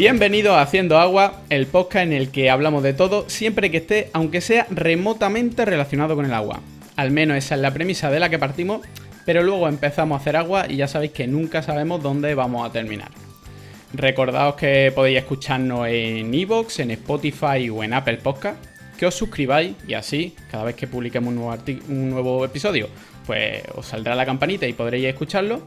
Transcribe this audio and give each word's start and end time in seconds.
Bienvenido 0.00 0.54
a 0.54 0.62
Haciendo 0.62 0.98
Agua, 0.98 1.42
el 1.50 1.66
podcast 1.66 2.06
en 2.06 2.14
el 2.14 2.30
que 2.30 2.48
hablamos 2.48 2.82
de 2.82 2.94
todo, 2.94 3.28
siempre 3.28 3.70
que 3.70 3.76
esté, 3.76 4.08
aunque 4.14 4.40
sea 4.40 4.66
remotamente 4.70 5.66
relacionado 5.66 6.16
con 6.16 6.24
el 6.24 6.32
agua. 6.32 6.60
Al 6.96 7.10
menos 7.10 7.36
esa 7.36 7.56
es 7.56 7.60
la 7.60 7.74
premisa 7.74 8.10
de 8.10 8.18
la 8.18 8.30
que 8.30 8.38
partimos, 8.38 8.80
pero 9.26 9.42
luego 9.42 9.68
empezamos 9.68 10.16
a 10.16 10.22
hacer 10.22 10.38
agua 10.38 10.64
y 10.66 10.76
ya 10.76 10.88
sabéis 10.88 11.12
que 11.12 11.26
nunca 11.26 11.62
sabemos 11.62 12.02
dónde 12.02 12.34
vamos 12.34 12.66
a 12.66 12.72
terminar. 12.72 13.10
Recordaos 13.92 14.54
que 14.54 14.90
podéis 14.94 15.18
escucharnos 15.18 15.86
en 15.86 16.32
Evox, 16.32 16.78
en 16.78 16.92
Spotify 16.92 17.68
o 17.68 17.84
en 17.84 17.92
Apple 17.92 18.20
Podcast, 18.22 18.56
que 18.98 19.04
os 19.04 19.14
suscribáis 19.14 19.74
y 19.86 19.92
así, 19.92 20.34
cada 20.50 20.64
vez 20.64 20.76
que 20.76 20.86
publiquemos 20.86 21.28
un 21.28 22.08
nuevo, 22.08 22.42
episodio, 22.46 22.88
pues 23.26 23.64
os 23.74 23.84
saldrá 23.84 24.14
la 24.14 24.24
campanita 24.24 24.66
y 24.66 24.72
podréis 24.72 25.04
escucharlo. 25.04 25.60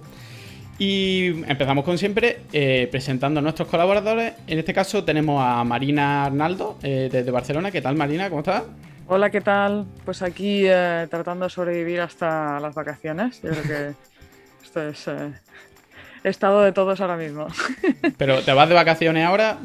Y 0.80 1.44
empezamos 1.48 1.86
con 1.86 1.98
siempre 1.98 2.42
eh, 2.52 2.88
presentando 2.90 3.40
a 3.40 3.44
nuestros 3.44 3.68
colaboradores. 3.68 4.34
En 4.48 4.60
este 4.60 4.74
caso 4.74 5.04
tenemos 5.04 5.42
a 5.44 5.64
Marina 5.64 6.26
Arnaldo 6.26 6.78
eh, 6.82 7.10
desde 7.12 7.30
Barcelona. 7.32 7.72
¿Qué 7.72 7.82
tal 7.82 7.96
Marina? 7.96 8.30
¿Cómo 8.30 8.40
estás? 8.42 8.64
Hola, 9.08 9.30
¿qué 9.30 9.42
tal? 9.42 9.86
Pues 10.06 10.22
aquí 10.22 10.64
eh, 10.66 11.08
tratando 11.10 11.46
de 11.46 11.52
sobrevivir 11.52 12.02
hasta 12.02 12.60
las 12.60 12.74
vacaciones. 12.74 13.42
Yo 13.42 13.52
creo 13.52 13.64
que 13.64 13.96
esto 14.64 14.82
es 14.90 15.08
estado 16.24 16.62
de 16.62 16.72
todos 16.72 17.00
ahora 17.02 17.18
mismo. 17.18 17.48
¿Pero 18.18 18.42
te 18.42 18.54
vas 18.54 18.68
de 18.68 18.76
vacaciones 18.76 19.26
ahora? 19.26 19.58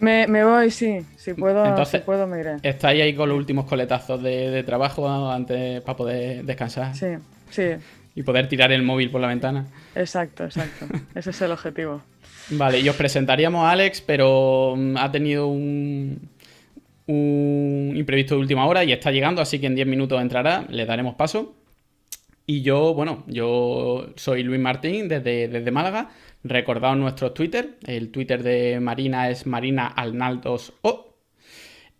Me, 0.00 0.26
voy, 0.44 0.72
sí. 0.72 0.98
Si 1.16 1.32
puedo, 1.32 1.64
Entonces, 1.64 2.00
si 2.00 2.04
puedo 2.04 2.26
me 2.26 2.40
iré. 2.40 2.56
¿Estáis 2.64 3.02
ahí 3.02 3.14
con 3.14 3.28
los 3.28 3.38
últimos 3.38 3.66
coletazos 3.66 4.20
de, 4.20 4.64
trabajo 4.64 5.30
antes 5.30 5.80
para 5.82 5.96
poder 5.96 6.44
descansar? 6.44 6.96
Sí, 6.96 7.06
sí. 7.50 7.76
Y 8.14 8.22
poder 8.22 8.48
tirar 8.48 8.72
el 8.72 8.82
móvil 8.82 9.10
por 9.10 9.20
la 9.20 9.28
ventana. 9.28 9.66
Exacto, 9.94 10.44
exacto. 10.44 10.86
Ese 11.14 11.30
es 11.30 11.42
el 11.42 11.52
objetivo. 11.52 12.02
Vale, 12.50 12.80
y 12.80 12.88
os 12.88 12.96
presentaríamos 12.96 13.64
a 13.64 13.70
Alex, 13.70 14.02
pero 14.02 14.74
mm, 14.76 14.96
ha 14.98 15.10
tenido 15.10 15.46
un, 15.46 16.28
un 17.06 17.94
imprevisto 17.96 18.34
de 18.34 18.40
última 18.40 18.66
hora 18.66 18.84
y 18.84 18.92
está 18.92 19.10
llegando, 19.10 19.40
así 19.40 19.58
que 19.58 19.66
en 19.66 19.74
10 19.74 19.86
minutos 19.86 20.20
entrará, 20.20 20.66
le 20.68 20.84
daremos 20.84 21.14
paso. 21.14 21.54
Y 22.46 22.62
yo, 22.62 22.92
bueno, 22.94 23.24
yo 23.28 24.12
soy 24.16 24.42
Luis 24.42 24.60
Martín 24.60 25.08
desde, 25.08 25.48
desde 25.48 25.70
Málaga. 25.70 26.10
Recordaos 26.42 26.96
nuestro 26.96 27.32
Twitter. 27.32 27.76
El 27.86 28.10
Twitter 28.10 28.42
de 28.42 28.80
Marina 28.80 29.30
es 29.30 29.46
Marina 29.46 29.86
Alnaldos 29.86 30.72
O. 30.82 31.14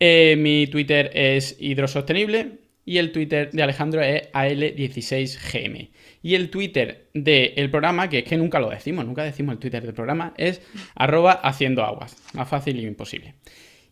Eh, 0.00 0.34
mi 0.36 0.66
Twitter 0.66 1.10
es 1.14 1.56
Hidrosostenible. 1.60 2.58
Y 2.84 2.98
el 2.98 3.12
Twitter 3.12 3.50
de 3.52 3.62
Alejandro 3.62 4.02
es 4.02 4.32
AL16GM. 4.32 5.90
Y 6.22 6.36
el 6.36 6.50
Twitter 6.50 7.08
del 7.14 7.70
programa, 7.70 8.08
que 8.08 8.20
es 8.20 8.24
que 8.24 8.36
nunca 8.36 8.60
lo 8.60 8.70
decimos, 8.70 9.04
nunca 9.04 9.24
decimos 9.24 9.54
el 9.54 9.58
Twitter 9.58 9.82
del 9.82 9.94
programa, 9.94 10.34
es 10.36 10.62
arroba 10.94 11.32
haciendo 11.32 11.82
aguas. 11.82 12.16
Más 12.34 12.48
fácil 12.48 12.78
y 12.78 12.86
imposible. 12.86 13.34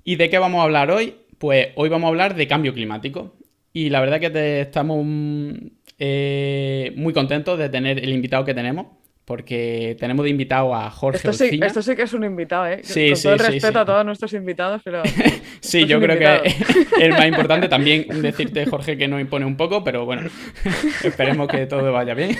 ¿Y 0.05 0.17
de 0.17 0.31
qué 0.31 0.39
vamos 0.39 0.61
a 0.61 0.64
hablar 0.64 0.91
hoy? 0.91 1.14
Pues 1.39 1.69
hoy 1.75 1.89
vamos 1.89 2.06
a 2.06 2.11
hablar 2.11 2.36
de 2.36 2.47
cambio 2.47 2.73
climático. 2.73 3.36
Y 3.73 3.91
la 3.91 4.01
verdad 4.01 4.20
que 4.20 4.61
estamos 4.61 5.05
eh, 5.98 6.92
muy 6.97 7.12
contentos 7.12 7.58
de 7.58 7.69
tener 7.69 7.98
el 7.98 8.11
invitado 8.11 8.45
que 8.45 8.55
tenemos. 8.55 8.86
Porque 9.31 9.97
tenemos 10.00 10.25
de 10.25 10.31
invitado 10.31 10.75
a 10.75 10.91
Jorge 10.91 11.19
esto 11.19 11.33
sí, 11.33 11.61
Esto 11.62 11.83
sí 11.83 11.95
que 11.95 12.03
es 12.03 12.12
un 12.14 12.25
invitado, 12.25 12.67
¿eh? 12.67 12.81
Sí, 12.83 13.12
Con 13.12 13.23
todo 13.23 13.33
el 13.34 13.39
respeto 13.39 13.78
a 13.78 13.84
todos 13.84 14.05
nuestros 14.05 14.33
invitados, 14.33 14.83
pero... 14.84 15.05
sí, 15.61 15.86
yo 15.86 16.00
creo 16.00 16.19
que 16.19 16.48
es 17.00 17.11
más 17.11 17.28
importante 17.28 17.69
también 17.69 18.06
decirte, 18.23 18.67
Jorge, 18.67 18.98
que 18.98 19.06
nos 19.06 19.20
impone 19.20 19.47
un 19.47 19.56
poco, 19.56 19.84
pero 19.84 20.05
bueno, 20.05 20.28
esperemos 21.05 21.47
que 21.47 21.64
todo 21.67 21.92
vaya 21.92 22.14
bien. 22.14 22.36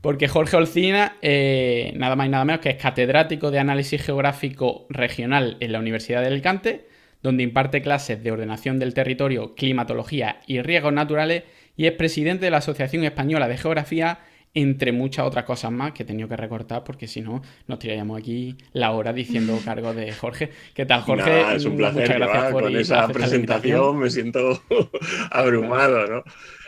Porque 0.00 0.26
Jorge 0.26 0.56
Olcina, 0.56 1.16
eh, 1.22 1.92
nada 1.94 2.16
más 2.16 2.26
y 2.26 2.30
nada 2.30 2.44
menos 2.44 2.60
que 2.60 2.70
es 2.70 2.76
catedrático 2.76 3.52
de 3.52 3.60
Análisis 3.60 4.02
Geográfico 4.02 4.86
Regional 4.88 5.58
en 5.60 5.70
la 5.70 5.78
Universidad 5.78 6.22
de 6.22 6.26
Alicante, 6.26 6.88
donde 7.22 7.44
imparte 7.44 7.82
clases 7.82 8.20
de 8.20 8.32
ordenación 8.32 8.80
del 8.80 8.94
territorio, 8.94 9.54
climatología 9.54 10.40
y 10.48 10.60
riesgos 10.60 10.92
naturales 10.92 11.44
y 11.76 11.86
es 11.86 11.92
presidente 11.92 12.46
de 12.46 12.50
la 12.50 12.56
Asociación 12.56 13.04
Española 13.04 13.46
de 13.46 13.58
Geografía, 13.58 14.18
entre 14.54 14.92
muchas 14.92 15.26
otras 15.26 15.44
cosas 15.44 15.72
más 15.72 15.92
que 15.92 16.04
he 16.04 16.06
tenido 16.06 16.28
que 16.28 16.36
recortar 16.36 16.84
porque 16.84 17.08
si 17.08 17.20
no 17.20 17.42
nos 17.66 17.78
tiraríamos 17.78 18.18
aquí 18.18 18.56
la 18.72 18.92
hora 18.92 19.12
diciendo 19.12 19.58
cargo 19.64 19.92
de 19.92 20.12
Jorge. 20.12 20.50
¿Qué 20.72 20.86
tal, 20.86 21.02
Jorge? 21.02 21.56
es 21.56 21.64
un 21.64 21.76
placer. 21.76 22.02
Muchas 22.02 22.16
gracias 22.18 22.52
por 22.52 22.62
con 22.62 22.76
esa 22.76 23.08
presentación. 23.08 23.98
Me 23.98 24.10
siento 24.10 24.62
abrumado, 25.30 26.06
¿no? 26.06 26.22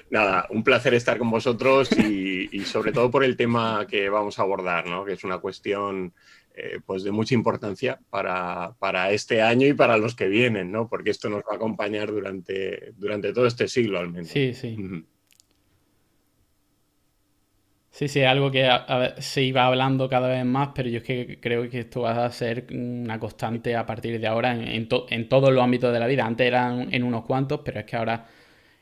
Nada, 0.08 0.46
un 0.50 0.62
placer 0.62 0.94
estar 0.94 1.18
con 1.18 1.30
vosotros 1.30 1.90
y, 1.98 2.48
y, 2.52 2.60
sobre 2.60 2.92
todo 2.92 3.10
por 3.10 3.24
el 3.24 3.36
tema 3.36 3.86
que 3.88 4.08
vamos 4.08 4.38
a 4.38 4.42
abordar, 4.42 4.86
¿no? 4.86 5.04
Que 5.04 5.14
es 5.14 5.24
una 5.24 5.38
cuestión 5.38 6.12
eh, 6.58 6.80
pues 6.86 7.04
de 7.04 7.10
mucha 7.10 7.34
importancia 7.34 8.00
para, 8.08 9.10
este 9.10 9.42
año 9.42 9.66
y 9.66 9.74
para 9.74 9.98
los 9.98 10.14
que 10.14 10.26
vienen, 10.26 10.72
¿no? 10.72 10.88
Porque 10.88 11.10
esto 11.10 11.28
nos 11.28 11.42
va 11.42 11.52
a 11.52 11.56
acompañar 11.56 12.10
durante, 12.10 12.94
durante 12.96 13.34
todo 13.34 13.46
este 13.46 13.68
siglo 13.68 13.98
al 13.98 14.10
menos. 14.10 14.28
Sí, 14.28 14.54
sí. 14.54 14.74
Sí, 17.96 18.08
sí, 18.08 18.22
algo 18.22 18.50
que 18.50 18.68
se 19.20 19.40
iba 19.40 19.64
hablando 19.64 20.06
cada 20.06 20.28
vez 20.28 20.44
más, 20.44 20.68
pero 20.74 20.90
yo 20.90 20.98
es 20.98 21.02
que 21.02 21.38
creo 21.40 21.66
que 21.70 21.80
esto 21.80 22.02
va 22.02 22.26
a 22.26 22.30
ser 22.30 22.66
una 22.70 23.18
constante 23.18 23.74
a 23.74 23.86
partir 23.86 24.20
de 24.20 24.26
ahora 24.26 24.52
en, 24.52 24.86
en 25.08 25.28
todos 25.30 25.50
los 25.50 25.64
ámbitos 25.64 25.94
de 25.94 25.98
la 25.98 26.06
vida. 26.06 26.26
Antes 26.26 26.46
eran 26.46 26.92
en 26.92 27.02
unos 27.02 27.24
cuantos, 27.24 27.62
pero 27.64 27.80
es 27.80 27.86
que 27.86 27.96
ahora 27.96 28.26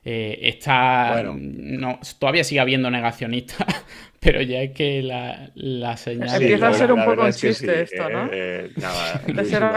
eh, 0.04 0.40
está. 0.42 1.22
no, 1.32 2.00
todavía 2.18 2.42
sigue 2.42 2.60
habiendo 2.60 2.90
negacionistas, 2.90 3.84
pero 4.18 4.42
ya 4.42 4.62
es 4.62 4.72
que 4.72 5.00
la, 5.00 5.48
la 5.54 5.96
señal. 5.96 6.42
Empieza 6.42 6.66
a 6.66 6.74
ser 6.74 6.92
un 6.92 7.04
poco 7.04 7.22
un 7.24 7.32
chiste 7.32 7.82
esto, 7.82 8.08
¿no? 8.10 8.28
Eh, 8.32 8.72
nada, 8.74 9.22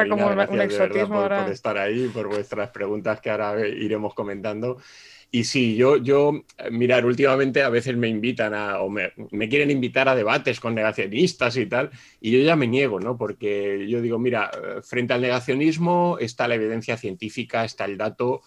como 0.10 0.30
un 0.30 0.62
exotismo 0.62 1.14
ahora. 1.14 1.44
Por, 1.44 1.54
estar 1.54 1.78
ahí, 1.78 2.08
por 2.08 2.28
vuestras 2.28 2.72
preguntas 2.72 3.22
que 3.22 3.30
ahora 3.30 3.68
iremos 3.68 4.16
comentando. 4.16 4.80
Y 5.30 5.44
sí, 5.44 5.76
yo, 5.76 5.98
yo, 5.98 6.32
mirar, 6.72 7.06
últimamente 7.06 7.62
a 7.62 7.70
veces 7.70 7.98
me 7.98 8.08
invitan 8.08 8.54
a, 8.54 8.80
o 8.80 8.90
me, 8.90 9.12
me, 9.32 9.50
quieren 9.50 9.70
invitar 9.70 10.08
a 10.08 10.16
debates 10.16 10.60
con 10.60 10.74
negacionistas 10.74 11.58
y 11.58 11.66
tal, 11.66 11.92
y 12.22 12.32
yo 12.32 12.40
ya 12.40 12.56
me 12.56 12.68
niego, 12.68 13.00
¿no? 13.00 13.18
Porque 13.18 13.86
yo 13.90 14.02
digo, 14.02 14.20
mira, 14.20 14.50
frente 14.84 15.14
al 15.14 15.22
negacionismo 15.22 16.18
está 16.20 16.48
la 16.48 16.56
evidencia 16.56 16.96
científica, 16.96 17.66
está 17.66 17.84
el 17.86 17.98
dato, 17.98 18.42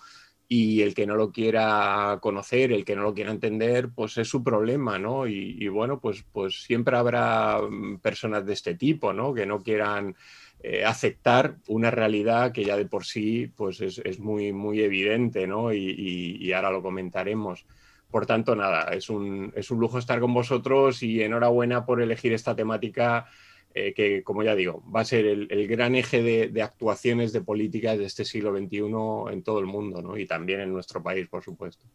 y 0.53 0.83
el 0.83 0.95
que 0.95 1.07
no 1.07 1.15
lo 1.15 1.31
quiera 1.31 2.19
conocer, 2.21 2.73
el 2.73 2.85
que 2.85 2.97
no 2.97 3.03
lo 3.03 3.15
quiera 3.15 3.31
entender, 3.31 3.91
pues 3.95 4.19
es 4.19 4.27
su 4.27 4.43
problema, 4.43 4.99
¿no? 4.99 5.29
Y, 5.29 5.69
bueno, 5.69 6.01
pues, 6.01 6.25
pues 6.33 6.65
siempre 6.65 6.97
habrá 6.97 7.61
mm, 7.63 7.99
personas 7.99 8.45
de 8.45 8.55
este 8.55 8.75
tipo, 8.75 9.13
¿no? 9.13 9.33
Que 9.33 9.47
no 9.47 9.61
quieran 9.61 10.17
eh, 10.63 10.85
aceptar 10.85 11.57
una 11.69 11.91
realidad 11.91 12.53
que 12.53 12.65
ya 12.65 12.77
de 12.77 12.85
por 12.85 13.07
sí 13.07 13.51
pues 13.57 13.81
es, 13.81 14.19
muy, 14.19 14.53
muy 14.53 14.83
evidente, 14.83 15.47
¿no? 15.47 15.73
Y, 15.73 16.53
ahora 16.53 16.71
lo 16.71 16.83
comentaremos. 16.83 17.67
Por 18.11 18.27
tanto, 18.27 18.55
nada, 18.57 18.93
es 18.93 19.09
un, 19.09 19.53
es 19.57 19.71
un 19.71 19.81
lujo 19.81 19.99
estar 19.99 20.21
con 20.21 20.35
vosotros 20.35 21.03
y 21.03 21.23
enhorabuena 21.23 21.87
por 21.87 22.03
elegir 22.03 22.33
esta 22.33 22.55
temática 22.55 23.27
eh, 23.73 23.95
que, 23.95 24.25
como 24.25 24.43
ya 24.43 24.55
digo, 24.55 24.83
va 24.95 25.01
a 25.01 25.05
ser 25.05 25.27
el, 25.27 25.69
gran 25.69 25.95
eje 25.95 26.23
de, 26.23 26.63
actuaciones 26.63 27.33
de 27.33 27.41
políticas 27.41 27.97
de 27.97 28.05
este 28.05 28.25
siglo 28.25 28.55
XXI 28.57 29.33
en 29.33 29.43
todo 29.43 29.61
el 29.61 29.67
mundo 29.67 30.03
¿no? 30.03 30.19
y 30.19 30.27
también 30.27 30.61
en 30.61 30.73
nuestro 30.73 31.03
país, 31.03 31.29
por 31.29 31.43
supuesto. 31.45 31.87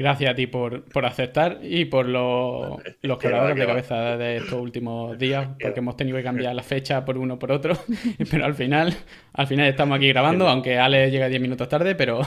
Gracias 0.00 0.30
a 0.30 0.34
ti 0.34 0.46
por, 0.46 0.82
aceptar 1.04 1.58
y 1.62 1.84
por 1.84 2.08
los, 2.08 2.80
los 3.02 3.18
quebradores 3.18 3.54
de 3.54 3.66
cabeza 3.66 4.16
de 4.16 4.38
estos 4.38 4.54
últimos 4.54 5.18
días, 5.18 5.48
porque 5.60 5.80
hemos 5.80 5.94
tenido 5.94 6.16
que 6.16 6.22
cambiar 6.22 6.54
la 6.54 6.62
fecha 6.62 7.04
por 7.04 7.18
uno 7.18 7.38
por 7.38 7.52
otro, 7.52 7.76
pero 8.30 8.46
al 8.46 8.54
final, 8.54 8.94
al 9.34 9.46
final 9.46 9.68
estamos 9.68 9.98
aquí 9.98 10.08
grabando, 10.08 10.48
aunque 10.48 10.78
Ale 10.78 11.10
llega 11.10 11.28
10 11.28 11.42
minutos 11.42 11.68
tarde, 11.68 11.94
pero, 11.94 12.22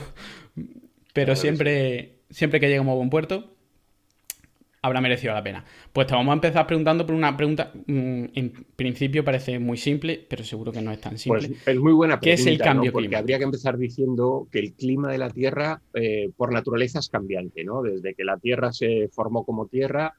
pero 1.13 1.35
siempre, 1.35 2.19
siempre 2.29 2.59
que 2.59 2.69
llegamos 2.69 2.93
a 2.93 2.95
buen 2.95 3.09
puerto 3.09 3.52
habrá 4.83 4.99
merecido 4.99 5.33
la 5.33 5.41
pena. 5.41 5.63
Pues 5.91 6.07
te 6.07 6.13
vamos 6.13 6.31
a 6.31 6.35
empezar 6.35 6.67
preguntando 6.67 7.05
por 7.05 7.15
una 7.15 7.35
pregunta, 7.35 7.71
mm, 7.73 8.25
en 8.33 8.65
principio 8.75 9.23
parece 9.23 9.57
muy 9.57 9.77
simple, 9.77 10.23
pero 10.29 10.43
seguro 10.43 10.71
que 10.71 10.81
no 10.81 10.91
es 10.91 10.99
tan 10.99 11.17
simple. 11.17 11.47
Pues 11.47 11.67
es 11.67 11.79
muy 11.79 11.93
buena 11.93 12.19
pregunta. 12.19 12.35
¿Qué 12.35 12.41
es 12.41 12.45
el 12.45 12.59
cambio 12.59 12.91
Porque 12.91 13.15
habría 13.15 13.37
que 13.37 13.45
empezar 13.45 13.77
diciendo 13.77 14.47
que 14.51 14.59
el 14.59 14.73
clima 14.73 15.09
de 15.11 15.17
la 15.17 15.29
Tierra 15.29 15.81
eh, 15.93 16.29
por 16.35 16.51
naturaleza 16.51 16.99
es 16.99 17.09
cambiante, 17.09 17.63
¿no? 17.63 17.81
Desde 17.81 18.13
que 18.13 18.25
la 18.25 18.37
Tierra 18.37 18.73
se 18.73 19.07
formó 19.07 19.45
como 19.45 19.67
Tierra 19.67 20.15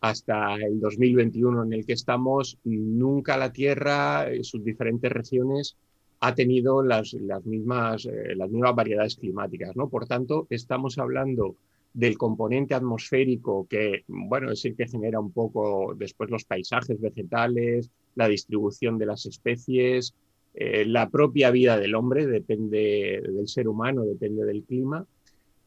hasta 0.00 0.54
el 0.56 0.78
2021 0.78 1.64
en 1.64 1.72
el 1.72 1.84
que 1.84 1.94
estamos, 1.94 2.58
nunca 2.62 3.36
la 3.36 3.52
Tierra, 3.52 4.30
en 4.30 4.44
sus 4.44 4.64
diferentes 4.64 5.10
regiones, 5.10 5.76
ha 6.20 6.34
tenido 6.34 6.82
las, 6.82 7.14
mismas, 7.44 8.06
eh, 8.06 8.36
las 8.36 8.48
mismas 8.48 8.74
variedades 8.76 9.16
climáticas, 9.16 9.74
¿no? 9.74 9.88
Por 9.88 10.06
tanto, 10.06 10.46
estamos 10.50 10.98
hablando 10.98 11.56
del 11.94 12.18
componente 12.18 12.74
atmosférico 12.74 13.66
que, 13.70 14.04
bueno, 14.08 14.50
es 14.50 14.64
el 14.64 14.76
que 14.76 14.88
genera 14.88 15.20
un 15.20 15.32
poco 15.32 15.94
después 15.96 16.28
los 16.28 16.44
paisajes 16.44 17.00
vegetales, 17.00 17.88
la 18.16 18.28
distribución 18.28 18.98
de 18.98 19.06
las 19.06 19.26
especies, 19.26 20.12
eh, 20.54 20.84
la 20.86 21.08
propia 21.08 21.52
vida 21.52 21.78
del 21.78 21.94
hombre, 21.94 22.26
depende 22.26 23.22
del 23.24 23.48
ser 23.48 23.68
humano, 23.68 24.04
depende 24.04 24.44
del 24.44 24.64
clima. 24.64 25.06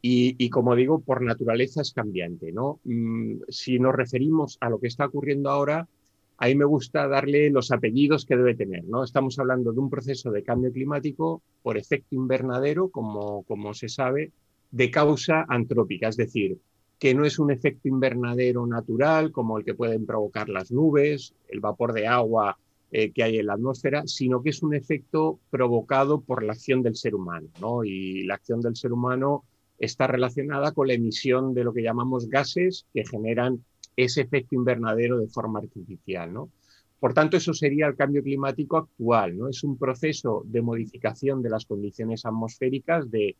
Y, 0.09 0.49
como 0.51 0.73
digo, 0.75 1.01
por 1.01 1.21
naturaleza 1.21 1.81
es 1.81 1.91
cambiante. 1.91 2.53
¿no? 2.53 2.79
Mm, 2.85 3.41
si 3.49 3.77
nos 3.77 3.93
referimos 3.93 4.57
a 4.61 4.69
lo 4.69 4.79
que 4.79 4.87
está 4.87 5.05
ocurriendo 5.05 5.49
ahora, 5.49 5.89
ahí 6.37 6.55
me 6.55 6.63
gusta 6.63 7.09
darle 7.09 7.49
los 7.49 7.71
apellidos 7.71 8.25
que 8.25 8.37
debe 8.37 8.55
tener. 8.55 8.85
¿no? 8.85 9.03
Estamos 9.03 9.37
hablando 9.37 9.73
de 9.73 9.79
un 9.79 9.89
proceso 9.89 10.31
de 10.31 10.43
cambio 10.43 10.71
climático 10.71 11.41
por 11.61 11.77
efecto 11.77 12.15
invernadero, 12.15 12.89
como, 12.89 13.43
como 13.43 13.73
se 13.73 13.89
sabe, 13.89 14.31
de 14.71 14.91
causa 14.91 15.45
antrópica, 15.47 16.09
es 16.09 16.17
decir, 16.17 16.59
que 16.99 17.13
no 17.13 17.25
es 17.25 17.39
un 17.39 17.51
efecto 17.51 17.87
invernadero 17.87 18.65
natural 18.65 19.31
como 19.31 19.57
el 19.57 19.65
que 19.65 19.75
pueden 19.75 20.05
provocar 20.05 20.49
las 20.49 20.71
nubes, 20.71 21.33
el 21.47 21.59
vapor 21.59 21.93
de 21.93 22.07
agua 22.07 22.57
eh, 22.91 23.11
que 23.11 23.23
hay 23.23 23.37
en 23.37 23.47
la 23.47 23.53
atmósfera, 23.53 24.07
sino 24.07 24.41
que 24.41 24.49
es 24.49 24.63
un 24.63 24.73
efecto 24.73 25.39
provocado 25.49 26.21
por 26.21 26.43
la 26.43 26.53
acción 26.53 26.81
del 26.81 26.95
ser 26.95 27.15
humano. 27.15 27.49
¿no? 27.61 27.83
Y 27.83 28.23
la 28.23 28.35
acción 28.35 28.61
del 28.61 28.75
ser 28.75 28.93
humano 28.93 29.43
está 29.77 30.07
relacionada 30.07 30.71
con 30.71 30.87
la 30.87 30.93
emisión 30.93 31.53
de 31.53 31.63
lo 31.63 31.73
que 31.73 31.83
llamamos 31.83 32.29
gases 32.29 32.87
que 32.93 33.05
generan 33.05 33.63
ese 33.95 34.21
efecto 34.21 34.55
invernadero 34.55 35.19
de 35.19 35.27
forma 35.27 35.59
artificial. 35.59 36.33
¿no? 36.33 36.49
Por 36.99 37.13
tanto, 37.13 37.37
eso 37.37 37.53
sería 37.53 37.87
el 37.87 37.95
cambio 37.95 38.23
climático 38.23 38.77
actual. 38.77 39.37
¿no? 39.37 39.49
Es 39.49 39.63
un 39.63 39.77
proceso 39.77 40.43
de 40.45 40.61
modificación 40.61 41.41
de 41.41 41.49
las 41.49 41.65
condiciones 41.65 42.25
atmosféricas 42.25 43.09
de, 43.11 43.35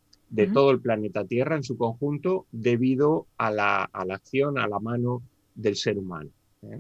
todo 0.54 0.72
el 0.72 0.82
planeta 0.82 1.26
Tierra 1.26 1.56
en 1.56 1.64
su 1.64 1.78
conjunto 1.78 2.46
debido 2.52 3.28
a 3.38 3.50
la, 3.50 3.84
acción, 3.94 4.60
a 4.60 4.68
la 4.68 4.80
mano 4.80 5.24
del 5.56 5.76
ser 5.76 5.98
humano. 5.98 6.30
¿eh? 6.64 6.80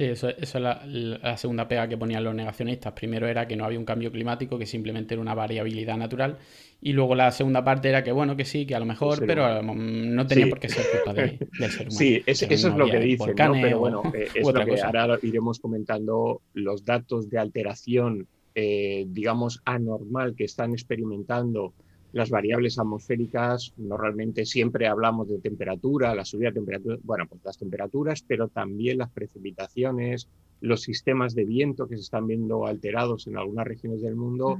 Sí, 0.00 0.06
eso, 0.06 0.30
es 0.30 0.54
la, 0.54 1.36
segunda 1.36 1.68
pega 1.68 1.86
que 1.86 1.98
ponían 1.98 2.24
los 2.24 2.34
negacionistas. 2.34 2.94
Primero 2.94 3.28
era 3.28 3.46
que 3.46 3.54
no 3.54 3.66
había 3.66 3.78
un 3.78 3.84
cambio 3.84 4.10
climático, 4.10 4.58
que 4.58 4.64
simplemente 4.64 5.12
era 5.12 5.20
una 5.20 5.34
variabilidad 5.34 5.98
natural. 5.98 6.38
Y 6.80 6.94
luego 6.94 7.14
la 7.14 7.30
segunda 7.32 7.62
parte 7.62 7.90
era 7.90 8.02
que, 8.02 8.10
bueno, 8.10 8.34
que 8.34 8.46
sí, 8.46 8.64
que 8.64 8.74
a 8.74 8.80
lo 8.80 8.86
mejor, 8.86 9.26
pero 9.26 9.62
no 9.62 10.26
tenía 10.26 10.48
por 10.48 10.58
qué 10.58 10.70
ser 10.70 10.86
culpa 10.90 11.12
del 11.20 11.38
ser 11.70 11.88
humano. 11.88 11.90
Sí, 11.90 12.22
eso 12.24 12.46
es 12.48 12.64
lo 12.64 12.86
que 12.86 12.98
dicen, 12.98 13.34
pero 13.36 13.78
bueno, 13.78 14.02
eh, 14.14 14.28
es 14.34 14.42
lo 14.42 14.64
que 14.64 14.80
ahora 14.80 15.18
iremos 15.22 15.60
comentando 15.60 16.40
los 16.54 16.82
datos 16.82 17.28
de 17.28 17.38
alteración, 17.38 18.26
eh, 18.54 19.04
digamos, 19.06 19.60
anormal 19.66 20.34
que 20.34 20.44
están 20.44 20.72
experimentando 20.72 21.74
las 22.12 22.30
variables 22.30 22.78
atmosféricas, 22.78 23.72
normalmente 23.76 24.44
siempre 24.44 24.86
hablamos 24.86 25.28
de 25.28 25.38
temperatura, 25.38 26.14
la 26.14 26.24
subida 26.24 26.48
de 26.48 26.54
temperatura, 26.54 26.98
bueno, 27.02 27.26
pues 27.28 27.42
las 27.44 27.58
temperaturas, 27.58 28.22
pero 28.26 28.48
también 28.48 28.98
las 28.98 29.10
precipitaciones, 29.10 30.28
los 30.60 30.82
sistemas 30.82 31.34
de 31.34 31.44
viento 31.44 31.88
que 31.88 31.96
se 31.96 32.02
están 32.02 32.26
viendo 32.26 32.66
alterados 32.66 33.26
en 33.26 33.36
algunas 33.36 33.66
regiones 33.66 34.02
del 34.02 34.16
mundo, 34.16 34.58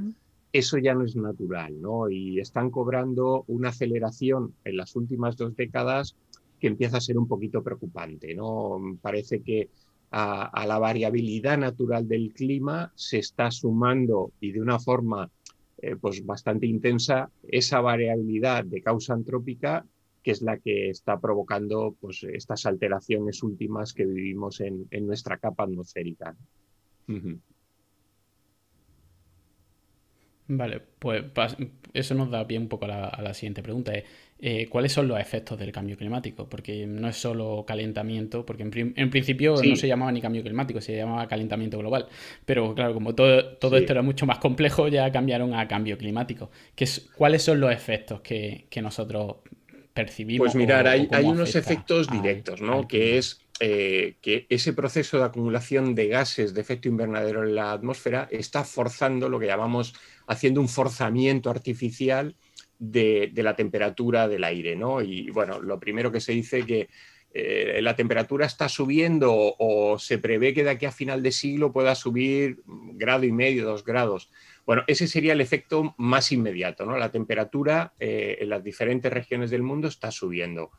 eso 0.52 0.79
ya 0.79 0.94
no 0.94 1.05
es 1.05 1.17
natural, 1.17 1.81
¿no? 1.81 2.08
Y 2.08 2.41
están 2.41 2.70
cobrando 2.70 3.44
una 3.49 3.69
aceleración 3.69 4.55
en 4.64 4.76
las 4.76 4.97
últimas 4.97 5.37
dos 5.37 5.55
décadas 5.56 6.17
que 6.58 6.67
empieza 6.67 6.99
a 6.99 7.00
ser 7.00 7.19
un 7.19 7.26
poquito 7.26 7.62
preocupante, 7.62 8.35
¿no? 8.35 8.81
Parece 9.00 9.43
que 9.43 9.69
a, 10.11 10.44
a 10.47 10.67
la 10.67 10.79
variabilidad 10.79 11.58
natural 11.58 12.08
del 12.08 12.32
clima 12.32 12.93
se 12.94 13.19
está 13.19 13.50
sumando 13.50 14.32
y 14.41 14.52
de 14.52 14.61
una 14.61 14.79
forma 14.79 15.31
eh, 15.82 15.96
pues 15.96 16.24
bastante 16.24 16.66
intensa 16.66 17.30
esa 17.48 17.80
variabilidad 17.80 18.64
de 18.64 18.82
causa 18.82 19.14
antrópica 19.14 19.84
que 20.22 20.32
es 20.32 20.42
la 20.42 20.58
que 20.58 20.90
está 20.90 21.18
provocando 21.18 21.96
pues, 22.00 22.24
estas 22.24 22.66
alteraciones 22.66 23.42
últimas 23.42 23.92
que 23.94 24.04
vivimos 24.04 24.60
en, 24.60 24.86
nuestra 25.06 25.38
capa 25.38 25.64
atmosférica. 25.64 26.36
Vale, 30.52 30.81
pues 30.99 31.23
eso 31.93 32.14
nos 32.17 32.29
da 32.29 32.44
pie 32.44 32.58
un 32.58 32.67
poco 32.67 32.87
a 32.87 33.23
la, 33.23 33.35
siguiente 33.35 33.62
pregunta. 33.62 33.93
Eh, 34.41 34.67
¿Cuáles 34.69 34.91
son 34.93 35.06
los 35.06 35.20
efectos 35.20 35.56
del 35.56 35.70
cambio 35.70 35.97
climático? 35.97 36.49
Porque 36.49 36.88
no 36.88 37.08
es 37.08 37.17
solo 37.17 37.64
calentamiento, 37.64 38.44
porque 38.44 38.64
en, 38.64 39.11
principio 39.11 39.55
no 39.62 39.76
se 39.76 39.87
llamaba 39.87 40.11
ni 40.11 40.20
cambio 40.20 40.43
climático, 40.43 40.81
se 40.81 40.97
llamaba 40.97 41.29
calentamiento 41.29 41.79
global. 41.79 42.08
Pero 42.44 42.75
claro, 42.75 42.94
como 42.94 43.14
todo, 43.14 43.58
todo 43.58 43.76
esto 43.76 43.93
era 43.93 44.02
mucho 44.02 44.26
más 44.26 44.38
complejo, 44.38 44.88
ya 44.88 45.12
cambiaron 45.12 45.55
a 45.55 45.69
cambio 45.69 45.97
climático. 45.97 46.50
¿Qué 46.75 46.88
¿Cuáles 47.17 47.44
son 47.44 47.61
los 47.61 47.73
efectos 47.73 48.20
que, 48.20 48.67
nosotros 48.82 49.37
percibimos? 49.94 50.47
Pues 50.47 50.56
mirar, 50.56 50.88
hay, 50.88 51.06
unos 51.23 51.55
efectos 51.55 52.11
directos, 52.11 52.61
¿no? 52.61 52.88
que 52.88 53.19
es 53.19 53.47
eh, 53.62 54.16
que 54.22 54.46
ese 54.48 54.72
proceso 54.72 55.18
de 55.18 55.24
acumulación 55.24 55.94
de 55.94 56.08
gases 56.08 56.54
de 56.54 56.62
efecto 56.62 56.88
invernadero 56.88 57.44
en 57.44 57.54
la 57.54 57.72
atmósfera 57.72 58.26
está 58.30 58.64
forzando 58.64 59.28
lo 59.28 59.38
que 59.38 59.48
llamamos 59.48 59.94
haciendo 60.26 60.62
un 60.62 60.68
forzamiento 60.68 61.50
artificial 61.50 62.36
de, 62.78 63.30
la 63.36 63.54
temperatura 63.54 64.28
del 64.28 64.44
aire. 64.44 64.76
¿no? 64.76 65.02
Y 65.02 65.30
bueno, 65.30 65.60
lo 65.60 65.78
primero 65.78 66.10
que 66.10 66.22
se 66.22 66.32
dice 66.32 66.64
que 66.64 66.88
eh, 67.34 67.80
la 67.82 67.94
temperatura 67.94 68.46
está 68.46 68.66
subiendo 68.68 69.30
o, 69.30 69.98
se 69.98 70.16
prevé 70.16 70.54
que 70.54 70.64
de 70.64 70.70
aquí 70.70 70.86
a 70.86 70.90
final 70.90 71.22
de 71.22 71.30
siglo 71.30 71.70
pueda 71.70 71.94
subir 71.94 72.62
grado 72.66 73.24
y 73.24 73.32
medio, 73.32 73.66
dos 73.66 73.84
grados. 73.84 74.30
Bueno, 74.64 74.84
ese 74.86 75.06
sería 75.06 75.34
el 75.34 75.40
efecto 75.42 75.94
más 75.98 76.32
inmediato. 76.32 76.86
¿no? 76.86 76.96
La 76.96 77.12
temperatura 77.12 77.92
eh, 78.00 78.38
en 78.40 78.48
las 78.48 78.64
diferentes 78.64 79.12
regiones 79.12 79.50
del 79.50 79.62
mundo 79.62 79.88
está 79.88 80.10
subiendo. 80.10 80.70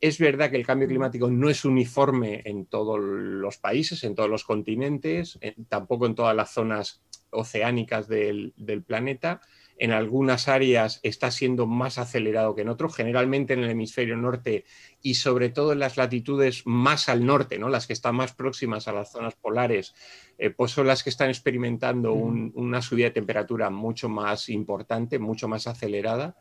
Es 0.00 0.18
verdad 0.18 0.50
que 0.50 0.56
el 0.56 0.66
cambio 0.66 0.88
climático 0.88 1.30
no 1.30 1.48
es 1.48 1.64
uniforme 1.64 2.42
en 2.44 2.66
todos 2.66 3.00
los 3.00 3.56
países, 3.56 4.04
en 4.04 4.14
todos 4.14 4.28
los 4.28 4.44
continentes, 4.44 5.38
tampoco 5.68 6.06
en 6.06 6.14
todas 6.14 6.36
las 6.36 6.52
zonas 6.52 7.00
oceánicas 7.30 8.08
del, 8.08 8.52
planeta. 8.86 9.40
En 9.78 9.92
algunas 9.92 10.48
áreas 10.48 11.00
está 11.02 11.30
siendo 11.30 11.66
más 11.66 11.98
acelerado 11.98 12.54
que 12.54 12.62
en 12.62 12.70
otros, 12.70 12.96
generalmente 12.96 13.52
en 13.52 13.62
el 13.62 13.70
hemisferio 13.70 14.16
norte 14.16 14.64
y 15.02 15.16
sobre 15.16 15.50
todo 15.50 15.72
en 15.72 15.80
las 15.80 15.98
latitudes 15.98 16.62
más 16.64 17.10
al 17.10 17.26
norte, 17.26 17.58
¿no? 17.58 17.68
las 17.68 17.86
que 17.86 17.92
están 17.92 18.16
más 18.16 18.32
próximas 18.32 18.88
a 18.88 18.92
las 18.92 19.12
zonas 19.12 19.34
polares, 19.34 19.94
eh, 20.38 20.48
pues 20.48 20.72
son 20.72 20.86
las 20.86 21.02
que 21.02 21.10
están 21.10 21.28
experimentando 21.28 22.14
una 22.14 22.80
subida 22.80 23.06
de 23.06 23.10
temperatura 23.12 23.68
mucho 23.68 24.08
más 24.08 24.48
importante, 24.48 25.18
mucho 25.18 25.46
más 25.46 25.66
acelerada. 25.66 26.36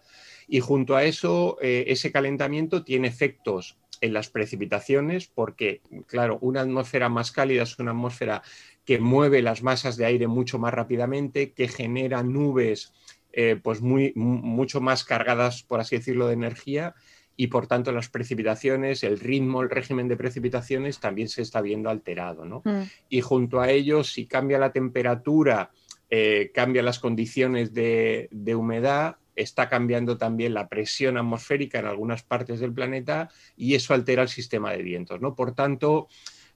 Y 0.48 0.60
junto 0.60 0.96
a 0.96 1.04
eso, 1.04 1.58
eh, 1.62 1.86
ese 1.88 2.12
calentamiento 2.12 2.84
tiene 2.84 3.08
efectos 3.08 3.78
en 4.02 4.14
las 4.14 4.30
precipitaciones, 4.30 5.28
porque, 5.28 5.82
claro, 6.08 6.38
una 6.42 6.62
atmósfera 6.62 7.10
más 7.10 7.32
cálida 7.32 7.64
es 7.64 7.80
una 7.80 7.92
atmósfera 7.92 8.44
que 8.86 9.00
mueve 9.00 9.42
las 9.42 9.64
masas 9.64 9.98
de 9.98 10.06
aire 10.06 10.28
mucho 10.28 10.60
más 10.60 10.74
rápidamente, 10.74 11.52
que 11.54 11.68
genera 11.68 12.22
nubes 12.24 12.94
eh, 13.38 13.60
pues 13.62 13.82
muy, 13.82 14.14
mucho 14.16 14.80
más 14.80 15.04
cargadas, 15.04 15.64
por 15.64 15.82
así 15.82 15.98
decirlo, 15.98 16.28
de 16.28 16.34
energía 16.34 16.96
y 17.38 17.48
por 17.48 17.68
tanto 17.68 17.92
las 17.92 18.08
precipitaciones, 18.08 19.04
el 19.04 19.20
ritmo, 19.20 19.62
el 19.62 19.70
régimen 19.70 20.08
de 20.08 20.16
precipitaciones 20.16 21.00
también 21.00 21.28
se 21.28 21.42
está 21.42 21.60
viendo 21.60 21.90
alterado. 21.90 22.46
¿no? 22.46 22.62
Mm. 22.64 22.84
Y 23.10 23.20
junto 23.20 23.60
a 23.60 23.70
ello, 23.70 24.06
si 24.06 24.26
cambia 24.26 24.58
la 24.58 24.72
temperatura, 24.72 25.72
eh, 26.10 26.52
cambia 26.54 26.82
las 26.82 27.00
condiciones 27.00 27.74
de, 27.74 28.30
de 28.32 28.56
humedad, 28.56 29.18
está 29.36 29.70
cambiando 29.70 30.18
también 30.18 30.54
la 30.54 30.70
presión 30.70 31.18
atmosférica 31.18 31.80
en 31.80 31.86
algunas 31.86 32.24
partes 32.24 32.60
del 32.60 32.74
planeta 32.74 33.30
y 33.56 33.76
eso 33.76 33.94
altera 33.94 34.24
el 34.24 34.30
sistema 34.30 34.72
de 34.72 34.84
vientos. 34.84 35.22
¿no? 35.22 35.36
Por 35.36 35.54
tanto, 35.54 36.08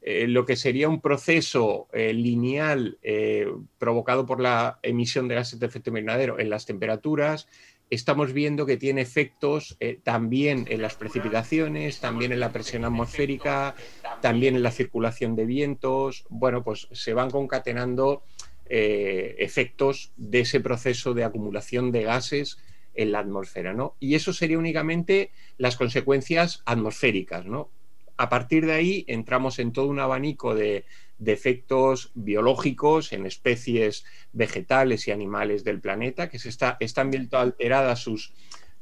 eh, 0.02 0.28
lo 0.28 0.46
que 0.46 0.56
sería 0.56 0.88
un 0.88 1.02
proceso 1.02 1.88
eh, 1.92 2.14
lineal 2.14 2.98
eh, 3.02 3.48
provocado 3.78 4.26
por 4.26 4.40
la 4.40 4.80
emisión 4.82 5.28
de 5.28 5.36
gases 5.36 5.60
de 5.60 5.66
efecto 5.66 5.90
invernadero 5.90 6.40
en 6.40 6.50
las 6.50 6.66
temperaturas, 6.66 7.48
estamos 7.90 8.32
viendo 8.32 8.66
que 8.66 8.78
tiene 8.78 9.02
efectos 9.02 9.78
también 10.04 10.68
en 10.70 10.84
las 10.84 10.94
precipitaciones, 10.94 12.00
también 12.00 12.32
en 12.32 12.40
la 12.40 12.52
presión 12.52 12.86
atmosférica, 12.86 13.74
también 14.22 14.56
en 14.56 14.62
la 14.62 14.70
circulación 14.70 15.36
de 15.36 15.48
vientos. 15.48 16.24
Bueno, 16.30 16.64
pues 16.64 16.88
se 16.92 17.16
van 17.16 17.32
concatenando 17.32 18.22
efectos 18.70 20.12
de 20.18 20.42
ese 20.42 20.60
proceso 20.60 21.16
de 21.16 21.24
acumulación 21.24 21.92
de 21.92 22.04
gases 22.04 22.60
en 23.00 23.14
la 23.14 23.20
atmósfera, 23.20 23.74
¿no? 23.74 23.96
Y 24.02 24.16
eso 24.16 24.34
sería 24.34 24.58
únicamente 24.58 25.32
las 25.58 25.78
consecuencias 25.78 26.62
atmosféricas, 26.66 27.46
¿no? 27.46 27.70
A 28.18 28.28
partir 28.28 28.66
de 28.66 28.74
ahí 28.74 29.06
entramos 29.08 29.58
en 29.60 29.72
todo 29.72 29.88
un 29.88 30.00
abanico 30.00 30.54
de, 30.54 30.86
efectos 31.26 32.12
biológicos 32.14 33.14
en 33.14 33.26
especies 33.26 34.04
vegetales 34.34 35.08
y 35.08 35.12
animales 35.12 35.64
del 35.64 35.80
planeta, 35.80 36.30
que 36.30 36.40
se 36.40 36.50
está, 36.50 36.76
están 36.82 37.10
viendo 37.12 37.38
alteradas 37.38 38.00
sus, 38.00 38.34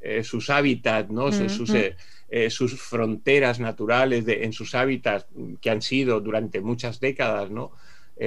eh, 0.01 0.23
sus 0.23 0.49
hábitats, 0.49 1.11
¿no? 1.11 1.31
sus, 1.31 1.69
eh, 1.71 1.95
eh, 2.29 2.49
sus, 2.49 2.81
fronteras 2.81 3.59
naturales 3.59 4.25
en 4.27 4.53
sus 4.53 4.73
hábitats 4.73 5.27
que 5.61 5.69
han 5.69 5.83
sido 5.83 6.19
durante 6.19 6.61
muchas 6.61 6.99
décadas, 6.99 7.51
¿no? 7.51 7.71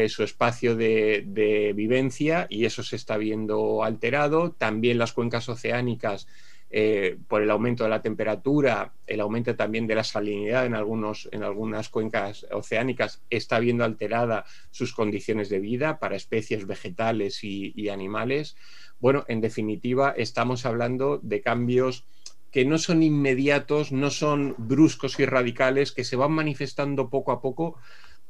Su 0.08 0.22
espacio 0.22 0.76
de, 0.76 1.24
de, 1.26 1.72
vivencia 1.72 2.46
y 2.48 2.64
eso 2.64 2.82
se 2.82 2.96
está 2.96 3.16
viendo 3.16 3.82
alterado. 3.82 4.52
También 4.52 4.98
las 4.98 5.12
cuencas 5.12 5.48
oceánicas 5.48 6.26
eh, 6.72 7.18
por 7.26 7.42
el 7.42 7.50
aumento 7.50 7.82
de 7.82 7.90
la 7.90 8.00
temperatura, 8.00 8.92
el 9.04 9.20
aumento 9.20 9.56
también 9.56 9.88
de 9.88 9.96
la 9.96 10.04
salinidad 10.04 10.66
en, 10.66 10.76
algunos, 10.76 11.28
en 11.32 11.42
algunas 11.42 11.88
cuencas 11.88 12.46
oceánicas, 12.52 13.22
está 13.28 13.58
viendo 13.58 13.82
alterada 13.82 14.44
sus 14.70 14.94
condiciones 14.94 15.48
de 15.48 15.58
vida 15.58 15.98
para 15.98 16.14
especies 16.14 16.68
vegetales 16.68 17.42
y, 17.42 17.88
animales. 17.88 18.56
Bueno, 19.00 19.24
en 19.26 19.40
definitiva, 19.40 20.14
estamos 20.16 20.64
hablando 20.64 21.18
de 21.20 21.40
cambios 21.40 22.04
que 22.52 22.64
no 22.64 22.78
son 22.78 23.02
inmediatos, 23.02 23.90
no 23.90 24.10
son 24.10 24.54
bruscos 24.56 25.18
y 25.18 25.24
radicales, 25.24 25.90
que 25.90 26.04
se 26.04 26.14
van 26.14 26.30
manifestando 26.30 27.10
poco 27.10 27.32
a 27.32 27.40
poco, 27.40 27.78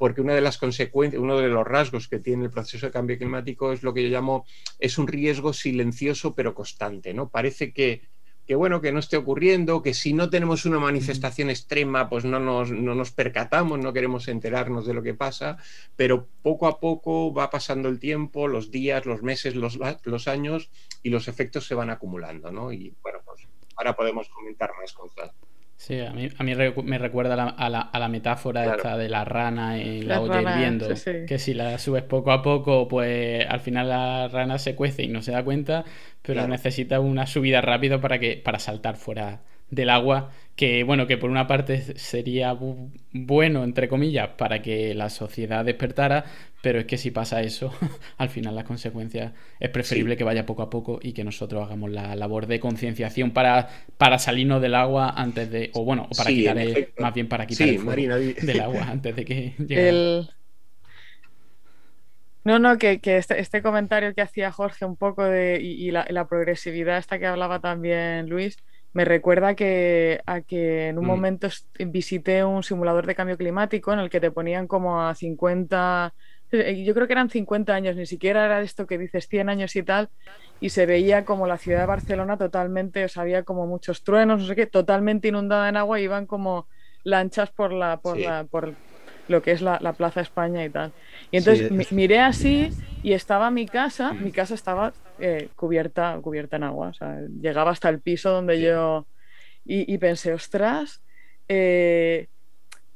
porque 0.00 0.23
una 0.23 0.35
de 0.35 0.40
las 0.40 0.57
consecuencias, 0.57 1.21
uno 1.21 1.37
de 1.37 1.49
los 1.49 1.66
rasgos 1.66 2.09
que 2.09 2.19
tiene 2.19 2.45
el 2.45 2.50
proceso 2.50 2.87
de 2.87 2.90
cambio 2.90 3.19
climático 3.19 3.71
es 3.71 3.83
lo 3.83 3.92
que 3.92 4.02
yo 4.02 4.09
llamo, 4.09 4.47
es 4.78 4.97
un 4.97 5.07
riesgo 5.07 5.52
silencioso 5.52 6.35
pero 6.35 6.54
constante, 6.54 7.12
¿no? 7.12 7.28
Parece 7.28 7.75
que 7.75 8.09
que 8.47 8.54
bueno, 8.54 8.80
que 8.80 8.92
no 8.92 8.99
esté 8.99 9.19
ocurriendo, 9.19 9.83
que 9.83 9.92
si 9.92 10.14
no 10.14 10.30
tenemos 10.30 10.64
una 10.64 10.78
manifestación 10.78 11.50
extrema, 11.50 12.09
pues 12.09 12.25
no 12.25 12.40
nos, 12.40 12.71
no 12.71 12.95
nos 12.95 13.12
percatamos, 13.12 13.78
no 13.78 13.92
queremos 13.92 14.26
enterarnos 14.26 14.87
de 14.87 14.95
lo 14.95 15.02
que 15.02 15.12
pasa, 15.12 15.59
pero 15.97 16.26
poco 16.42 16.66
a 16.66 16.80
poco 16.80 17.35
va 17.35 17.50
pasando 17.50 17.90
el 17.90 18.00
tiempo, 18.00 18.49
los 18.49 18.71
días, 18.71 19.04
los 19.04 19.23
meses, 19.23 19.54
los, 19.54 19.78
los 20.02 20.28
años 20.28 20.71
y 21.02 21.11
los 21.11 21.28
efectos 21.28 21.66
se 21.66 21.75
van 21.75 21.90
acumulando, 21.90 22.50
¿no? 22.50 22.73
Y 22.73 22.95
bueno, 23.02 23.19
pues 23.25 23.47
ahora 23.76 23.95
podemos 23.95 24.30
comentar 24.30 24.73
más 24.80 24.95
cosas. 24.95 25.30
Sí, 25.81 25.99
a 25.99 26.13
mí, 26.13 26.29
a 26.37 26.45
mí 26.45 26.53
me 26.85 26.99
recuerda 26.99 27.33
a 27.33 27.71
la, 27.71 27.81
a 27.81 27.99
la, 27.99 28.09
metáfora 28.09 28.75
esta 28.77 28.99
de 28.99 29.09
la 29.09 29.25
rana 29.25 29.81
en 29.81 30.07
la, 30.07 30.21
olla 30.21 30.43
hirviendo, 30.43 30.89
que 31.27 31.39
si 31.39 31.55
la 31.55 31.79
subes 31.79 32.03
poco 32.03 32.33
a 32.33 32.43
poco, 32.43 32.87
pues 32.87 33.47
al 33.49 33.61
final 33.61 33.89
la 33.89 34.29
rana 34.29 34.59
se 34.59 34.75
cuece 34.75 35.05
y 35.05 35.09
no 35.09 35.23
se 35.23 35.33
da 35.33 35.43
cuenta, 35.43 35.87
pero 36.21 36.47
necesita 36.47 37.01
una 37.01 37.27
subida 37.27 37.63
rápida 37.63 37.99
para, 37.99 38.19
que, 38.19 38.37
para 38.37 38.59
saltar 38.59 38.97
fuera 38.97 39.41
del 39.71 39.89
agua, 39.89 40.33
que 40.61 40.85
bueno, 40.85 41.07
que 41.07 41.17
por 41.17 41.31
una 41.31 41.47
parte 41.47 41.99
sería 41.99 42.55
bueno, 43.12 43.64
entre 43.64 43.88
comillas, 43.88 44.29
para 44.37 44.61
que 44.61 44.95
la 44.95 45.09
sociedad 45.09 45.64
despertara, 45.64 46.26
pero 46.61 46.81
es 46.81 46.85
que 46.85 46.99
si 46.99 47.11
pasa 47.11 47.40
eso, 47.40 47.73
al 48.19 48.29
final 48.29 48.55
las 48.55 48.64
consecuencias 48.64 49.33
es 49.59 49.71
preferible 49.71 50.19
que 50.19 50.25
vaya 50.25 50.45
poco 50.45 50.61
a 50.61 50.69
poco 50.69 51.00
y 51.02 51.14
que 51.14 51.25
nosotros 51.25 51.64
hagamos 51.64 51.90
la 51.90 52.14
labor 52.14 52.47
de 52.47 52.61
concienciación 52.61 53.31
para, 53.31 53.71
para 53.97 54.19
salirnos 54.19 54.61
del 54.61 54.75
agua 54.75 55.14
antes 55.17 55.50
de, 55.50 55.71
o 55.73 55.83
bueno, 55.83 56.07
o 56.11 56.14
para 56.14 56.29
quitar 56.29 56.59
más 56.99 57.14
bien 57.14 57.26
para 57.26 57.47
quitar 57.47 57.67
el 57.67 58.35
del 58.35 58.61
agua 58.61 58.83
antes 58.83 59.17
de 59.17 59.25
que 59.25 59.55
llegue. 59.67 60.26
No, 62.45 62.59
no, 62.59 62.76
que, 62.76 63.00
este, 63.02 63.40
este, 63.40 63.62
comentario 63.62 64.14
que 64.14 64.21
hacía 64.21 64.52
Jorge 64.52 64.85
un 64.85 64.97
poco 64.97 65.25
de, 65.25 65.59
y, 65.62 65.90
la, 65.90 66.05
la, 66.11 66.26
progresividad 66.26 66.99
esta 66.99 67.19
que 67.19 67.26
hablaba 67.26 67.61
también 67.61 68.29
Luis, 68.29 68.59
me 68.93 69.05
recuerda 69.05 69.55
que, 69.55 70.21
a 70.27 70.41
que 70.41 70.89
en 70.89 70.99
un 70.99 71.05
mm. 71.05 71.09
momento 71.09 71.49
visité 71.79 72.45
un 72.45 72.63
simulador 72.63 73.07
de 73.07 73.15
cambio 73.15 73.37
climático 73.37 73.93
en 73.93 74.01
el 74.01 74.11
que 74.11 74.21
te 74.21 74.31
ponían 74.31 74.67
como 74.67 75.03
a 75.03 75.15
50, 75.15 76.13
eh, 76.53 76.83
yo 76.85 76.95
creo 76.95 77.07
que 77.07 77.13
eran 77.13 77.31
50 77.31 77.73
años, 77.73 77.97
ni 77.97 78.07
siquiera 78.07 78.45
era 78.45 78.61
esto 78.61 78.87
que 78.87 78.99
dices 78.99 79.29
100 79.29 79.49
años 79.49 79.77
y 79.77 79.83
tal, 79.83 80.09
y 80.61 80.71
se 80.71 80.87
veía 80.87 81.25
como 81.25 81.47
la 81.47 81.59
ciudad 81.59 81.81
de 81.81 81.87
Barcelona 81.87 82.37
totalmente, 82.37 83.05
o 83.05 83.09
sea, 83.09 83.23
había 83.23 83.45
como 83.45 83.67
muchos 83.67 84.03
truenos, 84.03 84.41
no 84.41 84.47
sé 84.47 84.57
qué, 84.57 84.67
totalmente 84.67 85.29
inundada 85.29 85.69
en 85.69 85.77
agua, 85.77 86.01
y 86.01 86.05
iban 86.05 86.27
como 86.27 86.67
lanchas 87.05 87.51
por 87.51 87.73
la, 87.73 87.99
por 87.99 88.19
la, 88.19 88.45
por 88.45 88.75
lo 89.29 89.43
que 89.43 89.53
es 89.53 89.63
la, 89.63 89.79
la 89.81 89.93
Plaza 89.93 90.21
España 90.21 90.65
y 90.65 90.71
tal. 90.71 90.93
Y 91.31 91.37
entonces 91.39 91.93
miré 91.93 92.21
así 92.21 92.73
y 93.03 93.13
estaba 93.13 93.51
mi 93.51 93.67
casa, 93.67 94.13
mi 94.13 94.33
casa 94.33 94.55
estaba 94.55 94.93
eh, 95.19 95.49
cubierta, 95.57 96.19
cubierta 96.23 96.57
en 96.57 96.65
agua, 96.65 96.89
o 96.89 96.95
sea, 96.95 97.21
llegaba 97.41 97.71
hasta 97.71 97.89
el 97.89 98.01
piso 98.01 98.31
donde 98.31 98.61
yo... 98.61 99.07
Y, 99.73 99.99
pensé, 99.99 100.33
ostras, 100.33 101.01
eh, 101.47 102.27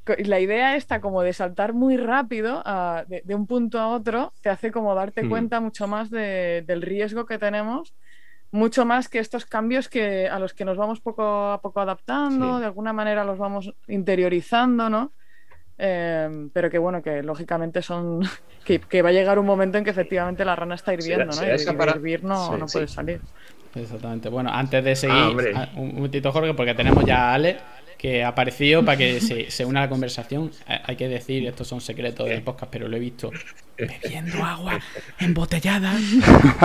la 0.07 0.41
idea 0.41 0.75
esta 0.75 1.00
como 1.00 1.23
de 1.23 1.33
saltar 1.33 1.73
muy 1.73 1.97
rápido 1.97 2.64
de, 3.07 3.35
un 3.35 3.47
punto 3.47 3.79
a 3.79 3.88
otro 3.88 4.33
te 4.41 4.49
hace 4.49 4.73
como 4.73 4.95
darte 4.95 5.23
hmm. 5.23 5.29
cuenta 5.29 5.61
mucho 5.61 5.87
más 5.87 6.11
del 6.11 6.83
riesgo 6.83 7.26
que 7.26 7.38
tenemos, 7.38 7.95
mucho 8.50 8.85
más 8.85 9.09
que 9.09 9.21
estos 9.21 9.47
cambios 9.47 9.88
que, 9.88 10.29
a 10.29 10.41
los 10.41 10.53
que 10.53 10.64
nos 10.64 10.76
vamos 10.76 11.00
poco 11.00 11.53
a 11.53 11.61
poco 11.61 11.81
adaptando, 11.81 12.59
de 12.59 12.67
alguna 12.67 12.93
manera 12.93 13.25
los 13.25 13.38
vamos 13.38 13.73
interiorizando, 13.87 14.91
¿no? 14.91 15.12
Em, 15.76 16.50
pero 16.50 16.71
que 16.71 16.78
bueno, 16.78 17.02
que 17.02 17.23
lógicamente 17.23 17.83
son. 17.83 18.21
Que, 18.64 19.02
va 19.02 19.11
a 19.11 19.12
llegar 19.12 19.38
un 19.38 19.45
momento 19.45 19.76
en 19.76 19.85
que 19.85 19.90
efectivamente 19.90 20.43
la 20.43 20.57
rana 20.57 20.75
está 20.75 20.95
hirviendo, 20.95 21.26
¿no? 21.26 21.43
y 21.43 21.76
para... 21.76 21.97
hirvir 21.97 22.25
no, 22.25 22.57
no 22.57 22.64
puede 22.64 22.88
salir. 22.88 23.21
Exactamente. 23.75 24.31
Bueno, 24.31 24.49
antes 24.50 24.83
de 24.83 24.97
seguir, 24.97 25.52
ah, 25.54 25.69
un 25.76 25.97
momentito, 25.97 26.33
Jorge, 26.33 26.54
porque 26.54 26.73
tenemos 26.73 27.04
ya 27.04 27.28
a 27.28 27.35
Ale 27.35 27.59
que 28.04 28.23
ha 28.23 28.28
aparecido 28.28 28.84
para 28.84 28.99
que 28.99 29.18
se, 29.18 29.50
se 29.50 29.64
una 29.64 29.80
a 29.80 29.84
la 29.84 29.88
conversación. 29.88 30.50
Eh, 30.68 30.78
hay 30.84 30.94
que 30.94 31.08
decir, 31.08 31.46
estos 31.46 31.66
son 31.66 31.80
secretos 31.80 32.28
del 32.28 32.42
podcast, 32.42 32.70
pero 32.70 32.87
lo 32.87 32.99
he 32.99 33.00
visto 33.00 33.30
bebiendo 33.78 34.44
agua 34.44 34.78
embotellada 35.18 35.94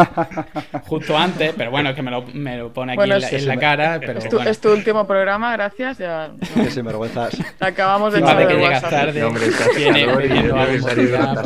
justo 0.84 1.18
antes, 1.18 1.54
pero 1.58 1.72
bueno, 1.72 1.92
es 1.92 1.96
que 1.96 2.02
me 2.02 2.12
lo, 2.12 2.24
me 2.24 2.58
lo 2.58 2.74
pone 2.74 2.92
aquí 2.92 3.02
en, 3.04 3.48
la, 3.48 3.58
cara. 3.58 4.02
Pero 4.02 4.20
es, 4.20 4.28
tu, 4.28 4.38
es, 4.42 4.60
tu, 4.60 4.70
último 4.70 5.08
programa, 5.08 5.54
gracias. 5.54 6.00
Ya, 6.00 6.34
Qué 6.56 6.70
sinvergüenzas. 6.72 7.38
Acabamos 7.62 8.12
de 8.12 8.20
echar 8.20 8.46
que 8.46 8.56
llegas 8.56 8.82
tarde. 8.82 9.22
No, 9.22 9.28
hombre, 9.28 9.46
tiene 9.78 10.06
bebiendo 10.08 10.58
agua 10.58 11.44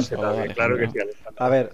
Claro 0.56 0.78
que 0.80 0.88
sí, 0.88 0.98
A 1.38 1.50
ver. 1.50 1.70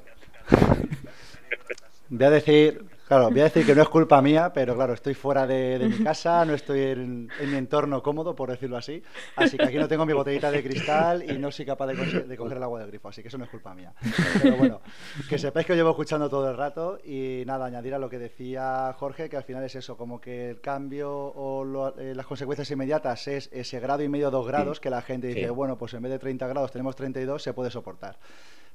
Voy 2.09 2.25
a 2.25 2.29
decir 2.31 2.83
Claro, 3.09 3.31
voy 3.31 3.39
a 3.39 3.45
decir 3.45 3.65
que 3.65 3.73
no 3.73 3.81
es 3.81 3.89
culpa 3.89 4.21
mía, 4.21 4.51
pero 4.53 4.75
claro, 4.75 4.93
estoy 4.93 5.15
fuera 5.15 5.47
de, 5.47 5.79
mi 5.79 6.03
casa, 6.03 6.45
no 6.45 6.53
estoy 6.53 6.81
en, 6.81 7.27
mi 7.47 7.57
entorno 7.57 8.03
cómodo, 8.03 8.35
por 8.35 8.51
decirlo 8.51 8.77
así. 8.77 9.01
Así 9.35 9.57
que 9.57 9.63
aquí 9.63 9.77
no 9.77 9.87
tengo 9.87 10.05
mi 10.05 10.13
botellita 10.13 10.51
de 10.51 10.61
cristal 10.61 11.27
y 11.27 11.39
no 11.39 11.51
soy 11.51 11.65
capaz 11.65 11.87
de, 11.87 12.37
coger 12.37 12.57
el 12.57 12.63
agua 12.63 12.81
del 12.81 12.89
grifo, 12.89 13.09
así 13.09 13.23
que 13.23 13.29
eso 13.29 13.39
no 13.39 13.45
es 13.45 13.49
culpa 13.49 13.73
mía. 13.73 13.95
Pero 14.43 14.57
bueno, 14.57 14.81
que 15.27 15.39
sepáis 15.39 15.65
que 15.65 15.73
os 15.73 15.77
llevo 15.77 15.89
escuchando 15.89 16.29
todo 16.29 16.51
el 16.51 16.55
rato 16.55 16.99
y 17.03 17.41
nada, 17.47 17.65
añadir 17.65 17.95
a 17.95 17.97
lo 17.97 18.11
que 18.11 18.19
decía 18.19 18.93
Jorge, 18.99 19.27
que 19.27 19.37
al 19.37 19.43
final 19.43 19.63
es 19.63 19.73
eso, 19.73 19.97
como 19.97 20.21
que 20.21 20.51
el 20.51 20.61
cambio 20.61 21.11
o 21.11 21.97
eh, 21.97 22.13
las 22.13 22.27
consecuencias 22.27 22.69
inmediatas 22.69 23.27
es 23.27 23.49
ese 23.51 23.79
grado 23.79 24.03
y 24.03 24.07
medio, 24.07 24.29
dos 24.29 24.45
grados, 24.45 24.79
que 24.79 24.91
la 24.91 25.01
gente 25.01 25.29
dice, 25.29 25.49
bueno, 25.49 25.79
pues 25.79 25.95
en 25.95 26.03
vez 26.03 26.11
de 26.11 26.19
30 26.19 26.47
grados 26.47 26.71
tenemos 26.71 26.95
32, 26.95 27.41
se 27.41 27.53
puede 27.55 27.71
soportar 27.71 28.19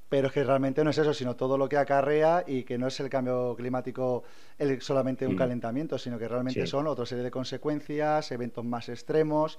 pero 0.08 0.28
es 0.28 0.32
que 0.32 0.44
realmente 0.44 0.84
no 0.84 0.90
es 0.90 0.98
eso, 0.98 1.14
sino 1.14 1.34
todo 1.34 1.58
lo 1.58 1.68
que 1.68 1.76
acarrea 1.76 2.44
y 2.46 2.62
que 2.62 2.78
no 2.78 2.86
es 2.86 2.98
el 3.00 3.08
cambio 3.08 3.54
climático 3.56 4.22
el, 4.58 4.80
solamente 4.80 5.26
un 5.26 5.34
mm. 5.34 5.38
calentamiento, 5.38 5.98
sino 5.98 6.18
que 6.18 6.28
realmente 6.28 6.66
son 6.66 6.86
otra 6.86 7.06
serie 7.06 7.24
de 7.24 7.30
consecuencias, 7.30 8.30
eventos 8.30 8.64
más 8.64 8.88
extremos. 8.88 9.58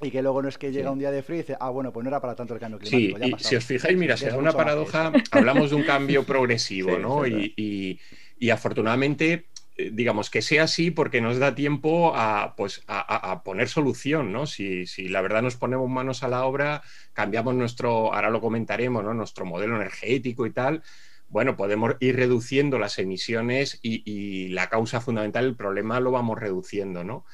Y 0.00 0.12
que 0.12 0.22
luego 0.22 0.40
no 0.42 0.48
es 0.48 0.58
que 0.58 0.70
llega 0.70 0.92
un 0.92 0.98
día 1.00 1.10
de 1.10 1.24
frío 1.24 1.38
y 1.38 1.42
dice, 1.42 1.56
ah, 1.58 1.70
bueno, 1.70 1.92
pues 1.92 2.04
no 2.04 2.10
era 2.10 2.20
para 2.20 2.36
tanto 2.36 2.54
el 2.54 2.60
cambio 2.60 2.78
climático. 2.78 3.36
Sí, 3.38 3.44
y 3.44 3.48
si 3.48 3.56
os 3.56 3.64
fijáis, 3.64 3.98
mira, 3.98 4.16
si 4.16 4.26
es 4.26 4.34
una 4.34 4.52
paradoja, 4.52 5.10
hablamos 5.32 5.70
de 5.70 5.76
un 5.76 5.82
cambio 5.82 6.22
progresivo, 6.22 6.98
¿no? 7.00 7.26
y, 7.26 7.98
y, 8.38 8.50
afortunadamente 8.50 9.46
digamos, 9.78 10.28
que 10.28 10.42
sea 10.42 10.64
así 10.64 10.90
porque 10.90 11.20
nos 11.20 11.38
da 11.38 11.54
tiempo 11.54 12.12
a, 12.14 12.54
pues, 12.56 12.82
a, 12.88 13.42
poner 13.44 13.68
solución, 13.68 14.32
¿no? 14.32 14.46
Si, 14.46 14.86
la 15.08 15.20
verdad 15.20 15.42
nos 15.42 15.56
ponemos 15.56 15.88
manos 15.88 16.22
a 16.22 16.28
la 16.28 16.44
obra, 16.44 16.82
cambiamos 17.12 17.54
nuestro, 17.54 18.12
ahora 18.12 18.30
lo 18.30 18.40
comentaremos, 18.40 19.04
¿no? 19.04 19.14
Nuestro 19.14 19.44
modelo 19.46 19.76
energético 19.76 20.46
y 20.46 20.50
tal, 20.50 20.82
bueno, 21.28 21.56
podemos 21.56 21.94
ir 22.00 22.16
reduciendo 22.16 22.78
las 22.78 22.98
emisiones 22.98 23.78
y, 23.82 24.02
y 24.10 24.48
la 24.48 24.68
causa 24.68 25.00
fundamental, 25.00 25.44
el 25.44 25.56
problema 25.56 26.00
lo 26.00 26.10
vamos 26.10 26.38
reduciendo, 26.38 27.04
¿no? 27.04 27.24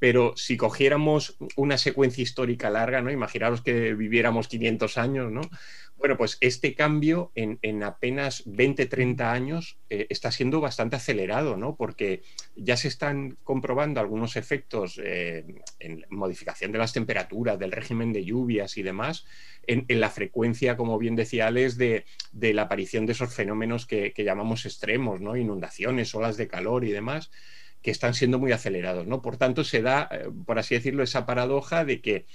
Pero 0.00 0.32
si 0.34 0.56
cogiéramos 0.56 1.36
una 1.56 1.76
secuencia 1.76 2.22
histórica 2.22 2.70
larga, 2.70 3.02
¿no? 3.02 3.10
Imaginaros 3.10 3.60
que 3.60 3.94
viviéramos 3.94 4.48
500 4.48 4.96
años, 4.96 5.30
¿no? 5.30 5.42
Bueno, 5.98 6.16
pues 6.16 6.38
este 6.40 6.74
cambio 6.74 7.30
en, 7.34 7.82
apenas 7.82 8.42
20, 8.46 8.86
30 8.86 9.30
años 9.30 9.76
eh, 9.90 10.06
está 10.08 10.32
siendo 10.32 10.62
bastante 10.62 10.96
acelerado, 10.96 11.58
¿no? 11.58 11.76
Porque 11.76 12.22
ya 12.56 12.78
se 12.78 12.88
están 12.88 13.36
comprobando 13.44 14.00
algunos 14.00 14.36
efectos 14.36 14.98
eh, 15.04 15.44
en 15.78 16.06
modificación 16.08 16.72
de 16.72 16.78
las 16.78 16.94
temperaturas, 16.94 17.58
del 17.58 17.70
régimen 17.70 18.14
de 18.14 18.24
lluvias 18.24 18.78
y 18.78 18.82
demás, 18.82 19.26
en, 19.66 19.84
la 20.00 20.08
frecuencia, 20.08 20.78
como 20.78 20.98
bien 20.98 21.14
decía 21.14 21.48
Alex, 21.48 21.76
de, 21.76 22.06
la 22.32 22.62
aparición 22.62 23.04
de 23.04 23.12
esos 23.12 23.34
fenómenos 23.34 23.84
que, 23.84 24.14
que 24.14 24.24
llamamos 24.24 24.64
extremos, 24.64 25.20
¿no? 25.20 25.36
Inundaciones, 25.36 26.14
olas 26.14 26.38
de 26.38 26.48
calor 26.48 26.86
y 26.86 26.90
demás 26.90 27.30
que 27.82 27.90
están 27.90 28.14
siendo 28.14 28.38
muy 28.38 28.52
acelerados, 28.52 29.06
¿no? 29.06 29.22
Por 29.22 29.36
tanto, 29.36 29.64
se 29.64 29.82
da, 29.82 30.08
eh, 30.10 30.28
por 30.46 30.58
así 30.58 30.74
decirlo, 30.74 31.02
esa 31.02 31.26
paradoja 31.26 31.84
de 31.84 32.00
que, 32.00 32.26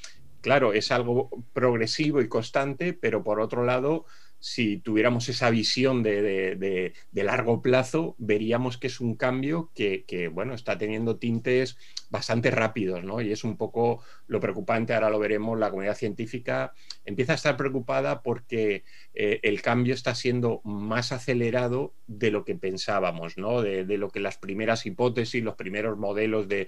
claro, 0.41 0.73
es 0.73 0.91
algo 0.91 1.29
progresivo 1.53 2.21
y 2.21 2.27
constante, 2.27 2.93
pero 2.93 3.23
por 3.23 3.39
otro 3.39 3.63
lado, 3.63 4.05
si 4.39 4.77
tuviéramos 4.77 5.27
esa 5.29 5.49
visión 5.49 6.03
de, 6.03 6.93
largo 7.13 7.61
plazo, 7.61 8.15
veríamos 8.19 8.77
que 8.77 8.87
es 8.87 8.99
un 8.99 9.15
cambio 9.15 9.71
que, 9.73 10.29
bueno, 10.31 10.53
está 10.53 10.77
teniendo 10.77 11.17
tintes 11.17 11.77
bastante 12.09 12.51
rápidos, 12.51 13.03
¿no? 13.03 13.21
Y 13.21 13.31
es 13.31 13.43
un 13.43 13.57
poco 13.57 14.03
lo 14.27 14.39
preocupante, 14.39 14.93
ahora 14.93 15.09
lo 15.09 15.19
veremos, 15.19 15.59
la 15.59 15.69
comunidad 15.69 15.95
científica 15.95 16.73
empieza 17.05 17.33
a 17.33 17.35
estar 17.35 17.57
preocupada 17.57 18.21
porque 18.21 18.83
eh, 19.13 19.39
el 19.43 19.61
cambio 19.61 19.93
está 19.93 20.15
siendo 20.15 20.61
más 20.63 21.11
acelerado 21.11 21.93
de 22.07 22.31
lo 22.31 22.43
que 22.43 22.55
pensábamos, 22.55 23.37
¿no? 23.37 23.61
De, 23.61 23.85
lo 23.97 24.09
que 24.09 24.19
las 24.19 24.37
primeras 24.37 24.85
hipótesis, 24.85 25.43
los 25.43 25.55
primeros 25.55 25.97
modelos 25.97 26.47
de, 26.47 26.67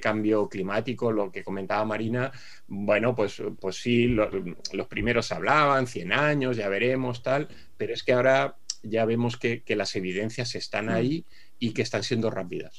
cambio 0.00 0.48
climático, 0.48 1.12
lo 1.12 1.30
que 1.32 1.44
comentaba 1.44 1.84
Marina, 1.84 2.32
bueno, 2.66 3.14
pues, 3.14 3.42
pues 3.60 3.76
sí, 3.76 4.08
los 4.08 4.86
primeros 4.88 5.32
hablaban, 5.32 5.86
100 5.86 6.12
años, 6.12 6.56
ya 6.56 6.68
veremos, 6.68 7.22
tal, 7.22 7.48
pero 7.76 7.94
es 7.94 8.02
que 8.02 8.12
ahora 8.12 8.56
ya 8.82 9.04
vemos 9.04 9.36
que, 9.36 9.62
las 9.68 9.94
evidencias 9.96 10.54
están 10.54 10.86
mm. 10.86 10.90
ahí 10.90 11.24
y 11.58 11.72
que 11.72 11.82
están 11.82 12.02
siendo 12.02 12.30
rápidas. 12.30 12.78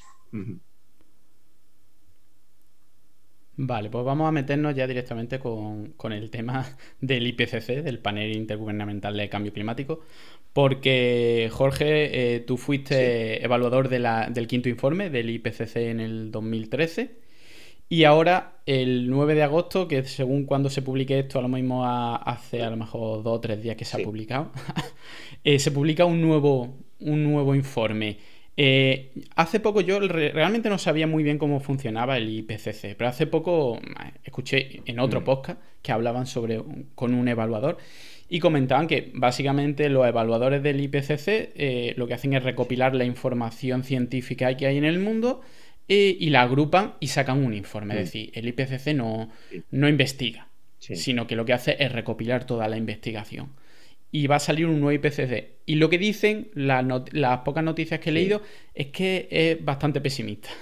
Vale, 3.59 3.89
pues 3.89 4.05
vamos 4.05 4.27
a 4.27 4.31
meternos 4.31 4.75
ya 4.75 4.85
directamente 4.85 5.39
con, 5.39 5.95
el 6.11 6.29
tema 6.29 6.77
del 7.01 7.25
IPCC, 7.27 7.83
del 7.83 7.99
panel 7.99 8.35
intergubernamental 8.35 9.17
de 9.17 9.29
cambio 9.29 9.51
climático, 9.51 10.01
porque 10.53 11.49
Jorge, 11.51 12.35
eh, 12.35 12.39
tú 12.41 12.57
fuiste 12.57 13.43
evaluador 13.43 13.89
del 13.89 14.47
quinto 14.47 14.69
informe 14.69 15.09
del 15.09 15.29
IPCC 15.31 15.75
en 15.77 15.99
el 15.99 16.31
2013 16.31 17.27
y 17.89 18.03
ahora, 18.03 18.59
el 18.65 19.09
9 19.09 19.33
de 19.33 19.43
agosto, 19.43 19.87
que 19.87 20.03
según 20.03 20.45
cuando 20.45 20.69
se 20.69 20.81
publique 20.81 21.19
esto, 21.19 21.39
a 21.39 21.41
lo 21.41 21.47
mismo 21.47 21.85
hace 21.85 22.61
a 22.61 22.69
lo 22.69 22.75
mejor 22.75 23.23
dos 23.23 23.37
o 23.37 23.39
tres 23.39 23.63
días 23.63 23.77
que 23.77 23.85
se 23.85 24.01
ha 24.01 24.03
publicado, 24.03 24.51
eh, 25.43 25.57
se 25.57 25.71
publica 25.71 26.03
un 26.03 26.21
nuevo, 26.21 26.77
un 26.99 27.23
nuevo 27.23 27.55
informe. 27.55 28.17
Eh, 28.59 29.11
hace 29.35 29.59
poco 29.59 29.81
yo 29.81 29.99
realmente 29.99 30.67
no 30.67 30.79
sabía 30.79 31.05
muy 31.05 31.21
bien 31.21 31.37
cómo 31.37 31.59
funcionaba 31.59 32.17
el 32.17 32.27
IPCC, 32.27 32.95
pero 32.97 33.07
hace 33.07 33.27
poco 33.27 33.77
eh, 33.77 34.13
escuché 34.23 34.81
en 34.85 34.99
otro 34.99 35.21
mm. 35.21 35.23
podcast 35.23 35.61
que 35.83 35.91
hablaban 35.91 36.25
sobre 36.25 36.63
con 36.95 37.13
un 37.13 37.27
evaluador 37.27 37.77
y 38.27 38.39
comentaban 38.39 38.87
que 38.87 39.11
básicamente 39.13 39.89
los 39.89 40.07
evaluadores 40.07 40.63
del 40.63 40.81
IPCC 40.81 41.95
lo 41.97 42.07
que 42.07 42.15
hacen 42.15 42.33
es 42.33 42.43
recopilar 42.43 42.95
la 42.95 43.05
información 43.05 43.83
científica 43.83 44.57
que 44.57 44.65
hay 44.65 44.77
en 44.77 44.85
el 44.85 44.99
mundo 44.99 45.41
y 45.87 46.29
la 46.31 46.41
agrupan 46.41 46.95
y 46.99 47.07
sacan 47.07 47.45
un 47.45 47.53
informe. 47.53 47.93
Es 47.93 47.99
mm. 47.99 48.03
decir, 48.03 48.31
el 48.33 48.47
IPCC 48.47 48.87
no, 48.95 49.29
no 49.69 49.87
investiga, 49.87 50.49
sino 50.79 51.27
que 51.27 51.35
lo 51.35 51.45
que 51.45 51.53
hace 51.53 51.77
es 51.79 51.91
recopilar 51.91 52.45
toda 52.45 52.67
la 52.67 52.75
investigación. 52.75 53.51
Y 54.11 54.27
va 54.27 54.37
a 54.37 54.39
salir 54.39 54.67
un 54.67 54.79
nuevo 54.79 54.91
IPCC. 54.91 55.57
Y 55.65 55.75
lo 55.75 55.89
que 55.89 55.97
dicen, 55.97 56.49
las 56.55 57.39
pocas 57.39 57.63
noticias 57.63 57.99
que 57.99 58.09
he 58.09 58.13
leído, 58.13 58.41
es 58.73 58.87
que 58.87 59.27
es 59.29 59.63
bastante 59.63 60.01
pesimista. 60.01 60.49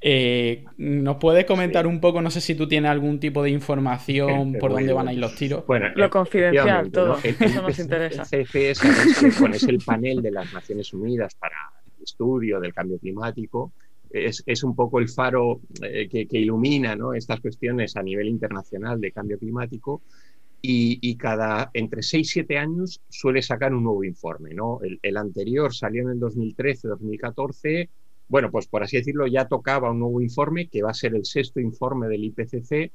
Eh, 0.00 0.64
¿Nos 0.76 1.16
puedes 1.16 1.44
comentar 1.44 1.86
un 1.86 2.00
poco? 2.00 2.22
No 2.22 2.30
sé 2.30 2.40
si 2.40 2.54
tú 2.54 2.68
tienes 2.68 2.90
algún 2.90 3.20
tipo 3.20 3.42
de 3.42 3.50
información 3.50 4.54
por 4.54 4.72
dónde 4.72 4.92
van 4.92 5.08
a 5.08 5.12
ir 5.12 5.18
los 5.18 5.34
tiros. 5.34 5.66
Bueno, 5.66 5.88
lo 5.94 6.08
confidencial, 6.08 6.90
todo. 6.90 7.18
Eso 7.22 7.62
nos 7.62 7.78
interesa. 7.78 8.22
El 8.30 8.42
IPCC 8.42 8.54
es 9.54 9.62
el 9.64 9.78
panel 9.78 10.22
de 10.22 10.30
las 10.30 10.52
Naciones 10.52 10.92
Unidas 10.92 11.34
para 11.34 11.56
el 11.98 12.04
estudio 12.04 12.60
del 12.60 12.72
cambio 12.72 12.98
climático 12.98 13.72
es, 14.12 14.64
un 14.64 14.74
poco 14.74 14.98
el 14.98 15.08
faro 15.08 15.60
eh, 15.82 16.08
que, 16.08 16.38
ilumina 16.38 16.96
estas 17.14 17.40
cuestiones 17.40 17.96
a 17.96 18.02
nivel 18.02 18.28
internacional 18.28 19.00
de 19.00 19.12
cambio 19.12 19.38
climático 19.38 20.02
y, 20.62 21.16
cada 21.16 21.70
entre 21.74 22.02
6 22.02 22.26
y 22.26 22.30
7 22.30 22.58
años 22.58 23.00
suele 23.08 23.42
sacar 23.42 23.74
un 23.74 23.82
nuevo 23.82 24.04
informe. 24.04 24.54
¿no? 24.54 24.80
El, 25.02 25.16
anterior 25.16 25.74
salió 25.74 26.02
en 26.02 26.10
el 26.10 26.20
2013-2014. 26.20 27.88
Bueno, 28.28 28.50
pues 28.50 28.68
por 28.68 28.82
así 28.82 28.96
decirlo, 28.96 29.26
ya 29.26 29.48
tocaba 29.48 29.90
un 29.90 29.98
nuevo 29.98 30.20
informe 30.20 30.68
que 30.68 30.82
va 30.82 30.90
a 30.90 30.94
ser 30.94 31.14
el 31.14 31.24
sexto 31.24 31.58
informe 31.58 32.06
del 32.06 32.24
IPCC, 32.24 32.92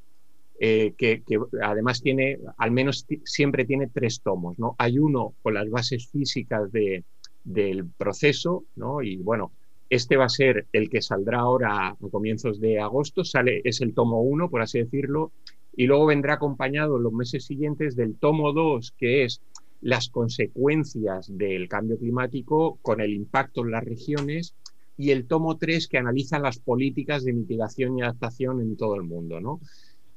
eh, 0.60 0.94
que, 0.98 1.22
además 1.62 2.02
tiene, 2.02 2.40
al 2.58 2.72
menos 2.72 3.06
siempre 3.26 3.66
tiene 3.66 3.88
tres 3.88 4.22
tomos. 4.22 4.58
¿no? 4.58 4.76
Hay 4.78 4.98
uno 4.98 5.34
con 5.44 5.54
las 5.54 5.70
bases 5.70 6.08
físicas 6.08 6.72
de, 6.72 7.04
del 7.44 7.86
proceso, 7.86 8.64
¿no? 8.78 9.02
y 9.02 9.18
bueno, 9.18 9.52
este 9.90 10.18
va 10.18 10.26
a 10.26 10.30
ser 10.30 10.68
el 10.74 10.90
que 10.90 11.02
saldrá 11.02 11.40
ahora 11.40 11.90
a 11.90 11.96
comienzos 12.12 12.60
de 12.60 12.80
agosto, 12.80 13.24
sale, 13.24 13.62
es 13.64 13.82
el 13.82 13.94
tomo 13.94 14.22
1, 14.22 14.50
por 14.50 14.62
así 14.62 14.80
decirlo, 14.80 15.32
y 15.78 15.86
luego 15.86 16.08
vendrá 16.08 16.34
acompañado 16.34 16.98
en 16.98 17.04
los 17.04 17.14
meses 17.14 17.46
siguientes 17.46 17.96
del 17.96 18.16
tomo 18.16 18.52
2, 18.52 18.94
que 18.98 19.24
es 19.24 19.42
las 19.80 20.10
consecuencias 20.10 21.28
del 21.30 21.70
cambio 21.70 21.98
climático 21.98 22.80
con 22.82 23.00
el 23.00 23.14
impacto 23.14 23.64
en 23.64 23.72
las 23.72 23.84
regiones, 23.84 24.56
y 24.98 25.12
el 25.12 25.28
tomo 25.28 25.58
3, 25.58 25.88
que 25.88 26.00
analiza 26.00 26.40
las 26.40 26.58
políticas 26.58 27.24
de 27.24 27.34
mitigación 27.34 27.98
y 27.98 28.02
adaptación 28.02 28.60
en 28.60 28.76
todo 28.76 28.96
el 28.96 29.04
mundo. 29.04 29.40
¿no? 29.40 29.62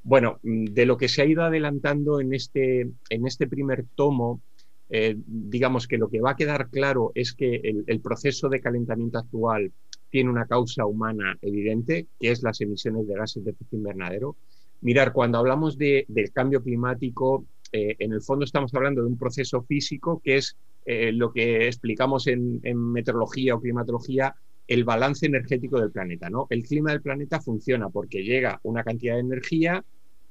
Bueno, 0.03 0.39
de 0.41 0.87
lo 0.87 0.97
que 0.97 1.07
se 1.07 1.21
ha 1.21 1.25
ido 1.25 1.43
adelantando 1.43 2.19
en 2.19 2.33
este, 2.33 2.89
en 3.09 3.27
este 3.27 3.47
primer 3.47 3.85
tomo, 3.95 4.41
eh, 4.89 5.15
digamos 5.25 5.87
que 5.87 5.99
lo 5.99 6.09
que 6.09 6.21
va 6.21 6.31
a 6.31 6.35
quedar 6.35 6.69
claro 6.69 7.11
es 7.13 7.33
que 7.33 7.61
el, 7.85 8.01
proceso 8.01 8.49
de 8.49 8.59
calentamiento 8.59 9.19
actual 9.19 9.71
tiene 10.09 10.31
una 10.31 10.47
causa 10.47 10.87
humana 10.87 11.37
evidente, 11.41 12.07
que 12.19 12.31
es 12.31 12.41
las 12.41 12.59
emisiones 12.61 13.07
de 13.07 13.13
gases 13.13 13.45
de 13.45 13.51
efecto 13.51 13.75
invernadero. 13.75 14.35
Mirar, 14.81 15.13
cuando 15.13 15.37
hablamos 15.37 15.77
del 15.77 16.31
cambio 16.33 16.61
climático, 16.61 17.45
eh, 17.71 17.95
en 17.99 18.13
el 18.13 18.21
fondo 18.21 18.45
estamos 18.45 18.73
hablando 18.73 19.01
de 19.01 19.07
un 19.07 19.17
proceso 19.17 19.61
físico 19.61 20.21
que 20.23 20.37
es 20.37 20.57
eh, 20.85 21.11
lo 21.11 21.31
que 21.31 21.67
explicamos 21.67 22.27
en, 22.27 22.59
en, 22.63 22.77
meteorología 22.77 23.55
o 23.55 23.61
climatología, 23.61 24.35
el 24.67 24.83
balance 24.83 25.25
energético 25.25 25.79
del 25.79 25.91
planeta. 25.91 26.29
¿no? 26.29 26.47
El 26.49 26.63
clima 26.63 26.91
del 26.91 27.01
planeta 27.01 27.39
funciona 27.39 27.89
porque 27.89 28.23
llega 28.23 28.59
una 28.63 28.83
cantidad 28.83 29.13
de 29.13 29.21
energía, 29.21 29.85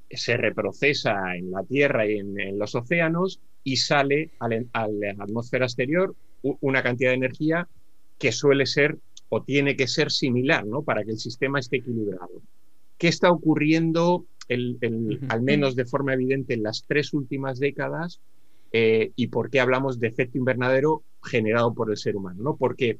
se 0.09 0.35
reprocesa 0.37 1.35
en 1.35 1.51
la 1.51 1.63
Tierra 1.63 2.05
y 2.05 2.17
en, 2.17 2.59
los 2.59 2.75
océanos 2.75 3.39
y 3.63 3.77
sale 3.77 4.31
a 4.39 4.49
la 4.49 5.11
atmósfera 5.19 5.65
exterior 5.65 6.15
una 6.41 6.83
cantidad 6.83 7.11
de 7.11 7.15
energía 7.17 7.67
que 8.17 8.31
suele 8.31 8.65
ser 8.65 8.97
o 9.29 9.43
tiene 9.43 9.75
que 9.75 9.87
ser 9.87 10.11
similar 10.11 10.65
¿no? 10.65 10.81
para 10.81 11.03
que 11.03 11.11
el 11.11 11.17
sistema 11.17 11.59
esté 11.59 11.77
equilibrado. 11.77 12.41
¿Qué 12.97 13.07
está 13.07 13.31
ocurriendo, 13.31 14.25
al 15.29 15.41
menos 15.41 15.75
de 15.75 15.85
forma 15.85 16.13
evidente, 16.13 16.53
en 16.53 16.63
las 16.63 16.85
tres 16.87 17.13
últimas 17.13 17.59
décadas? 17.59 18.21
Eh, 18.73 19.11
¿Y 19.15 19.27
por 19.27 19.49
qué 19.49 19.59
hablamos 19.59 19.99
de 19.99 20.07
efecto 20.07 20.37
invernadero 20.37 21.03
generado 21.23 21.73
por 21.73 21.89
el 21.91 21.97
ser 21.97 22.15
humano? 22.15 22.41
¿no? 22.41 22.55
Porque 22.55 22.99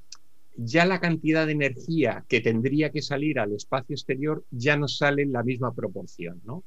ya 0.58 0.86
la 0.86 1.00
cantidad 1.00 1.46
de 1.46 1.54
energía 1.54 2.26
que 2.28 2.42
tendría 2.42 2.92
que 2.92 3.02
salir 3.02 3.40
al 3.40 3.54
espacio 3.54 3.94
exterior 3.94 4.44
ya 4.52 4.76
no 4.76 4.88
sale 4.88 5.22
en 5.22 5.32
la 5.32 5.44
misma 5.44 5.74
proporción. 5.74 6.42
¿no? 6.44 6.64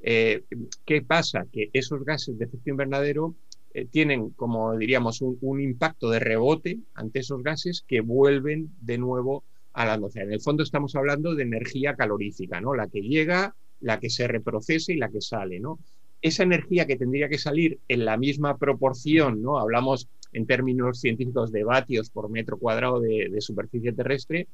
Eh, 0.00 0.44
¿Qué 0.84 1.02
pasa? 1.02 1.46
Que 1.52 1.70
esos 1.72 2.04
gases 2.04 2.38
de 2.38 2.46
efecto 2.46 2.70
invernadero 2.70 3.36
eh, 3.74 3.86
tienen, 3.86 4.30
como 4.30 4.76
diríamos, 4.76 5.20
un, 5.20 5.60
impacto 5.60 6.10
de 6.10 6.18
rebote 6.20 6.80
ante 6.94 7.20
esos 7.20 7.42
gases 7.42 7.84
que 7.86 8.00
vuelven 8.00 8.70
de 8.80 8.98
nuevo 8.98 9.44
a 9.72 9.84
la 9.84 9.94
atmósfera. 9.94 10.26
En 10.26 10.32
el 10.32 10.40
fondo 10.40 10.62
estamos 10.62 10.94
hablando 10.96 11.34
de 11.34 11.42
energía 11.42 11.94
calorífica, 11.94 12.60
¿no? 12.60 12.74
La 12.74 12.88
que 12.88 13.02
llega, 13.02 13.54
la 13.80 14.00
que 14.00 14.10
se 14.10 14.26
reprocesa 14.26 14.92
y 14.92 14.96
la 14.96 15.08
que 15.08 15.20
sale, 15.20 15.60
¿no? 15.60 15.78
Esa 16.20 16.42
energía 16.42 16.86
que 16.86 16.96
tendría 16.96 17.28
que 17.28 17.38
salir 17.38 17.78
en 17.88 18.04
la 18.04 18.16
misma 18.16 18.58
proporción, 18.58 19.40
¿no? 19.40 19.58
Hablamos 19.58 20.08
en 20.32 20.46
términos 20.46 21.00
científicos 21.00 21.52
de 21.52 21.64
vatios 21.64 22.10
por 22.10 22.28
metro 22.28 22.58
cuadrado 22.58 23.00
de, 23.00 23.28
de 23.30 23.40
superficie 23.40 23.92
terrestre, 23.92 24.48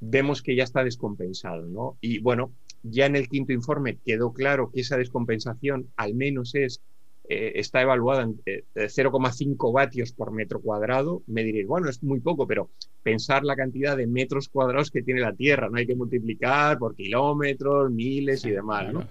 vemos 0.00 0.42
que 0.42 0.56
ya 0.56 0.64
está 0.64 0.82
descompensado, 0.82 1.66
¿no? 1.66 1.96
Y 2.00 2.18
bueno, 2.18 2.52
ya 2.82 3.06
en 3.06 3.16
el 3.16 3.28
quinto 3.28 3.52
informe 3.52 3.98
quedó 4.04 4.32
claro 4.32 4.70
que 4.72 4.80
esa 4.80 4.96
descompensación 4.96 5.88
al 5.96 6.14
menos 6.14 6.54
es, 6.54 6.80
eh, 7.28 7.52
está 7.56 7.82
evaluada 7.82 8.22
en 8.22 8.40
0,5 8.74 9.68
eh, 9.68 9.72
vatios 9.72 10.12
por 10.12 10.32
metro 10.32 10.60
cuadrado. 10.60 11.22
Me 11.26 11.44
diréis, 11.44 11.66
bueno, 11.66 11.88
es 11.88 12.02
muy 12.02 12.20
poco, 12.20 12.46
pero 12.46 12.70
pensar 13.02 13.44
la 13.44 13.56
cantidad 13.56 13.96
de 13.96 14.06
metros 14.06 14.48
cuadrados 14.48 14.90
que 14.90 15.02
tiene 15.02 15.20
la 15.20 15.34
Tierra, 15.34 15.68
no 15.68 15.78
hay 15.78 15.86
que 15.86 15.96
multiplicar 15.96 16.78
por 16.78 16.94
kilómetros, 16.94 17.90
miles 17.90 18.44
y 18.44 18.50
demás, 18.50 18.92
¿no? 18.92 19.06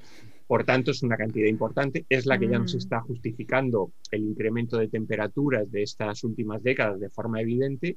Por 0.52 0.65
tanto, 0.65 0.91
es 0.91 1.02
una 1.02 1.15
cantidad 1.15 1.47
importante, 1.47 2.06
es 2.10 2.26
la 2.26 2.38
que 2.38 2.50
ya 2.50 2.60
nos 2.60 2.74
mm. 2.74 2.78
está 2.78 3.00
justificando 3.00 3.93
el 4.12 4.24
incremento 4.24 4.78
de 4.78 4.89
temperaturas 4.89 5.71
de 5.71 5.84
estas 5.84 6.26
últimas 6.26 6.62
décadas 6.62 7.00
de 7.00 7.10
forma 7.10 7.39
evidente. 7.39 7.95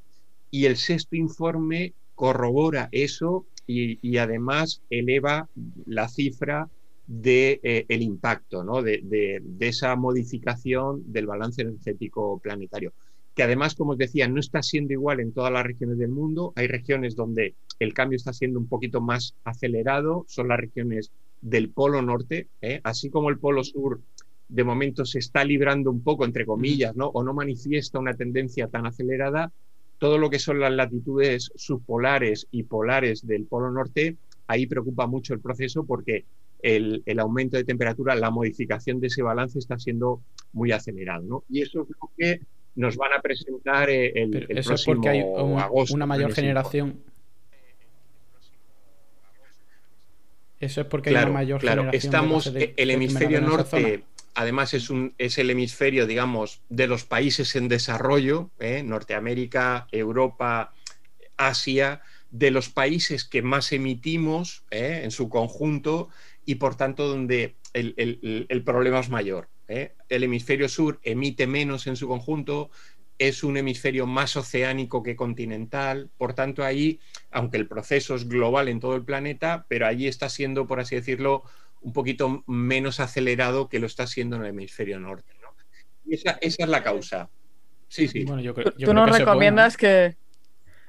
Y 0.53 0.67
el 0.67 0.77
sexto 0.77 1.17
informe 1.17 1.95
corrobora 2.15 2.89
eso 2.93 3.45
y, 3.67 4.19
además 4.19 4.83
eleva 4.89 5.49
la 5.87 6.09
cifra 6.09 6.69
de, 7.07 7.61
eh, 7.63 7.87
impacto, 8.01 8.65
¿no? 8.65 8.83
de, 8.83 9.01
de, 9.03 9.69
esa 9.69 9.95
modificación 9.97 11.03
del 11.13 11.27
balance 11.27 11.63
energético 11.63 12.39
planetario. 12.39 12.93
Que 13.35 13.43
además, 13.43 13.75
como 13.75 13.93
os 13.93 13.99
decía, 13.99 14.29
no 14.29 14.41
está 14.41 14.63
siendo 14.63 14.93
igual 14.93 15.21
en 15.21 15.33
todas 15.33 15.53
las 15.53 15.65
regiones 15.65 15.99
del 15.99 16.11
mundo. 16.11 16.53
Hay 16.57 16.69
regiones 16.69 17.17
donde 17.17 17.55
el 17.81 17.93
cambio 17.93 18.17
está 18.17 18.33
siendo 18.33 18.59
un 18.61 18.69
poquito 18.69 19.01
más 19.01 19.35
acelerado, 19.45 20.25
son 20.29 20.49
las 20.49 20.61
regiones 20.61 21.11
del 21.43 21.69
Polo 21.69 22.01
Norte, 22.01 22.49
¿eh? 22.63 22.81
así 22.85 23.11
como 23.11 23.29
el 23.29 23.39
Polo 23.39 23.65
Sur 23.65 24.01
de 24.49 24.65
momento 24.65 25.05
se 25.05 25.19
está 25.19 25.45
librando 25.45 25.91
un 25.91 26.03
poco, 26.03 26.25
entre 26.25 26.47
comillas, 26.47 26.95
¿no? 26.95 27.09
o 27.09 27.23
no 27.23 27.35
manifiesta 27.35 27.99
una 27.99 28.15
tendencia 28.15 28.69
tan 28.69 28.87
acelerada, 28.87 29.53
todo 29.99 30.19
lo 30.19 30.31
que 30.31 30.39
son 30.39 30.61
las 30.61 30.73
latitudes 30.73 31.51
subpolares 31.55 32.47
y 32.51 32.65
polares 32.65 33.27
del 33.27 33.47
Polo 33.47 33.71
Norte, 33.71 34.17
ahí 34.47 34.67
preocupa 34.67 35.07
mucho 35.07 35.35
el 35.35 35.41
proceso 35.41 35.85
porque 35.85 36.25
el, 36.63 37.03
aumento 37.19 37.57
de 37.57 37.65
temperatura, 37.65 38.15
la 38.15 38.31
modificación 38.31 39.01
de 39.01 39.09
ese 39.09 39.23
balance 39.23 39.59
está 39.59 39.79
siendo 39.79 40.23
muy 40.53 40.73
acelerado. 40.73 41.23
¿no? 41.25 41.45
Y 41.49 41.63
eso 41.63 41.83
es 41.83 41.89
lo 41.89 42.11
que 42.17 42.41
nos 42.77 42.97
van 42.97 43.13
a 43.13 43.21
presentar 43.21 43.91
eh, 43.91 44.13
el, 44.15 44.47
el 44.49 44.59
eso 44.59 44.75
es 44.75 44.85
porque 44.85 45.09
hay 45.09 45.23
una 45.23 46.07
mayor 46.07 46.33
generación. 46.33 47.01
Eso 50.61 50.81
es 50.81 50.87
porque 50.87 51.11
hay 51.11 51.17
una 51.17 51.27
mayor 51.27 51.61
claro. 51.61 51.83
generación. 51.83 52.15
Estamos, 52.15 52.47
el 52.55 52.91
hemisferio 52.91 53.41
norte 53.41 54.05
además 54.35 54.75
es, 54.75 54.91
un, 54.91 55.15
es 55.19 55.39
el 55.39 55.51
hemisferio, 55.51 56.07
digamos, 56.07 56.61
de 56.69 56.87
los 56.87 57.05
países 57.05 57.55
en 57.57 57.69
desarrollo, 57.69 58.51
¿eh? 58.59 58.83
Norteamérica, 58.83 59.87
Europa, 59.93 60.75
Asia, 61.37 62.03
de 62.31 62.51
los 62.51 62.69
países 62.69 63.25
que 63.25 63.43
más 63.43 63.73
emitimos 63.73 64.65
¿eh? 64.71 65.03
en 65.05 65.13
su 65.13 65.29
conjunto 65.29 66.09
y 66.45 66.57
por 66.57 66.77
tanto 66.77 67.09
donde 67.09 67.57
el, 67.73 68.63
problema 68.65 69.01
es 69.01 69.11
mayor. 69.11 69.49
¿eh? 69.69 69.95
El 70.09 70.25
hemisferio 70.25 70.69
sur 70.69 71.01
emite 71.03 71.47
menos 71.47 71.87
en 71.87 71.97
su 71.97 72.09
conjunto, 72.09 72.71
es 73.19 73.45
un 73.45 73.57
hemisferio 73.57 74.07
más 74.07 74.37
oceánico 74.37 75.03
que 75.03 75.17
continental, 75.17 76.11
por 76.17 76.35
tanto 76.35 76.65
ahí, 76.65 77.01
aunque 77.31 77.57
el 77.57 77.69
proceso 77.69 78.15
es 78.15 78.29
global 78.29 78.69
en 78.69 78.81
todo 78.81 78.97
el 78.97 79.05
planeta, 79.05 79.67
pero 79.69 79.87
allí 79.87 80.09
está 80.09 80.29
siendo, 80.29 80.67
por 80.67 80.81
así 80.81 80.97
decirlo, 80.97 81.45
un 81.81 81.93
poquito 81.93 82.43
menos 82.47 82.99
acelerado 82.99 83.69
que 83.69 83.79
lo 83.79 83.87
está 83.87 84.05
haciendo 84.05 84.37
en 84.37 84.43
el 84.43 84.49
hemisferio 84.49 84.99
norte. 84.99 85.33
¿no? 85.43 85.55
Y 86.05 86.15
esa, 86.15 86.39
es 86.41 86.59
la 86.59 86.83
causa. 86.83 87.31
Sí, 87.89 88.09
sí. 88.09 88.25
¿Tú, 88.25 88.95
nos 88.95 89.17
recomiendas 89.17 89.77
que, 89.77 90.17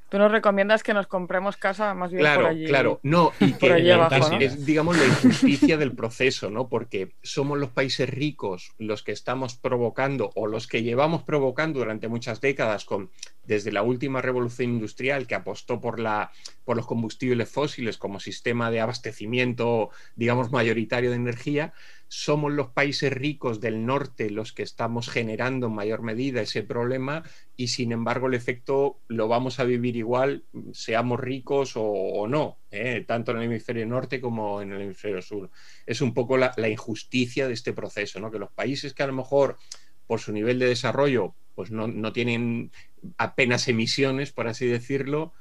Tú 0.10 0.20
nos 0.20 0.32
recomiendas 0.32 0.84
que 0.84 0.94
nos 0.94 1.08
compremos 1.08 1.58
casa 1.58 1.94
más 1.96 2.12
bien 2.12 2.22
claro, 2.22 2.42
por 2.42 2.52
allí. 2.52 2.66
Claro, 2.66 3.00
no, 3.02 3.32
y 3.40 3.54
que 3.54 4.46
es, 4.46 4.66
digamos, 4.66 4.98
la 4.98 5.06
injusticia 5.06 5.78
del 5.78 5.94
proceso, 5.94 6.52
¿no? 6.52 6.70
Porque 6.70 7.16
somos 7.24 7.58
los 7.58 7.72
países 7.72 8.10
ricos 8.10 8.74
los 8.78 9.02
que 9.02 9.12
estamos 9.12 9.56
provocando 9.56 10.32
o 10.36 10.46
los 10.46 10.68
que 10.68 10.84
llevamos 10.84 11.24
provocando 11.24 11.80
durante 11.80 12.08
muchas 12.08 12.40
décadas 12.40 12.86
con 12.86 13.10
desde 13.44 13.72
la 13.72 13.84
última 13.84 14.22
revolución 14.22 14.72
industrial 14.72 15.28
que 15.28 15.36
apostó 15.36 15.80
por, 15.80 16.00
la, 16.00 16.32
por 16.64 16.78
los 16.78 16.86
combustibles 16.86 17.50
fósiles 17.50 17.98
como 17.98 18.20
sistema 18.20 18.72
de 18.72 18.82
abastecimiento, 18.82 19.90
digamos, 20.16 20.52
mayoritario 20.52 21.10
de 21.12 21.16
energía, 21.16 21.74
somos 22.08 22.54
los 22.54 22.70
países 22.70 23.12
ricos 23.12 23.60
del 23.60 23.86
norte 23.86 24.30
los 24.30 24.54
que 24.54 24.64
estamos 24.64 25.10
generando 25.10 25.68
en 25.68 25.74
mayor 25.74 26.02
medida 26.02 26.42
ese 26.42 26.64
problema 26.64 27.24
y 27.58 27.70
sin 27.70 27.92
embargo 27.92 28.28
el 28.28 28.36
efecto 28.36 29.00
lo 29.08 29.28
vamos 29.28 29.60
a 29.60 29.64
vivir 29.64 29.96
igual, 29.96 30.44
seamos 30.72 31.20
ricos 31.20 31.74
o, 31.76 32.28
no, 32.28 32.60
¿eh? 32.72 33.04
tanto 33.08 33.32
en 33.32 33.38
el 33.38 33.44
hemisferio 33.44 33.86
norte 33.86 34.22
como 34.22 34.62
en 34.62 34.72
el 34.74 34.82
hemisferio 34.82 35.22
sur. 35.22 35.50
Es 35.86 36.02
un 36.02 36.14
poco 36.14 36.38
la, 36.38 36.54
injusticia 36.70 37.48
de 37.48 37.54
este 37.54 37.74
proceso, 37.74 38.20
¿no? 38.20 38.32
que 38.32 38.40
los 38.40 38.52
países 38.52 38.94
que 38.94 39.04
a 39.04 39.08
lo 39.08 39.14
mejor 39.14 39.58
por 40.08 40.20
su 40.20 40.32
nivel 40.32 40.60
de 40.60 40.68
desarrollo 40.68 41.36
pues 41.56 41.72
no, 41.72 41.88
no 41.88 42.12
tienen 42.14 42.72
apenas 43.18 43.68
emisiones, 43.68 44.32
por 44.32 44.48
así 44.48 44.68
decirlo, 44.68 45.34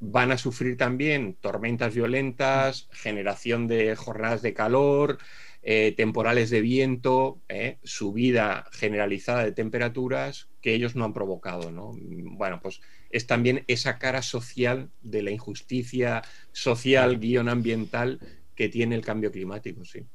van 0.00 0.32
a 0.32 0.38
sufrir 0.38 0.78
también 0.78 1.34
tormentas 1.34 1.94
violentas, 1.94 2.88
generación 2.90 3.68
de 3.68 3.94
jornadas 3.94 4.40
de 4.40 4.54
calor, 4.54 5.18
eh, 5.62 5.92
temporales 5.96 6.50
de 6.50 6.62
viento, 6.62 7.42
eh, 7.48 7.78
subida 7.84 8.66
generalizada 8.72 9.44
de 9.44 9.52
temperaturas 9.52 10.48
que 10.60 10.74
ellos 10.74 10.96
no 10.96 11.04
han 11.04 11.12
provocado. 11.12 11.70
¿no? 11.70 11.92
Bueno, 12.00 12.60
pues 12.62 12.80
es 13.10 13.26
también 13.26 13.64
esa 13.66 13.98
cara 13.98 14.22
social 14.22 14.90
de 15.02 15.22
la 15.22 15.30
injusticia 15.30 16.22
social, 16.52 17.18
guion 17.18 17.48
ambiental 17.48 18.20
que 18.54 18.68
tiene 18.68 18.94
el 18.94 19.04
cambio 19.04 19.30
climático, 19.30 19.84
sí. 19.84 20.06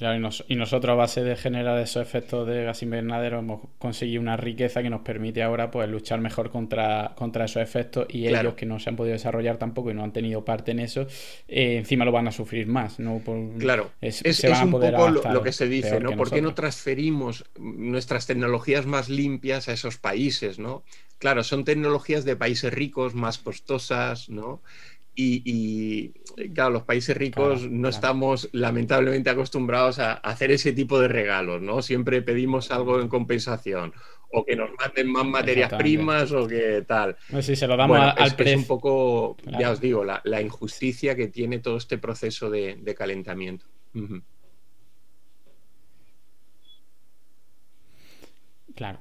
Claro, 0.00 0.30
y, 0.48 0.56
nosotros 0.56 0.92
a 0.94 0.94
base 0.94 1.22
de 1.22 1.36
generar 1.36 1.78
esos 1.78 2.00
efectos 2.00 2.48
de 2.48 2.64
gas 2.64 2.82
invernadero 2.82 3.40
hemos 3.40 3.60
conseguido 3.76 4.22
una 4.22 4.34
riqueza 4.38 4.82
que 4.82 4.88
nos 4.88 5.02
permite 5.02 5.42
ahora 5.42 5.70
pues 5.70 5.90
luchar 5.90 6.22
mejor 6.22 6.50
contra, 6.50 7.12
contra 7.16 7.44
esos 7.44 7.62
efectos 7.62 8.06
y 8.08 8.26
ellos 8.26 8.54
que 8.54 8.64
no 8.64 8.80
se 8.80 8.88
han 8.88 8.96
podido 8.96 9.12
desarrollar 9.12 9.58
tampoco 9.58 9.90
y 9.90 9.94
no 9.94 10.02
han 10.02 10.14
tenido 10.14 10.42
parte 10.42 10.70
en 10.70 10.78
eso, 10.78 11.06
eh, 11.48 11.76
encima 11.76 12.06
lo 12.06 12.12
van 12.12 12.28
a 12.28 12.32
sufrir 12.32 12.66
más. 12.66 12.98
¿no? 12.98 13.20
claro, 13.58 13.90
es, 14.00 14.22
un 14.62 14.70
poco 14.70 15.10
lo, 15.10 15.42
que 15.42 15.52
se 15.52 15.68
dice, 15.68 16.00
¿no? 16.00 16.16
¿Por 16.16 16.30
qué 16.30 16.40
no 16.40 16.54
transferimos 16.54 17.44
nuestras 17.58 18.26
tecnologías 18.26 18.86
más 18.86 19.10
limpias 19.10 19.68
a 19.68 19.74
esos 19.74 19.98
países, 19.98 20.58
¿no? 20.58 20.82
Claro, 21.18 21.44
son 21.44 21.66
tecnologías 21.66 22.24
de 22.24 22.36
países 22.36 22.72
ricos, 22.72 23.14
más 23.14 23.36
costosas, 23.36 24.30
¿no? 24.30 24.62
Y, 25.14 26.14
claro, 26.54 26.70
los 26.70 26.82
países 26.82 27.16
ricos 27.16 27.68
no 27.70 27.88
estamos 27.88 28.48
lamentablemente 28.52 29.30
acostumbrados 29.30 29.98
a 29.98 30.14
hacer 30.14 30.50
ese 30.50 30.72
tipo 30.72 31.00
de 31.00 31.08
regalos, 31.08 31.62
¿no? 31.62 31.82
Siempre 31.82 32.22
pedimos 32.22 32.70
algo 32.70 33.00
en 33.00 33.08
compensación 33.08 33.92
o 34.32 34.44
que 34.44 34.56
nos 34.56 34.70
manden 34.78 35.10
más 35.10 35.26
materias 35.26 35.72
primas 35.74 36.30
o 36.32 36.46
que 36.46 36.84
tal. 36.86 37.16
No 37.30 37.42
si 37.42 37.56
se 37.56 37.66
lo 37.66 37.76
damos 37.76 37.98
al 37.98 38.36
precio. 38.36 38.54
Es 38.54 38.60
un 38.60 38.66
poco, 38.66 39.36
ya 39.58 39.70
os 39.70 39.80
digo, 39.80 40.04
la, 40.04 40.40
injusticia 40.40 41.14
que 41.16 41.28
tiene 41.28 41.58
todo 41.58 41.76
este 41.76 41.98
proceso 41.98 42.48
de, 42.50 42.94
calentamiento. 42.96 43.66
Claro. 48.74 49.00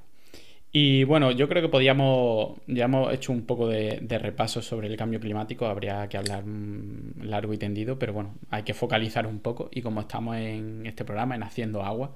Y 0.72 1.04
bueno, 1.04 1.32
yo 1.32 1.50
creo 1.50 1.64
que 1.64 1.70
podíamos, 1.70 2.60
ya 2.68 2.86
hemos 2.86 3.12
hecho 3.12 3.32
un 3.32 3.48
poco 3.48 3.68
de, 3.68 4.00
repaso 4.22 4.62
sobre 4.62 4.88
el 4.88 4.98
cambio 4.98 5.20
climático, 5.20 5.66
habría 5.66 6.08
que 6.08 6.18
hablar 6.18 6.46
mm, 6.46 7.24
largo 7.24 7.54
y 7.54 7.58
tendido, 7.58 7.98
pero 7.98 8.14
bueno, 8.14 8.36
hay 8.52 8.62
que 8.62 8.76
focalizar 8.76 9.26
un 9.26 9.40
poco 9.40 9.70
y 9.72 9.82
como 9.82 10.02
estamos 10.02 10.38
en 10.38 10.86
este 10.86 11.04
programa, 11.06 11.34
en 11.34 11.42
haciendo 11.42 11.82
agua, 11.84 12.16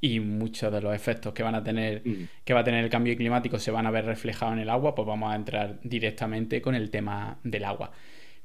y 0.00 0.18
muchos 0.18 0.72
de 0.72 0.80
los 0.80 0.92
efectos 0.94 1.32
que 1.32 1.44
van 1.44 1.54
a 1.54 1.62
tener, 1.62 2.02
mm. 2.04 2.28
que 2.44 2.54
va 2.54 2.60
a 2.60 2.64
tener 2.64 2.82
el 2.82 2.90
cambio 2.90 3.16
climático 3.16 3.60
se 3.60 3.70
van 3.70 3.86
a 3.86 3.92
ver 3.92 4.04
reflejados 4.04 4.54
en 4.54 4.60
el 4.60 4.70
agua, 4.70 4.96
pues 4.96 5.06
vamos 5.06 5.32
a 5.32 5.36
entrar 5.36 5.78
directamente 5.84 6.60
con 6.60 6.74
el 6.74 6.90
tema 6.90 7.38
del 7.44 7.64
agua. 7.64 7.92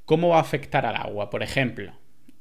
¿Cómo 0.05 0.29
va 0.29 0.37
a 0.37 0.41
afectar 0.41 0.85
al 0.85 0.95
agua? 0.95 1.31
Por 1.31 1.41
ejemplo, 1.41 1.93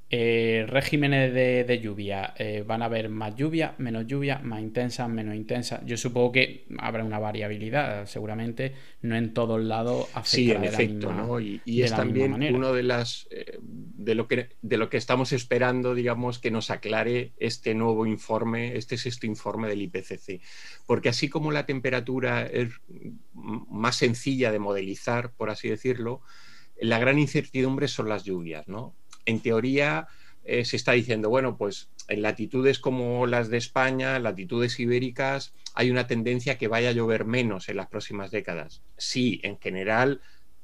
eh, 0.09 0.67
regímenes 0.69 1.35
de, 1.35 1.81
lluvia. 1.83 2.33
Eh, 2.39 2.63
van 2.65 2.83
a 2.83 2.85
haber 2.85 3.09
más 3.09 3.35
lluvia, 3.35 3.75
menos 3.79 4.07
lluvia, 4.07 4.39
más 4.39 4.61
intensa, 4.61 5.09
menos 5.09 5.35
intensa. 5.35 5.83
Yo 5.85 5.97
supongo 5.97 6.31
que 6.31 6.67
habrá 6.79 7.03
una 7.03 7.19
variabilidad, 7.19 8.07
seguramente 8.07 8.73
no 9.03 9.17
en 9.17 9.35
todos 9.35 9.61
lados 9.61 10.09
Sí, 10.23 10.53
en 10.53 10.63
efecto, 10.63 11.13
¿no? 11.13 11.41
Y, 11.41 11.61
es 11.67 11.91
también 11.91 12.35
uno 12.55 12.73
de 12.73 12.85
las 12.85 13.27
eh, 13.31 13.59
de 13.61 14.15
lo 14.15 14.29
que 14.29 14.51
de 14.63 14.77
lo 14.77 14.89
que 14.91 14.97
estamos 14.97 15.33
esperando, 15.33 15.95
digamos, 15.95 16.39
que 16.39 16.53
nos 16.53 16.71
aclare 16.71 17.33
este 17.39 17.75
nuevo 17.75 18.07
informe, 18.07 18.77
este 18.77 18.99
sexto 18.99 19.27
informe 19.27 19.67
del 19.67 19.83
IPCC. 19.83 20.41
Porque 20.87 21.09
así 21.09 21.29
como 21.29 21.51
la 21.51 21.67
temperatura 21.67 22.47
es 22.47 22.71
más 23.33 23.97
sencilla 23.97 24.53
de 24.53 24.61
modelizar, 24.61 25.33
por 25.33 25.51
así 25.51 25.69
decirlo, 25.69 26.21
la 26.81 26.99
gran 26.99 27.19
incertidumbre 27.19 27.89
son 27.89 28.09
las 28.09 28.25
lluvias, 28.25 28.69
¿no? 28.69 28.95
En 29.27 29.41
teoría 29.41 30.09
eh, 30.45 30.65
se 30.65 30.77
está 30.77 30.93
diciendo, 30.93 31.29
bueno, 31.29 31.57
pues 31.57 31.91
en 32.09 32.23
latitudes 32.23 32.79
como 32.79 33.27
las 33.27 33.51
de 33.51 33.59
España, 33.59 34.19
latitudes 34.19 34.79
ibéricas, 34.79 35.53
hay 35.75 35.91
una 35.91 36.07
tendencia 36.07 36.57
que 36.57 36.69
vaya 36.69 36.91
a 36.91 36.93
llover 36.93 37.25
menos 37.25 37.69
en 37.69 37.77
las 37.77 37.89
próximas 37.89 38.31
décadas. 38.31 38.83
Sí, 38.97 39.41
en 39.43 39.59
general 39.59 40.21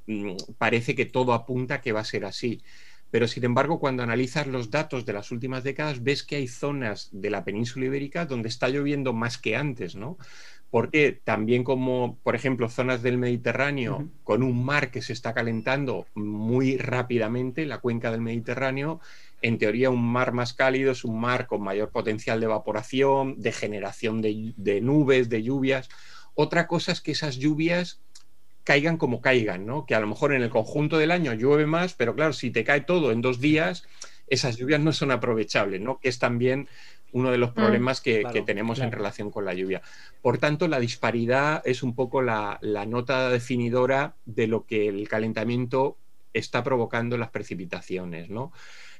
mm, 0.07 0.37
parece 0.57 0.95
que 0.95 1.05
todo 1.05 1.33
apunta 1.33 1.81
que 1.81 1.93
va 1.93 2.01
a 2.01 2.05
ser 2.05 2.25
así. 2.25 2.63
Pero 3.11 3.29
sin 3.29 3.45
embargo, 3.45 3.79
cuando 3.79 4.03
analizas 4.03 4.47
los 4.47 4.71
datos 4.71 5.05
de 5.05 5.13
las 5.13 5.31
últimas 5.33 5.65
décadas, 5.65 6.03
ves 6.03 6.23
que 6.23 6.37
hay 6.37 6.49
zonas 6.49 7.11
de 7.13 7.29
la 7.29 7.45
península 7.45 7.87
ibérica 7.87 8.25
donde 8.25 8.49
está 8.49 8.71
lloviendo 8.71 9.13
más 9.13 9.37
que 9.37 9.55
antes, 9.55 9.97
¿no? 9.97 10.17
Porque 10.73 11.21
también 11.23 11.65
como, 11.65 12.19
por 12.23 12.35
ejemplo, 12.35 12.71
zonas 12.71 13.03
del 13.03 13.19
Mediterráneo 13.19 14.09
con 14.25 14.43
un 14.43 14.65
mar 14.65 14.91
que 14.91 15.03
se 15.03 15.13
está 15.13 15.35
calentando 15.35 16.07
muy 16.15 16.79
rápidamente, 16.79 17.67
la 17.67 17.77
cuenca 17.77 18.11
del 18.11 18.23
Mediterráneo, 18.23 18.99
en 19.43 19.59
teoría 19.59 19.91
un 19.91 20.03
mar 20.03 20.33
más 20.33 20.55
cálido 20.55 20.93
es 20.93 21.05
un 21.05 21.21
mar 21.21 21.47
con 21.47 21.61
mayor 21.61 21.91
potencial 21.91 22.41
de 22.41 22.47
evaporación, 22.47 23.39
de 23.39 23.53
generación 23.53 24.23
de, 24.23 24.81
nubes, 24.81 25.29
de 25.29 25.43
lluvias. 25.43 25.91
Otra 26.33 26.67
cosa 26.67 26.93
es 26.93 27.03
que 27.03 27.13
esas 27.13 27.37
lluvias 27.37 28.01
caigan 28.65 28.97
como 28.97 29.21
caigan, 29.21 29.67
¿no? 29.67 29.85
Que 29.85 29.95
a 29.95 30.01
lo 30.01 30.07
mejor 30.07 30.33
en 30.33 30.41
el 30.41 30.49
conjunto 30.49 30.97
del 30.97 31.11
año 31.11 31.35
llueve 31.35 31.67
más, 31.67 31.93
pero 31.93 32.15
claro, 32.15 32.33
si 32.33 32.51
te 32.51 32.65
cae 32.65 32.81
todo 32.81 33.13
en 33.13 33.21
dos 33.21 33.41
días, 33.41 33.87
esas 34.27 34.57
lluvias 34.57 34.81
no 34.81 34.95
son 34.95 35.11
aprovechables, 35.11 35.83
¿no? 35.83 35.99
Que 35.99 36.09
es 36.09 36.19
también 36.19 36.67
uno 37.13 37.31
de 37.31 37.39
los 37.39 37.51
mm. 37.51 37.55
problemas 37.55 38.01
que, 38.01 38.25
tenemos 38.45 38.81
en 38.81 38.91
relación 38.91 39.31
con 39.31 39.45
la 39.45 39.55
lluvia. 39.55 39.83
Por 40.21 40.39
tanto, 40.39 40.69
la 40.69 40.81
disparidad 40.81 41.63
es 41.65 41.83
un 41.83 41.95
poco 41.95 42.23
la, 42.23 42.59
nota 42.87 43.31
definidora 43.31 44.15
de 44.25 44.47
lo 44.47 44.67
que 44.67 44.89
el 44.89 45.09
calentamiento 45.09 45.99
está 46.33 46.65
provocando 46.65 47.17
las 47.19 47.31
precipitaciones, 47.31 48.31
¿no? 48.31 48.53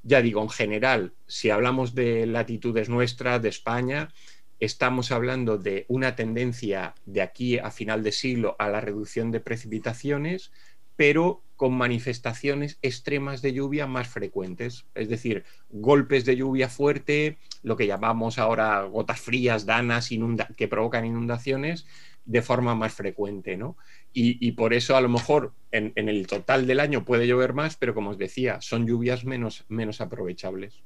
Ya 0.03 0.21
digo, 0.21 0.43
en 0.43 0.51
general, 0.51 1.13
si 1.27 1.51
hablamos 1.51 1.95
de 1.95 2.27
latitudes 2.27 2.89
nuestras, 2.89 3.41
de 3.41 3.49
España, 3.49 4.13
estamos 4.61 5.13
hablando 5.13 5.59
de 5.59 5.87
una 5.89 6.15
tendencia 6.15 6.95
de 7.07 7.23
aquí 7.23 7.59
a 7.59 7.71
final 7.71 8.03
de 8.03 8.13
siglo 8.13 8.57
a 8.59 8.69
la 8.69 8.81
reducción 8.81 9.31
de 9.31 9.41
precipitaciones, 9.41 10.53
pero 10.97 11.43
con 11.63 11.75
manifestaciones 11.75 12.81
extremas 12.83 13.41
de 13.41 13.53
lluvia 13.53 13.87
más 13.87 14.09
frecuentes, 14.09 14.85
es 14.97 15.09
decir, 15.09 15.45
golpes 15.71 16.25
de 16.25 16.35
lluvia 16.35 16.69
fuerte, 16.69 17.39
lo 17.63 17.77
que 17.77 17.87
llamamos 17.87 18.41
ahora 18.41 18.83
gotas 18.83 19.21
frías, 19.21 19.65
danas, 19.65 20.11
que 20.57 20.67
provocan 20.67 21.07
inundaciones 21.07 21.87
de 22.25 22.43
forma 22.43 22.75
más 22.75 22.95
frecuente, 22.95 23.57
¿no? 23.57 23.77
Y, 24.13 24.51
por 24.53 24.75
eso 24.75 24.97
a 24.97 25.01
lo 25.01 25.09
mejor 25.09 25.53
en, 25.71 25.93
el 25.95 26.27
total 26.27 26.67
del 26.67 26.81
año 26.81 27.05
puede 27.05 27.29
llover 27.29 27.53
más, 27.53 27.77
pero 27.77 27.95
como 27.95 28.11
os 28.11 28.19
decía, 28.19 28.61
son 28.61 28.85
lluvias 28.85 29.25
menos, 29.25 29.65
menos 29.69 30.01
aprovechables. 30.01 30.83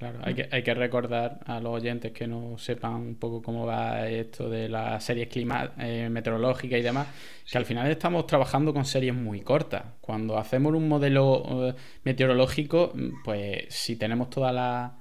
Claro, 0.00 0.18
hay 0.22 0.32
que, 0.32 0.48
hay 0.50 0.62
que 0.62 0.72
recordar 0.72 1.40
a 1.44 1.60
los 1.60 1.74
oyentes 1.74 2.12
que 2.12 2.26
no 2.26 2.56
sepan 2.56 2.94
un 2.94 3.16
poco 3.16 3.42
cómo 3.42 3.66
va 3.66 4.08
esto 4.08 4.48
de 4.48 4.66
las 4.66 5.04
series 5.04 5.28
clima, 5.28 5.72
eh, 5.78 6.08
meteorológicas 6.10 6.80
y 6.80 6.82
demás, 6.82 7.06
que 7.50 7.58
al 7.58 7.66
final 7.66 7.86
estamos 7.90 8.26
trabajando 8.26 8.72
con 8.72 8.86
series 8.86 9.14
muy 9.14 9.42
cortas. 9.42 9.84
Cuando 10.00 10.38
hacemos 10.38 10.72
un 10.72 10.88
modelo 10.88 11.68
eh, 11.68 11.74
meteorológico, 12.04 12.94
pues 13.22 13.66
si 13.68 13.96
tenemos 13.96 14.30
toda 14.30 14.52
la, 14.52 14.94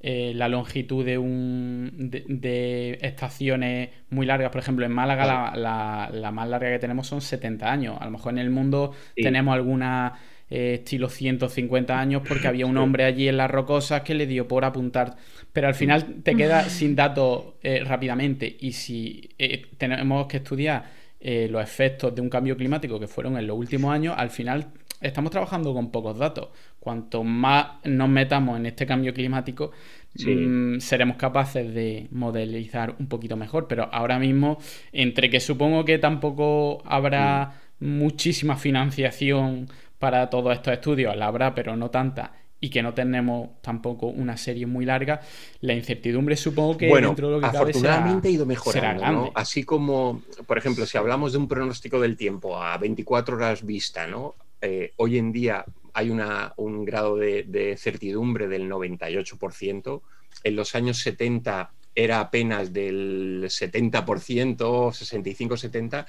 eh, 0.00 0.32
la 0.34 0.48
longitud 0.48 1.04
de, 1.04 1.16
un, 1.16 2.10
de, 2.10 2.98
estaciones 3.02 3.90
muy 4.08 4.26
largas. 4.26 4.50
Por 4.50 4.62
ejemplo, 4.62 4.84
en 4.84 4.90
Málaga 4.90 5.54
la, 5.54 6.30
más 6.32 6.48
larga 6.48 6.72
que 6.72 6.80
tenemos 6.80 7.06
son 7.06 7.20
70 7.20 7.70
años. 7.70 7.98
A 8.00 8.06
lo 8.06 8.10
mejor 8.10 8.32
en 8.32 8.38
el 8.38 8.50
mundo 8.50 8.94
tenemos 9.14 9.54
alguna 9.54 10.14
eh, 10.50 10.74
estilo 10.74 11.08
150 11.08 11.98
años 11.98 12.22
porque 12.26 12.48
había 12.48 12.66
un 12.66 12.76
hombre 12.76 13.04
allí 13.04 13.28
en 13.28 13.36
las 13.36 13.50
rocosas 13.50 14.02
que 14.02 14.14
le 14.14 14.26
dio 14.26 14.46
por 14.48 14.64
apuntar. 14.64 15.16
Pero 15.52 15.68
al 15.68 15.74
final 15.74 16.22
te 16.22 16.34
queda 16.34 16.64
sin 16.68 16.94
datos 16.96 17.54
eh, 17.62 17.82
rápidamente. 17.84 18.56
Y 18.60 18.72
si 18.72 19.30
tenemos 19.78 20.26
que 20.26 20.38
estudiar 20.38 21.00
los 21.22 21.62
efectos 21.62 22.14
de 22.14 22.22
un 22.22 22.30
cambio 22.30 22.56
climático 22.56 22.98
que 22.98 23.06
fueron 23.06 23.36
en 23.36 23.46
los 23.46 23.56
últimos 23.56 23.92
años, 23.92 24.14
al 24.16 24.30
final 24.30 24.72
estamos 25.00 25.30
trabajando 25.30 25.72
con 25.72 25.90
pocos 25.90 26.18
datos. 26.18 26.48
Cuanto 26.78 27.24
más 27.24 27.84
nos 27.84 28.08
metamos 28.08 28.58
en 28.58 28.66
este 28.66 28.86
cambio 28.86 29.12
climático, 29.12 29.72
mm, 30.14 30.78
seremos 30.78 31.16
capaces 31.16 31.72
de 31.74 32.08
modelizar 32.10 32.94
un 32.98 33.06
poquito 33.06 33.36
mejor. 33.36 33.66
Pero 33.68 33.88
ahora 33.92 34.18
mismo, 34.18 34.58
entre 34.92 35.30
que 35.30 35.40
supongo 35.40 35.84
que 35.84 35.98
tampoco 35.98 36.82
habrá 36.84 37.60
muchísima 37.80 38.56
financiación 38.56 39.68
para 40.00 40.28
todos 40.30 40.54
estos 40.54 40.72
estudios, 40.72 41.14
la 41.16 41.26
habrá, 41.26 41.54
pero 41.54 41.76
no 41.76 41.90
tanta, 41.90 42.32
y 42.58 42.70
que 42.70 42.82
no 42.82 42.94
tenemos 42.94 43.50
tampoco 43.60 44.06
una 44.06 44.36
serie 44.36 44.66
muy 44.66 44.86
larga, 44.86 45.20
la 45.60 45.74
incertidumbre 45.74 46.36
supongo 46.36 46.78
que 46.78 46.86
dentro 46.86 47.28
de 47.28 47.34
lo 47.34 47.40
que 47.40 47.46
afortunadamente 47.46 48.28
ha 48.28 48.30
ido 48.32 48.46
mejorando, 48.46 49.30
Así 49.34 49.62
como, 49.62 50.22
por 50.46 50.58
ejemplo, 50.58 50.86
si 50.86 50.98
hablamos 50.98 51.32
de 51.32 51.38
un 51.38 51.46
pronóstico 51.46 52.00
del 52.00 52.16
tiempo 52.16 52.60
a 52.60 52.76
24 52.78 53.36
horas 53.36 53.64
vista, 53.64 54.06
¿no? 54.06 54.34
Eh, 54.62 54.94
hoy 54.96 55.18
en 55.18 55.32
día 55.32 55.64
hay 55.92 56.10
un 56.10 56.84
grado 56.84 57.16
de, 57.16 57.76
certidumbre 57.78 58.48
del 58.48 58.70
98%. 58.70 60.00
En 60.44 60.56
los 60.56 60.74
años 60.74 60.98
70 60.98 61.72
era 61.94 62.20
apenas 62.20 62.72
del 62.72 63.44
70%, 63.44 64.56
65-70%. 64.56 66.06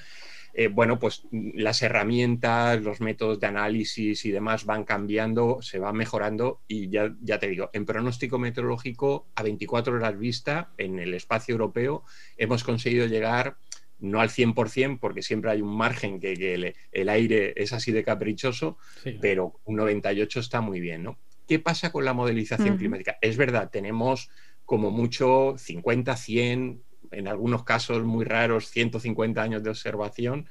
Eh, 0.54 0.68
bueno, 0.68 0.98
pues 0.98 1.26
las 1.30 1.80
herramientas, 1.82 2.82
los 2.82 3.00
métodos 3.00 3.40
de 3.40 3.46
análisis 3.46 4.24
y 4.26 4.30
demás 4.30 4.66
van 4.66 4.84
cambiando, 4.84 5.62
se 5.62 5.78
van 5.78 5.96
mejorando 5.96 6.60
y 6.68 6.90
ya, 6.90 7.14
ya 7.22 7.38
te 7.38 7.48
digo, 7.48 7.70
en 7.72 7.86
pronóstico 7.86 8.38
meteorológico 8.38 9.26
a 9.34 9.42
24 9.42 9.94
horas 9.94 10.18
vista 10.18 10.70
en 10.76 10.98
el 10.98 11.14
espacio 11.14 11.52
europeo 11.52 12.04
hemos 12.36 12.64
conseguido 12.64 13.06
llegar 13.06 13.56
no 14.02 14.20
al 14.20 14.30
100%, 14.30 14.98
porque 15.00 15.22
siempre 15.22 15.52
hay 15.52 15.62
un 15.62 15.74
margen 15.74 16.20
que, 16.20 16.74
el, 16.92 17.08
aire 17.08 17.54
es 17.56 17.72
así 17.72 17.92
de 17.92 18.04
caprichoso, 18.04 18.76
pero 19.20 19.60
un 19.64 19.76
98 19.76 20.40
está 20.40 20.60
muy 20.60 20.80
bien, 20.80 21.04
¿no? 21.04 21.18
¿Qué 21.46 21.60
pasa 21.60 21.92
con 21.92 22.04
la 22.04 22.12
modelización 22.12 22.76
climática? 22.78 23.16
Es 23.20 23.36
verdad, 23.36 23.70
tenemos 23.70 24.28
como 24.64 24.90
mucho 24.90 25.54
50, 25.56 26.16
100, 26.16 26.82
en 27.12 27.28
algunos 27.28 27.64
casos 27.64 28.02
muy 28.02 28.24
raros, 28.24 28.68
150 28.68 29.42
años 29.42 29.62
de 29.62 29.70
observación, 29.70 30.48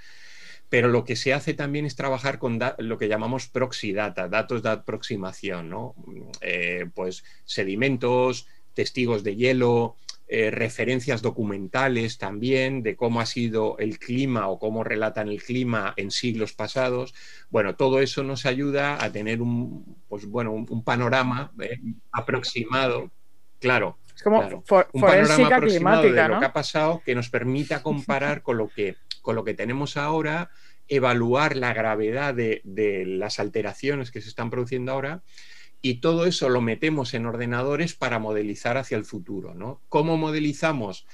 pero 0.70 0.88
lo 0.88 1.04
que 1.04 1.16
se 1.16 1.34
hace 1.34 1.54
también 1.54 1.86
es 1.86 1.96
trabajar 1.96 2.40
con 2.40 2.58
lo 2.78 2.98
que 2.98 3.10
llamamos 3.10 3.48
proxy 3.48 3.92
data, 3.92 4.30
datos 4.30 4.64
de 4.64 4.70
aproximación, 4.70 5.70
¿no? 5.70 5.96
Eh, 6.40 6.86
pues 6.94 7.26
sedimentos, 7.44 8.48
testigos 8.74 9.24
de 9.24 9.36
hielo, 9.36 9.98
eh, 10.34 10.50
referencias 10.50 11.22
documentales 11.22 12.18
también 12.18 12.84
de 12.84 12.96
cómo 12.96 13.20
ha 13.20 13.26
sido 13.26 13.78
el 13.80 14.00
clima 14.00 14.48
o 14.48 14.60
cómo 14.60 14.82
relatan 14.82 15.28
el 15.28 15.44
clima 15.44 15.94
en 15.98 16.10
siglos 16.10 16.54
pasados. 16.54 17.14
Bueno, 17.50 17.76
todo 17.76 18.00
eso 18.00 18.24
nos 18.24 18.46
ayuda 18.46 19.04
a 19.04 19.12
tener 19.12 19.42
un, 19.42 19.98
pues, 20.08 20.26
bueno, 20.26 20.54
un, 20.54 20.84
panorama 20.86 21.52
eh, 21.62 21.82
aproximado, 22.14 23.12
claro. 23.60 23.98
Es 24.16 24.24
como 24.24 24.40
un 24.42 25.02
panorama 25.02 25.56
aproximado 25.56 26.04
de 26.04 26.28
lo 26.28 26.40
que 26.40 26.46
ha 26.46 26.54
pasado 26.54 27.02
que 27.06 27.16
nos 27.16 27.30
permita 27.30 27.82
comparar 27.82 28.42
con 28.42 28.58
lo 28.58 28.70
que, 28.70 28.98
con 29.22 29.36
lo 29.36 29.44
que 29.44 29.54
tenemos 29.54 29.98
ahora, 29.98 30.50
evaluar 30.88 31.56
la 31.56 31.74
gravedad 31.74 32.34
de, 32.34 32.62
de 32.64 33.06
las 33.06 33.40
alteraciones 33.40 34.12
que 34.12 34.22
se 34.22 34.30
están 34.30 34.50
produciendo 34.50 34.92
ahora 34.92 35.24
y 35.82 35.96
todo 35.96 36.26
eso 36.26 36.50
lo 36.50 36.62
metemos 36.62 37.14
en 37.14 37.26
ordenadores 37.26 37.96
para 37.96 38.20
modelizar 38.20 38.78
hacia 38.78 38.98
el 38.98 39.06
futuro. 39.06 39.54
¿no? 39.56 39.82
¿Cómo 39.90 40.18
modelizamos? 40.18 41.08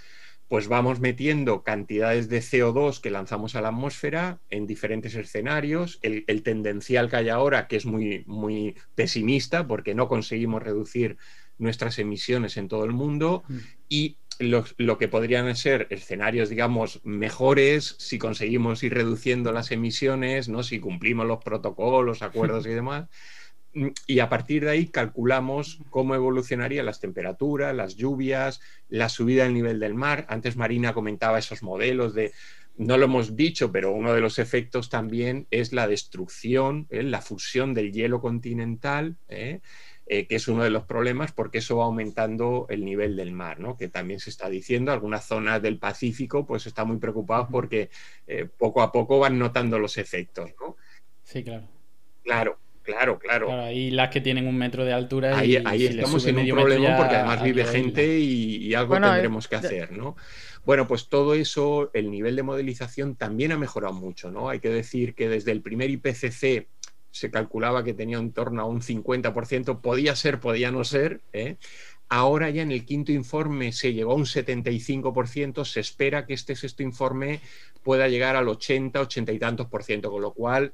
Pues 0.50 0.68
vamos 0.68 1.00
metiendo 1.00 1.64
cantidades 1.64 2.30
de 2.30 2.40
CO2 2.40 3.02
que 3.02 3.10
lanzamos 3.10 3.56
a 3.56 3.62
la 3.62 3.70
atmósfera 3.70 4.40
en 4.50 4.66
diferentes 4.66 5.14
escenarios, 5.16 6.00
el, 6.02 6.44
tendencial 6.44 7.10
que 7.10 7.18
hay 7.18 7.30
ahora, 7.30 7.68
que 7.68 7.76
es 7.76 7.86
muy, 7.86 8.24
muy 8.28 8.76
pesimista 8.96 9.68
porque 9.68 9.94
no 9.94 10.08
conseguimos 10.08 10.64
reducir 10.64 11.18
nuestras 11.58 12.00
emisiones 12.00 12.58
en 12.58 12.68
todo 12.68 12.86
el 12.86 12.92
mundo, 12.92 13.44
mm. 13.48 13.58
y 13.90 14.18
lo, 14.40 14.98
que 14.98 15.08
podrían 15.08 15.56
ser 15.56 15.88
escenarios, 15.90 16.50
digamos, 16.50 17.02
mejores 17.04 17.96
si 17.98 18.20
conseguimos 18.20 18.84
ir 18.84 18.94
reduciendo 18.94 19.52
las 19.52 19.72
emisiones, 19.72 20.48
¿no? 20.48 20.62
si 20.62 20.80
cumplimos 20.80 21.26
los 21.26 21.44
protocolos, 21.44 22.22
acuerdos 22.22 22.66
y 22.68 22.70
demás 22.74 23.08
y 24.06 24.20
a 24.20 24.30
partir 24.30 24.64
de 24.64 24.72
ahí 24.72 24.88
calculamos 24.88 25.80
cómo 25.90 26.16
evolucionarían 26.16 26.86
las 26.86 27.00
temperaturas, 27.00 27.76
las 27.76 27.96
lluvias, 27.96 28.60
la 28.90 29.10
subida 29.10 29.44
del 29.44 29.54
nivel 29.54 29.80
del 29.80 29.94
mar. 29.94 30.26
Antes 30.30 30.58
Marina 30.58 30.94
comentaba 30.94 31.40
esos 31.40 31.64
modelos 31.64 32.14
de, 32.14 32.32
no 32.78 32.98
lo 32.98 33.06
hemos 33.06 33.36
dicho, 33.36 33.72
pero 33.72 33.92
uno 33.92 34.14
de 34.14 34.22
los 34.22 34.40
efectos 34.40 34.90
también 34.90 35.48
es 35.52 35.74
la 35.74 35.88
destrucción, 35.88 36.88
¿eh? 36.90 37.04
la 37.04 37.22
fusión 37.22 37.74
del 37.74 37.92
hielo 37.92 38.22
continental, 38.22 39.18
¿eh? 39.28 39.62
Eh, 40.10 40.26
que 40.26 40.38
es 40.38 40.48
uno 40.48 40.64
de 40.64 40.70
los 40.70 40.84
problemas 40.86 41.34
porque 41.34 41.58
eso 41.58 41.78
va 41.78 41.86
aumentando 41.86 42.66
el 42.70 42.86
nivel 42.86 43.18
del 43.18 43.34
mar, 43.34 43.60
¿no? 43.60 43.76
que 43.76 43.90
también 43.90 44.22
se 44.22 44.30
está 44.30 44.50
diciendo. 44.50 44.92
Algunas 44.92 45.26
zonas 45.26 45.62
del 45.62 45.80
Pacífico 45.80 46.46
pues 46.46 46.66
están 46.66 46.88
muy 46.88 46.98
preocupadas 46.98 47.48
porque 47.52 47.90
poco 48.58 48.82
a 48.82 48.92
poco 48.92 49.20
van 49.20 49.38
notando 49.38 49.80
los 49.80 49.98
efectos. 49.98 50.52
¿no? 50.62 50.78
Sí, 51.24 51.44
claro. 51.44 51.68
Claro, 52.24 52.58
Claro, 52.88 53.20
claro. 53.20 53.70
y 53.70 53.92
las 53.92 54.10
que 54.10 54.22
tienen 54.22 54.48
un 54.48 54.58
metro 54.58 54.86
de 54.86 54.94
altura. 54.94 55.38
Ahí, 55.38 55.58
ahí 55.66 55.88
estamos 55.88 56.26
en 56.26 56.38
un 56.38 56.48
problema 56.48 56.96
porque 56.96 57.16
además 57.16 57.44
vive 57.44 57.66
gente 57.66 58.18
y, 58.18 58.74
algo 58.74 58.94
tendremos 58.94 59.50
que 59.50 59.58
hacer, 59.58 59.92
¿no? 59.92 60.16
Bueno, 60.66 60.88
pues 60.88 61.10
todo 61.10 61.34
eso, 61.34 61.92
el 61.94 62.10
nivel 62.10 62.38
de 62.38 62.44
modelización 62.44 63.16
también 63.16 63.52
ha 63.52 63.58
mejorado 63.58 63.94
mucho, 63.94 64.32
¿no? 64.32 64.50
Hay 64.50 64.60
que 64.60 64.70
decir 64.70 65.16
que 65.16 65.28
desde 65.28 65.52
el 65.52 65.62
primer 65.62 65.90
IPCC 65.90 66.68
se 67.18 67.32
calculaba 67.32 67.84
que 67.84 67.94
tenía 67.94 68.18
en 68.18 68.32
torno 68.32 68.62
a 68.62 68.66
un 68.66 68.82
50%, 68.82 69.82
podía 69.82 70.16
ser, 70.16 70.40
podía 70.40 70.72
no 70.72 70.84
ser, 70.84 71.22
¿eh? 71.34 71.58
Ahora 72.10 72.50
ya 72.50 72.62
en 72.62 72.72
el 72.72 72.86
quinto 72.86 73.12
informe 73.12 73.74
se 73.74 73.94
llegó 73.94 74.14
a 74.14 74.16
un 74.16 74.26
75%, 74.26 75.66
se 75.66 75.82
espera 75.82 76.26
que 76.26 76.34
este 76.34 76.56
sexto 76.56 76.82
informe 76.82 77.42
pueda 77.84 78.08
llegar 78.08 78.38
al 78.38 78.48
80, 78.48 79.02
80 79.02 79.34
y 79.34 79.40
tantos 79.40 79.68
por 79.68 79.84
ciento, 79.84 80.10
con 80.10 80.22
lo 80.22 80.32
cual 80.32 80.74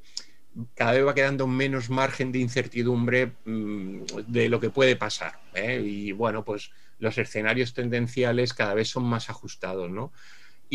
cada 0.75 0.91
vez 0.91 1.05
va 1.05 1.15
quedando 1.15 1.47
menos 1.47 1.89
margen 1.89 2.31
de 2.31 2.39
incertidumbre 2.39 3.31
mm, 3.45 4.01
de 4.27 4.49
lo 4.49 4.59
que 4.59 4.69
puede 4.69 4.95
pasar. 4.95 5.39
¿eh? 5.55 5.81
Y 5.83 6.11
bueno, 6.11 6.45
pues 6.45 6.69
los 6.99 7.17
escenarios 7.17 7.73
tendenciales 7.73 8.53
cada 8.53 8.75
vez 8.75 8.89
son 8.89 9.03
más 9.03 9.29
ajustados, 9.29 9.89
¿no? 9.89 10.13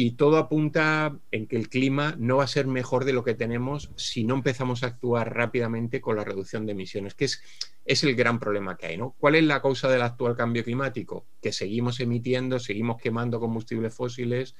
Y 0.00 0.12
todo 0.12 0.37
apunta 0.37 1.18
en 1.32 1.48
que 1.48 1.56
el 1.56 1.68
clima 1.68 2.14
no 2.20 2.37
va 2.37 2.44
a 2.44 2.46
ser 2.46 2.68
mejor 2.68 3.04
de 3.04 3.12
lo 3.12 3.24
que 3.24 3.34
tenemos 3.34 3.90
si 3.96 4.22
no 4.22 4.37
empezamos 4.37 4.84
a 4.84 4.87
actuar 4.87 5.34
rápidamente 5.34 6.00
con 6.00 6.14
la 6.14 6.22
reducción 6.22 6.66
de 6.66 6.70
emisiones, 6.70 7.16
que 7.16 7.24
es, 7.24 8.04
el 8.04 8.14
gran 8.14 8.38
problema 8.38 8.76
que 8.76 8.87
hay. 8.87 8.98
¿Cuál 9.18 9.34
es 9.34 9.42
la 9.42 9.61
causa 9.61 9.88
del 9.88 10.02
actual 10.02 10.37
cambio 10.37 10.62
climático? 10.62 11.26
Que 11.42 11.50
seguimos 11.50 11.98
emitiendo, 11.98 12.61
seguimos 12.61 13.02
quemando 13.02 13.40
combustibles 13.40 13.92
fósiles 13.92 14.54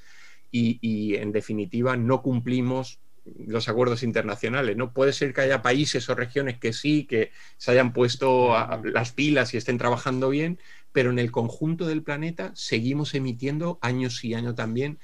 y, 0.51 1.15
en 1.15 1.31
definitiva 1.31 1.95
no 1.95 2.21
cumplimos 2.21 2.99
los 3.47 3.69
acuerdos 3.69 4.03
internacionales. 4.03 4.75
Puede 4.93 5.13
ser 5.13 5.33
que 5.33 5.39
haya 5.39 5.61
países 5.61 6.09
o 6.09 6.15
regiones 6.15 6.59
que 6.59 6.73
sí, 6.73 7.05
que 7.05 7.31
se 7.55 7.71
hayan 7.71 7.93
puesto 7.93 8.57
las 8.83 9.13
pilas 9.13 9.53
y 9.53 9.57
estén 9.57 9.77
trabajando 9.77 10.31
bien, 10.31 10.59
pero 10.91 11.11
en 11.11 11.19
el 11.19 11.31
conjunto 11.31 11.87
del 11.87 12.03
planeta 12.03 12.51
seguimos 12.55 13.13
emitiendo 13.13 13.79
años 13.81 14.21
y 14.25 14.33
años 14.33 14.55
también 14.55 14.99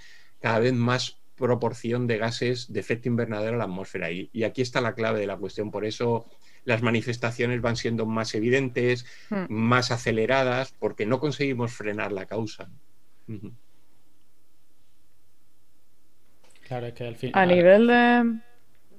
cada 0.45 0.59
vez 0.59 0.73
más 0.73 1.17
proporción 1.35 2.05
de 2.05 2.19
gases 2.19 2.71
de 2.71 2.79
efecto 2.79 3.09
invernadero 3.09 3.55
a 3.55 3.57
la 3.57 3.63
atmósfera. 3.63 4.11
Y, 4.11 4.29
y 4.31 4.43
aquí 4.43 4.61
está 4.61 4.79
la 4.79 4.93
clave 4.93 5.19
de 5.19 5.25
la 5.25 5.37
cuestión. 5.37 5.71
Por 5.71 5.85
eso 5.85 6.27
las 6.65 6.83
manifestaciones 6.83 7.61
van 7.61 7.75
siendo 7.75 8.05
más 8.05 8.35
evidentes, 8.35 9.07
hmm. 9.31 9.45
más 9.49 9.89
aceleradas, 9.89 10.71
porque 10.77 11.07
no 11.07 11.19
conseguimos 11.19 11.73
frenar 11.73 12.11
la 12.11 12.27
causa. 12.27 12.69
Claro, 16.67 16.85
es 16.85 16.93
que 16.93 17.07
al 17.07 17.15
fin. 17.15 17.31
A 17.33 17.47
nivel 17.47 17.87
de. 17.87 18.39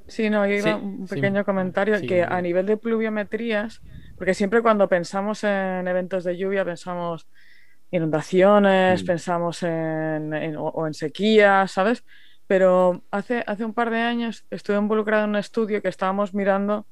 Sí, 0.08 0.28
no, 0.28 0.48
yo 0.48 0.54
iba 0.54 0.74
un 0.74 1.06
pequeño 1.06 1.44
comentario, 1.44 2.00
que 2.00 2.24
a 2.24 2.42
nivel 2.42 2.66
de 2.66 2.76
pluviometrías, 2.76 3.82
porque 4.16 4.34
siempre 4.34 4.62
cuando 4.62 4.88
pensamos 4.88 5.44
en 5.44 5.86
eventos 5.86 6.24
de 6.24 6.36
lluvia 6.36 6.64
pensamos 6.64 7.28
inundaciones, 7.90 9.02
mm. 9.02 9.06
pensamos 9.06 9.62
en, 9.62 10.56
o, 10.58 10.86
en 10.86 10.94
sequía, 10.94 11.66
¿sabes? 11.68 12.04
Pero 12.46 13.02
hace, 13.10 13.42
hace 13.46 13.64
un 13.64 13.74
par 13.74 13.90
de 13.90 13.98
años 13.98 14.44
estuve 14.50 14.76
involucrado 14.76 15.24
en 15.24 15.30
un 15.30 15.36
estudio 15.36 15.82
que 15.82 15.88
estábamos 15.88 16.34
mirando 16.34 16.86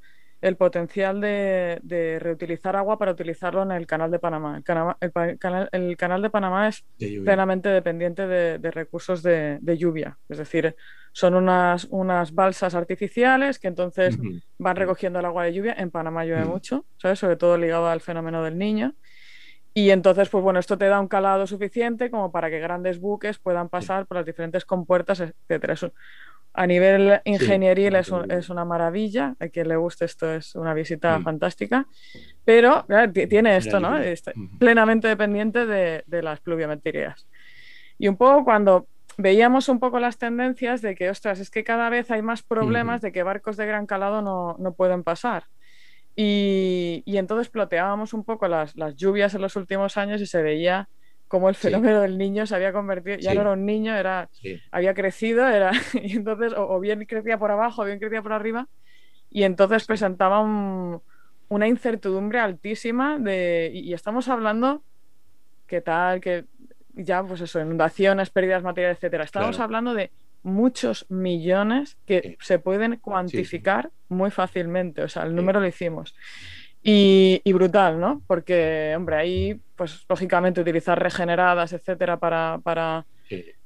el 0.44 0.56
potencial 0.56 1.22
de, 1.22 2.18
reutilizar 2.20 2.76
agua 2.76 2.98
para 2.98 3.12
utilizarlo 3.12 3.62
en 3.62 3.72
el 3.72 3.86
canal 3.86 4.10
de 4.10 4.18
Panamá. 4.18 4.62
El, 5.00 5.38
canal, 5.38 6.22
de 6.22 6.30
Panamá 6.30 6.68
es 6.68 6.84
plenamente 6.98 7.70
dependiente 7.70 8.26
de, 8.26 8.70
recursos 8.70 9.22
de, 9.22 9.58
lluvia, 9.78 10.18
es 10.28 10.36
decir, 10.36 10.76
son 11.12 11.34
unas, 11.34 11.86
unas 11.90 12.34
balsas 12.34 12.74
artificiales 12.74 13.58
que 13.58 13.68
entonces 13.68 14.18
van 14.58 14.76
recogiendo 14.76 15.18
el 15.18 15.24
agua 15.24 15.44
de 15.44 15.54
lluvia. 15.54 15.76
En 15.78 15.90
Panamá 15.90 16.26
llueve 16.26 16.44
mucho, 16.44 16.84
¿sabes? 16.98 17.18
sobre 17.18 17.36
todo 17.36 17.56
ligado 17.56 17.88
al 17.88 18.02
fenómeno 18.02 18.42
del 18.42 18.58
niño. 18.58 18.94
Y 19.74 19.90
entonces, 19.90 20.28
pues 20.28 20.42
bueno, 20.42 20.60
esto 20.60 20.78
te 20.78 20.86
da 20.86 21.00
un 21.00 21.08
calado 21.08 21.46
suficiente 21.46 22.10
como 22.10 22.30
para 22.30 22.48
que 22.48 22.60
grandes 22.60 23.00
buques 23.00 23.38
puedan 23.38 23.68
pasar 23.68 24.06
por 24.06 24.16
las 24.16 24.26
diferentes 24.26 24.64
compuertas, 24.64 25.20
etcétera 25.20 25.74
a 26.56 26.68
nivel 26.68 27.20
ingenieril 27.24 27.96
es, 27.96 28.10
una 28.48 28.64
maravilla. 28.64 29.34
A 29.40 29.48
quien 29.48 29.68
le 29.68 29.76
guste 29.76 30.04
esto 30.04 30.32
es 30.32 30.54
una 30.54 30.72
visita 30.72 31.18
mm. 31.18 31.24
fantástica. 31.24 31.86
Pero 32.44 32.86
tiene 33.28 33.56
esto, 33.56 33.80
¿no? 33.80 33.98
Está 33.98 34.32
plenamente 34.58 35.08
dependiente 35.08 35.66
de, 35.66 36.22
las 36.22 36.40
pluviometrías. 36.40 37.26
Y 37.98 38.06
un 38.06 38.16
poco 38.16 38.44
cuando 38.44 38.86
veíamos 39.16 39.68
un 39.68 39.80
poco 39.80 39.98
las 39.98 40.16
tendencias 40.16 40.80
de 40.80 40.94
que, 40.94 41.10
ostras, 41.10 41.40
es 41.40 41.50
que 41.50 41.64
cada 41.64 41.90
vez 41.90 42.10
hay 42.12 42.22
más 42.22 42.42
problemas 42.42 43.00
de 43.00 43.10
que 43.10 43.24
barcos 43.24 43.56
de 43.56 43.66
gran 43.66 43.86
calado 43.86 44.22
no, 44.22 44.74
pueden 44.74 45.02
pasar. 45.02 45.44
Y, 46.16 47.02
entonces 47.06 47.48
ploteábamos 47.48 48.14
un 48.14 48.24
poco 48.24 48.46
las, 48.48 48.76
las 48.76 48.94
lluvias 48.96 49.34
en 49.34 49.42
los 49.42 49.56
últimos 49.56 49.96
años 49.96 50.20
y 50.20 50.26
se 50.26 50.42
veía 50.42 50.88
como 51.28 51.48
el 51.48 51.56
fenómeno 51.56 52.00
del 52.02 52.16
niño 52.16 52.46
se 52.46 52.54
había 52.54 52.72
convertido, 52.72 53.16
ya 53.16 53.34
no 53.34 53.40
era 53.40 53.52
un 53.52 53.66
niño, 53.66 53.96
era, 53.96 54.28
había 54.70 54.94
crecido, 54.94 55.48
era, 55.48 55.72
y 55.94 56.16
entonces 56.16 56.52
o, 56.56 56.78
bien 56.78 57.04
crecía 57.06 57.38
por 57.38 57.50
abajo 57.50 57.82
o 57.82 57.84
bien 57.84 57.98
crecía 57.98 58.22
por 58.22 58.32
arriba, 58.32 58.68
y 59.30 59.42
entonces 59.42 59.84
presentaba 59.84 60.40
una 60.40 61.66
incertidumbre 61.66 62.38
altísima 62.38 63.18
de, 63.18 63.70
y, 63.74 63.92
estamos 63.94 64.28
hablando, 64.28 64.84
¿qué 65.66 65.80
tal? 65.80 66.20
Que 66.20 66.44
ya, 66.92 67.24
pues 67.24 67.40
eso, 67.40 67.60
inundaciones, 67.60 68.30
pérdidas 68.30 68.62
materiales, 68.62 68.98
etcétera. 68.98 69.24
Estamos 69.24 69.58
hablando 69.58 69.92
de 69.94 70.12
muchos 70.44 71.06
millones 71.10 71.96
que 72.06 72.36
se 72.40 72.58
pueden 72.58 72.98
cuantificar 72.98 73.90
muy 74.08 74.30
fácilmente, 74.30 75.02
o 75.02 75.08
sea, 75.08 75.24
el 75.24 75.34
número 75.34 75.58
lo 75.58 75.66
hicimos. 75.66 76.14
Y, 76.86 77.40
brutal, 77.52 77.98
¿no? 77.98 78.22
Porque, 78.26 78.92
hombre, 78.94 79.16
ahí, 79.16 79.60
pues 79.74 80.04
lógicamente 80.06 80.60
utilizar 80.60 81.02
regeneradas, 81.02 81.72
etcétera, 81.72 82.18
para, 82.18 82.60
para, 82.62 83.06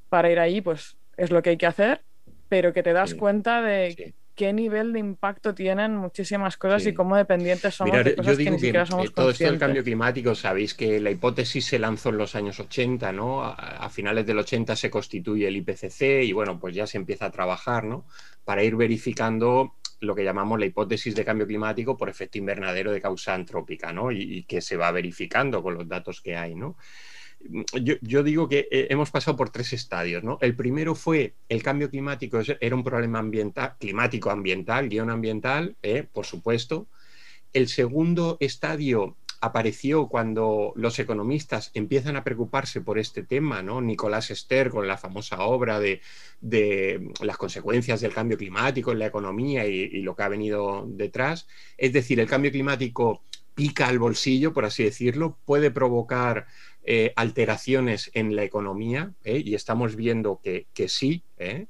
para 0.07 0.31
ir 0.31 0.39
ahí, 0.39 0.61
pues 0.61 0.97
es 1.17 1.29
lo 1.29 1.41
que 1.41 1.51
hay 1.51 1.57
que 1.57 1.65
hacer, 1.65 2.01
pero 2.47 2.71
que 2.71 2.81
te 2.81 2.93
das 2.93 3.13
cuenta 3.13 3.61
de 3.61 4.13
qué 4.39 4.53
nivel 4.53 4.93
de 4.93 4.99
impacto 4.99 5.53
tienen 5.53 5.97
muchísimas 5.97 6.55
cosas 6.55 6.85
y 6.85 6.93
cómo 6.93 7.17
dependientes 7.17 7.75
somos 7.75 8.05
de 8.05 8.15
cosas 8.15 8.37
que 8.37 8.49
ni 8.49 8.57
siquiera 8.57 8.85
somos 8.85 9.13
todo 9.13 9.31
esto 9.31 9.43
del 9.43 9.59
cambio 9.59 9.83
climático, 9.83 10.33
sabéis 10.33 10.75
que 10.75 11.01
la 11.01 11.11
hipótesis 11.11 11.65
se 11.65 11.77
lanzó 11.77 12.07
en 12.07 12.19
los 12.19 12.35
años 12.35 12.57
80, 12.57 13.11
¿no? 13.11 13.43
A, 13.43 13.51
a, 13.51 13.89
finales 13.89 14.25
del 14.25 14.39
80 14.39 14.77
se 14.77 14.89
constituye 14.89 15.45
el 15.45 15.57
IPCC 15.57 16.23
y 16.23 16.31
bueno, 16.31 16.57
pues 16.57 16.73
ya 16.73 16.87
se 16.87 16.97
empieza 16.97 17.25
a 17.25 17.31
trabajar, 17.31 17.83
¿no? 17.83 18.05
Para 18.45 18.63
ir 18.63 18.77
verificando 18.77 19.73
lo 19.99 20.15
que 20.15 20.23
llamamos 20.23 20.57
la 20.57 20.67
hipótesis 20.67 21.13
de 21.15 21.25
cambio 21.25 21.45
climático 21.45 21.97
por 21.97 22.07
efecto 22.07 22.37
invernadero 22.37 22.93
de 22.93 23.01
causa 23.01 23.33
antrópica, 23.33 23.91
¿no? 23.91 24.09
Y, 24.09 24.43
que 24.43 24.61
se 24.61 24.77
va 24.77 24.89
verificando 24.91 25.61
con 25.61 25.73
los 25.73 25.85
datos 25.85 26.21
que 26.21 26.37
hay, 26.37 26.55
¿no? 26.55 26.77
Yo, 27.41 28.23
digo 28.23 28.49
que 28.49 28.67
eh, 28.69 28.87
hemos 28.89 29.11
pasado 29.11 29.37
por 29.37 29.49
tres 29.49 29.71
estadios, 29.73 30.23
¿no? 30.23 30.37
El 30.41 30.55
primero 30.55 30.93
fue 30.93 31.35
el 31.47 31.63
cambio 31.63 31.89
climático, 31.89 32.39
era 32.59 32.75
un 32.75 32.83
problema 32.83 33.23
climático 33.79 34.29
ambiental, 34.29 34.89
guion 34.89 35.09
ambiental, 35.09 35.75
¿eh? 35.81 36.05
por 36.11 36.25
supuesto. 36.25 36.87
El 37.53 37.67
segundo 37.67 38.37
estadio 38.39 39.15
apareció 39.41 40.07
cuando 40.07 40.73
los 40.75 40.99
economistas 40.99 41.71
empiezan 41.73 42.15
a 42.15 42.23
preocuparse 42.23 42.81
por 42.81 42.99
este 42.99 43.23
tema, 43.23 43.61
¿no? 43.63 43.81
Nicolás 43.81 44.31
Esther 44.31 44.69
con 44.69 44.87
la 44.87 44.97
famosa 44.97 45.39
obra 45.41 45.79
de, 45.79 46.01
las 47.21 47.37
consecuencias 47.37 48.01
del 48.01 48.13
cambio 48.13 48.37
climático 48.37 48.91
en 48.91 48.99
la 48.99 49.07
economía 49.07 49.65
y, 49.65 50.01
lo 50.01 50.15
que 50.15 50.23
ha 50.23 50.27
venido 50.27 50.85
detrás. 50.87 51.47
Es 51.77 51.93
decir, 51.93 52.19
el 52.19 52.27
cambio 52.27 52.51
climático 52.51 53.23
pica 53.55 53.87
al 53.87 53.99
bolsillo, 53.99 54.53
por 54.53 54.65
así 54.65 54.83
decirlo, 54.83 55.37
puede 55.45 55.71
provocar 55.71 56.47
eh, 56.83 57.13
alteraciones 57.15 58.09
en 58.13 58.35
la 58.35 58.43
economía 58.43 59.13
¿eh? 59.23 59.41
y 59.43 59.55
estamos 59.55 59.95
viendo 59.95 60.41
que, 60.43 60.65
sí. 60.87 61.23
¿eh? 61.37 61.67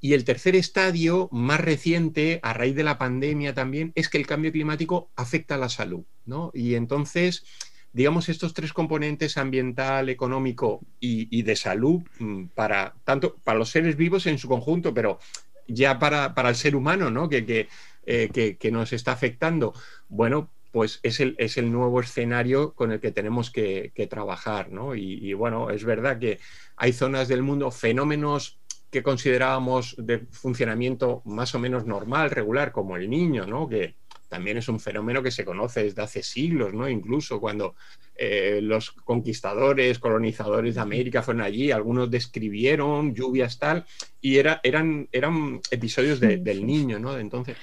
Y 0.00 0.14
el 0.14 0.24
tercer 0.24 0.56
estadio, 0.56 1.28
más 1.32 1.60
reciente, 1.60 2.40
a 2.42 2.52
raíz 2.52 2.74
de 2.74 2.84
la 2.84 2.98
pandemia 2.98 3.54
también, 3.54 3.92
es 3.94 4.08
que 4.08 4.18
el 4.18 4.26
cambio 4.26 4.52
climático 4.52 5.10
afecta 5.16 5.56
a 5.56 5.58
la 5.58 5.68
salud. 5.68 6.04
¿no? 6.24 6.50
Y 6.54 6.74
entonces, 6.74 7.44
digamos, 7.92 8.28
estos 8.28 8.54
tres 8.54 8.72
componentes, 8.72 9.36
ambiental, 9.36 10.08
económico 10.08 10.80
y, 11.00 11.42
de 11.42 11.56
salud, 11.56 12.02
mm, 12.18 12.46
para 12.54 12.94
tanto 13.04 13.36
para 13.42 13.58
los 13.58 13.70
seres 13.70 13.96
vivos 13.96 14.26
en 14.26 14.38
su 14.38 14.48
conjunto, 14.48 14.94
pero 14.94 15.18
ya 15.66 15.98
para, 15.98 16.32
el 16.48 16.54
ser 16.54 16.74
humano, 16.74 17.10
¿no? 17.10 17.28
Que, 17.28 17.68
eh, 18.06 18.56
que, 18.58 18.70
nos 18.70 18.92
está 18.92 19.12
afectando. 19.12 19.74
Bueno, 20.08 20.50
pues 20.70 21.00
es 21.02 21.20
el, 21.20 21.34
es 21.38 21.56
el, 21.56 21.72
nuevo 21.72 22.00
escenario 22.00 22.74
con 22.74 22.92
el 22.92 23.00
que 23.00 23.12
tenemos 23.12 23.50
que, 23.50 23.92
trabajar, 24.10 24.70
¿no? 24.70 24.94
y, 24.94 25.32
bueno, 25.34 25.70
es 25.70 25.84
verdad 25.84 26.18
que 26.18 26.38
hay 26.76 26.92
zonas 26.92 27.28
del 27.28 27.42
mundo, 27.42 27.70
fenómenos 27.70 28.58
que 28.90 29.02
considerábamos 29.02 29.94
de 29.98 30.20
funcionamiento 30.30 31.22
más 31.24 31.54
o 31.54 31.58
menos 31.58 31.84
normal, 31.84 32.30
regular, 32.30 32.72
como 32.72 32.96
el 32.96 33.08
niño, 33.10 33.46
¿no? 33.46 33.68
que 33.68 33.96
también 34.28 34.58
es 34.58 34.68
un 34.68 34.78
fenómeno 34.80 35.22
que 35.22 35.30
se 35.30 35.44
conoce 35.44 35.84
desde 35.84 36.02
hace 36.02 36.22
siglos, 36.22 36.72
¿no? 36.74 36.88
incluso 36.88 37.40
cuando 37.40 37.74
eh, 38.14 38.60
los 38.62 38.90
conquistadores, 38.90 39.98
colonizadores 39.98 40.74
de 40.74 40.80
América 40.80 41.22
fueron 41.22 41.42
allí, 41.42 41.70
algunos 41.70 42.10
describieron 42.10 43.14
lluvias 43.14 43.58
tal, 43.58 43.86
y 44.20 44.36
era, 44.38 44.60
eran, 44.62 45.08
eran 45.12 45.60
episodios 45.70 46.18
del 46.18 46.66
niño, 46.66 46.98
¿no? 46.98 47.16
Entonces, 47.16 47.56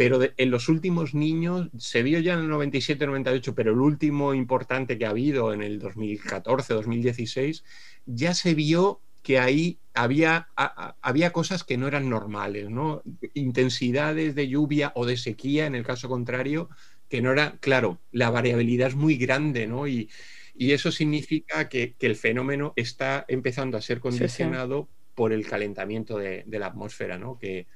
pero 0.00 0.18
en 0.34 0.50
los 0.50 0.70
últimos 0.70 1.12
niños 1.12 1.68
se 1.76 2.02
vio 2.02 2.20
ya 2.20 2.32
en 2.32 2.38
el 2.38 2.48
97-98, 2.48 3.52
pero 3.54 3.72
el 3.72 3.80
último 3.80 4.32
importante 4.32 4.96
que 4.96 5.04
ha 5.04 5.10
habido 5.10 5.52
en 5.52 5.60
el 5.60 5.78
2014-2016, 5.78 7.62
ya 8.06 8.32
se 8.32 8.54
vio 8.54 9.02
que 9.22 9.38
ahí 9.38 9.78
había, 9.92 10.48
había 11.02 11.34
cosas 11.34 11.64
que 11.64 11.76
no 11.76 11.86
eran 11.86 12.08
normales, 12.08 12.70
¿no? 12.70 13.02
Intensidades 13.34 14.34
de 14.34 14.48
lluvia 14.48 14.90
o 14.94 15.04
de 15.04 15.18
sequía, 15.18 15.66
en 15.66 15.74
el 15.74 15.84
caso 15.84 16.08
contrario, 16.08 16.70
que 17.10 17.20
no 17.20 17.30
era, 17.30 17.58
claro, 17.60 18.00
la 18.10 18.30
variabilidad 18.30 18.88
es 18.88 18.96
muy 18.96 19.18
grande, 19.18 19.66
¿no? 19.66 19.86
Y, 19.86 20.08
eso 20.56 20.90
significa 20.90 21.68
que, 21.68 21.94
el 22.00 22.16
fenómeno 22.16 22.72
está 22.74 23.26
empezando 23.28 23.76
a 23.76 23.82
ser 23.82 24.00
condicionado 24.00 24.88
por 25.14 25.34
el 25.34 25.46
calentamiento 25.46 26.16
de, 26.16 26.44
de, 26.46 26.58
la 26.58 26.68
atmósfera, 26.68 27.18
¿no? 27.18 27.38
Que 27.38 27.66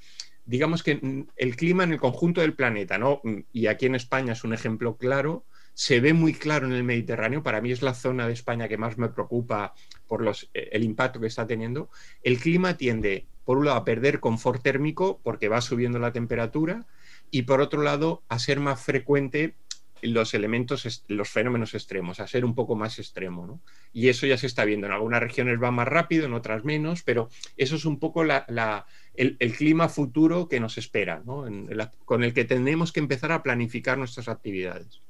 digamos 0.46 0.83
que 0.83 1.26
el 1.37 1.57
clima 1.57 1.85
en 1.85 1.92
el 1.92 2.00
conjunto 2.00 2.40
del 2.40 2.54
planeta, 2.54 2.98
¿no? 2.98 3.20
Y 3.52 3.66
aquí 3.66 3.87
en 3.87 3.94
España 3.94 4.33
es 4.33 4.44
un 4.44 4.52
ejemplo 4.52 4.96
claro, 4.96 5.44
se 5.74 6.00
ve 6.00 6.12
muy 6.12 6.35
claro 6.35 6.66
en 6.66 6.72
el 6.72 6.85
Mediterráneo, 6.85 7.42
para 7.42 7.61
mí 7.61 7.72
es 7.72 7.83
la 7.83 7.94
zona 7.94 8.26
de 8.26 8.33
España 8.33 8.68
que 8.68 8.78
más 8.78 8.96
me 8.96 9.09
preocupa 9.09 9.74
por 10.07 10.22
los, 10.22 10.50
eh, 10.54 10.68
el 10.72 10.85
impacto 10.85 11.20
que 11.20 11.26
está 11.26 11.46
teniendo, 11.46 11.90
el 12.22 12.38
clima 12.38 12.76
tiende, 12.76 13.26
por 13.44 13.59
un 13.59 13.66
lado, 13.66 13.78
a 13.78 13.85
perder 13.85 14.20
confort 14.20 14.62
térmico 14.62 15.20
porque 15.22 15.48
va 15.48 15.61
subiendo 15.61 15.98
la 15.98 16.12
temperatura 16.12 16.87
y 17.31 17.42
por 17.42 17.60
otro 17.60 17.83
lado, 17.83 18.23
a 18.29 18.38
ser 18.38 18.60
más 18.60 18.81
frecuente 18.81 19.56
los 20.02 20.35
elementos, 20.35 21.04
los 21.08 21.29
fenómenos 21.29 21.75
extremos, 21.75 22.21
a 22.21 22.27
ser 22.27 22.44
un 22.44 22.54
poco 22.54 22.77
más 22.77 22.98
extremo. 22.98 23.46
¿no? 23.46 23.60
Y 23.92 24.08
eso 24.08 24.27
ya 24.27 24.37
se 24.37 24.46
está 24.46 24.64
viendo. 24.64 24.87
En 24.87 24.92
algunas 24.92 25.21
regiones 25.21 25.60
va 25.62 25.71
más 25.71 25.88
rápido, 25.88 26.27
en 26.27 26.35
otras 26.35 26.64
menos, 26.64 27.02
pero 27.02 27.29
eso 27.56 27.77
es 27.77 27.85
un 27.85 27.98
poco 27.98 28.25
el, 29.15 29.37
clima 29.56 29.88
futuro 29.88 30.48
que 30.48 30.60
nos 30.60 30.79
espera, 30.79 31.23
¿no? 31.25 31.46
con 32.04 32.25
el 32.25 32.35
que 32.35 32.44
tenemos 32.44 32.92
que 32.92 33.00
empezar 33.00 33.33
a 33.33 33.42
planificar 33.42 33.98
nuestras 33.98 34.29
actividades. 34.29 35.00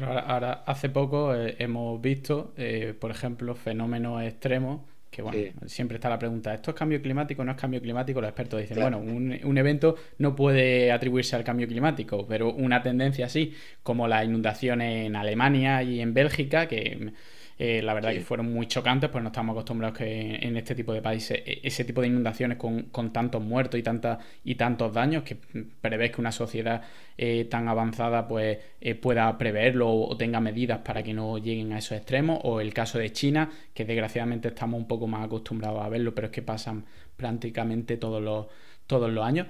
Ahora, 0.00 0.64
hace 0.66 0.90
poco 0.90 1.34
eh, 1.34 1.56
hemos 1.58 2.00
visto, 2.00 2.52
eh, 2.56 2.94
por 2.98 3.10
ejemplo, 3.10 3.54
fenómenos 3.54 4.22
extremos 4.22 4.82
que 5.10 5.22
bueno, 5.22 5.38
siempre 5.66 5.96
está 5.96 6.10
la 6.10 6.18
pregunta, 6.18 6.52
¿esto 6.52 6.70
es 6.70 6.76
cambio 6.76 7.00
climático 7.00 7.40
o 7.40 7.44
no 7.44 7.52
es 7.52 7.58
cambio 7.58 7.80
climático? 7.80 8.20
Los 8.20 8.28
expertos 8.28 8.60
dicen, 8.60 8.78
bueno, 8.80 8.98
un, 8.98 9.38
un, 9.42 9.58
evento 9.58 9.96
no 10.18 10.36
puede 10.36 10.92
atribuirse 10.92 11.34
al 11.34 11.44
cambio 11.44 11.66
climático, 11.66 12.26
pero 12.28 12.52
una 12.52 12.82
tendencia 12.82 13.24
así, 13.26 13.54
como 13.82 14.06
las 14.06 14.26
inundaciones 14.26 15.06
en 15.06 15.16
Alemania 15.16 15.82
y 15.82 16.00
en 16.00 16.12
Bélgica, 16.12 16.68
que 16.68 17.12
eh, 17.60 17.82
la 17.82 17.92
verdad 17.92 18.12
que 18.12 18.20
fueron 18.20 18.52
muy 18.52 18.68
chocantes, 18.68 19.10
pues 19.10 19.20
no 19.20 19.30
estamos 19.30 19.52
acostumbrados 19.52 19.98
que 19.98 20.36
en 20.36 20.56
este 20.56 20.76
tipo 20.76 20.92
de 20.92 21.02
países 21.02 21.42
e, 21.44 21.60
ese 21.64 21.84
tipo 21.84 22.00
de 22.00 22.06
inundaciones 22.06 22.56
con, 22.56 23.12
tantos 23.12 23.42
muertos 23.42 23.80
y, 23.80 23.82
tanta, 23.82 24.20
y 24.44 24.54
tantos 24.54 24.92
daños 24.94 25.24
que 25.24 25.36
prevés 25.80 26.12
que 26.12 26.20
una 26.20 26.30
sociedad 26.30 26.82
eh, 27.16 27.46
tan 27.50 27.66
avanzada 27.66 28.28
pues 28.28 28.58
eh, 28.80 28.94
pueda 28.94 29.36
preverlo 29.36 29.90
o, 29.90 30.16
tenga 30.16 30.38
medidas 30.38 30.78
para 30.78 31.02
que 31.02 31.12
no 31.12 31.38
lleguen 31.38 31.72
a 31.72 31.78
esos 31.78 31.98
extremos 31.98 32.38
o 32.44 32.60
el 32.60 32.72
caso 32.72 32.98
de 32.98 33.10
China 33.10 33.50
que 33.74 33.84
desgraciadamente 33.84 34.48
estamos 34.48 34.78
un 34.80 34.86
poco 34.86 35.08
más 35.08 35.24
acostumbrados 35.24 35.82
a 35.82 35.88
verlo 35.88 36.14
pero 36.14 36.28
es 36.28 36.32
que 36.32 36.42
pasan 36.42 36.84
prácticamente 37.16 37.96
todos 37.96 38.22
los 38.22 38.46
todos 38.86 39.10
los 39.10 39.22
años. 39.22 39.48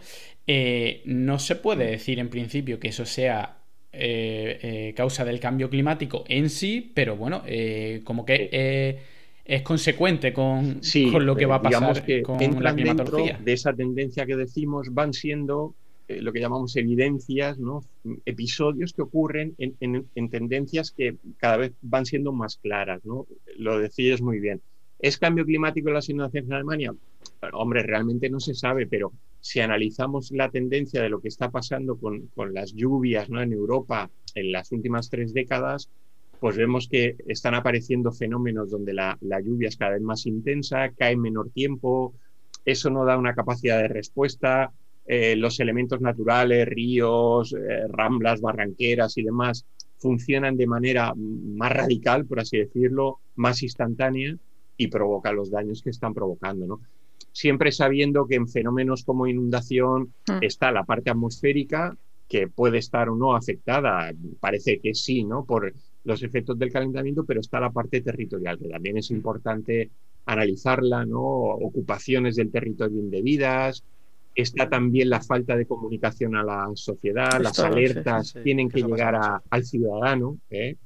No 1.04 1.38
se 1.38 1.54
puede 1.54 1.86
decir 1.86 2.18
en 2.18 2.28
principio 2.28 2.80
que 2.80 2.88
eso 2.88 3.06
sea 3.06 3.57
eh, 3.90 4.58
eh, 4.62 4.94
causa 4.94 5.24
del 5.24 5.40
cambio 5.40 5.70
climático 5.70 6.24
en 6.28 6.50
sí, 6.50 6.92
pero 6.94 7.16
bueno, 7.16 7.42
eh, 7.46 8.02
como 8.04 8.24
que 8.24 9.00
es 9.44 9.62
consecuente 9.62 10.32
con, 10.34 10.80
con, 11.10 11.24
lo 11.24 11.34
que 11.34 11.46
va 11.46 11.56
a 11.56 11.62
pasar 11.62 12.04
con 12.22 12.62
la 12.62 12.74
climatología. 12.74 13.40
De 13.42 13.52
esa 13.54 13.72
tendencia 13.72 14.26
que 14.26 14.36
decimos 14.36 14.88
van 14.92 15.14
siendo 15.14 15.74
lo 16.06 16.32
que 16.32 16.40
llamamos 16.40 16.76
evidencias, 16.76 17.58
¿no? 17.58 17.82
episodios 18.26 18.92
que 18.92 19.02
ocurren 19.02 19.54
en, 19.58 20.06
en, 20.14 20.30
tendencias 20.30 20.90
que 20.90 21.16
cada 21.38 21.56
vez 21.56 21.72
van 21.80 22.04
siendo 22.04 22.32
más 22.32 22.58
claras. 22.58 23.04
¿no? 23.06 23.26
Lo 23.56 23.78
decías 23.78 24.20
muy 24.20 24.38
bien. 24.38 24.60
¿Es 24.98 25.16
cambio 25.16 25.46
climático 25.46 25.88
en 25.88 25.94
las 25.94 26.08
inundaciones 26.08 26.48
en 26.48 26.54
Alemania? 26.54 26.94
hombre, 27.52 27.82
realmente 27.82 28.28
no 28.28 28.40
se 28.40 28.54
sabe, 28.54 28.86
pero 28.86 29.12
si 29.40 29.60
analizamos 29.60 30.30
la 30.32 30.50
tendencia 30.50 31.02
de 31.02 31.08
lo 31.08 31.20
que 31.20 31.28
está 31.28 31.50
pasando 31.50 31.96
con, 31.96 32.30
las 32.52 32.74
lluvias 32.74 33.30
¿no? 33.30 33.40
en 33.40 33.52
Europa 33.52 34.10
en 34.34 34.52
las 34.52 34.72
últimas 34.72 35.08
tres 35.10 35.32
décadas, 35.32 35.90
pues 36.40 36.56
vemos 36.56 36.88
que 36.88 37.16
están 37.26 37.54
apareciendo 37.54 38.12
fenómenos 38.12 38.70
donde 38.70 38.94
la, 38.94 39.18
lluvia 39.20 39.68
es 39.68 39.76
cada 39.76 39.92
vez 39.92 40.02
más 40.02 40.26
intensa, 40.26 40.90
cae 40.90 41.12
en 41.12 41.20
menor 41.20 41.50
tiempo, 41.50 42.14
eso 42.64 42.90
no 42.90 43.04
da 43.04 43.16
una 43.16 43.34
capacidad 43.34 43.78
de 43.78 43.88
respuesta, 43.88 44.72
eh, 45.06 45.36
los 45.36 45.58
elementos 45.58 46.00
naturales, 46.00 46.68
ríos, 46.68 47.54
eh, 47.54 47.86
ramblas, 47.88 48.40
barranqueras 48.40 49.16
y 49.16 49.22
demás, 49.22 49.64
funcionan 49.96 50.56
de 50.56 50.66
manera 50.66 51.12
más 51.16 51.72
radical, 51.72 52.26
por 52.26 52.40
así 52.40 52.58
decirlo, 52.58 53.18
más 53.34 53.62
instantánea 53.62 54.36
y 54.76 54.86
provoca 54.88 55.32
los 55.32 55.50
daños 55.50 55.82
que 55.82 55.90
están 55.90 56.14
provocando. 56.14 56.66
¿no? 56.66 56.80
Siempre 57.32 57.72
sabiendo 57.72 58.26
que 58.26 58.36
en 58.36 58.48
fenómenos 58.48 59.04
como 59.04 59.26
inundación 59.26 60.12
mm. 60.28 60.38
está 60.42 60.72
la 60.72 60.84
parte 60.84 61.10
atmosférica, 61.10 61.96
que 62.28 62.48
puede 62.48 62.78
estar 62.78 63.08
o 63.08 63.16
no 63.16 63.34
afectada, 63.34 64.12
parece 64.40 64.80
que 64.80 64.94
sí, 64.94 65.24
¿no? 65.24 65.44
Por 65.44 65.72
los 66.04 66.22
efectos 66.22 66.58
del 66.58 66.72
calentamiento, 66.72 67.24
pero 67.24 67.40
está 67.40 67.58
la 67.60 67.70
parte 67.70 68.00
territorial, 68.00 68.58
que 68.58 68.68
también 68.68 68.98
es 68.98 69.10
importante 69.10 69.90
analizarla, 70.26 71.06
¿no? 71.06 71.22
Ocupaciones 71.22 72.36
del 72.36 72.50
territorio 72.50 73.00
indebidas, 73.00 73.82
está 74.34 74.68
también 74.68 75.10
la 75.10 75.20
falta 75.20 75.56
de 75.56 75.66
comunicación 75.66 76.36
a 76.36 76.44
la 76.44 76.70
sociedad, 76.74 77.40
las 77.40 77.58
alertas 77.58 78.36
tienen 78.44 78.68
que 78.68 78.82
llegar 78.82 79.18
al 79.50 79.64
ciudadano. 79.64 80.38
¿eh? 80.50 80.76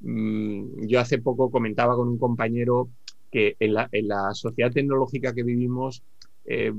Mm, 0.00 0.86
yo 0.86 1.00
hace 1.00 1.18
poco 1.18 1.50
comentaba 1.50 1.96
con 1.96 2.08
un 2.08 2.18
compañero 2.18 2.88
que 3.30 3.56
en 3.60 3.74
la, 3.74 4.34
sociedad 4.34 4.72
tecnológica 4.72 5.34
que 5.34 5.42
vivimos 5.42 6.02
eh, 6.44 6.72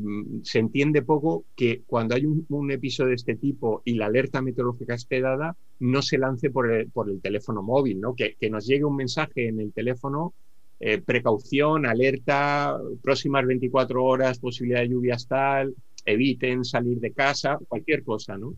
se 0.44 0.60
entiende 0.60 1.02
poco 1.02 1.46
que 1.56 1.82
cuando 1.86 2.16
hay 2.16 2.26
un, 2.26 2.72
episodio 2.72 3.10
de 3.10 3.16
este 3.16 3.36
tipo 3.36 3.82
y 3.86 3.94
la 3.94 4.08
alerta 4.08 4.42
meteorológica 4.42 4.96
esté 4.96 5.22
dada, 5.22 5.56
no 5.80 6.02
se 6.02 6.18
lance 6.18 6.50
por 6.50 6.72
el, 6.72 6.92
teléfono 7.22 7.62
móvil, 7.62 8.02
¿no? 8.02 8.16
Que, 8.16 8.36
nos 8.50 8.66
llegue 8.68 8.86
un 8.86 8.96
mensaje 8.96 9.48
en 9.48 9.60
el 9.60 9.72
teléfono, 9.72 10.34
eh, 10.80 11.00
precaución, 11.00 11.86
alerta, 11.86 12.78
próximas 13.02 13.46
24 13.46 14.04
horas, 14.04 14.40
posibilidad 14.40 14.82
de 14.82 14.90
lluvias 14.90 15.28
tal, 15.28 15.76
eviten 16.06 16.66
salir 16.66 17.00
de 17.00 17.12
casa, 17.12 17.60
cualquier 17.68 18.04
cosa, 18.04 18.38
¿no? 18.38 18.56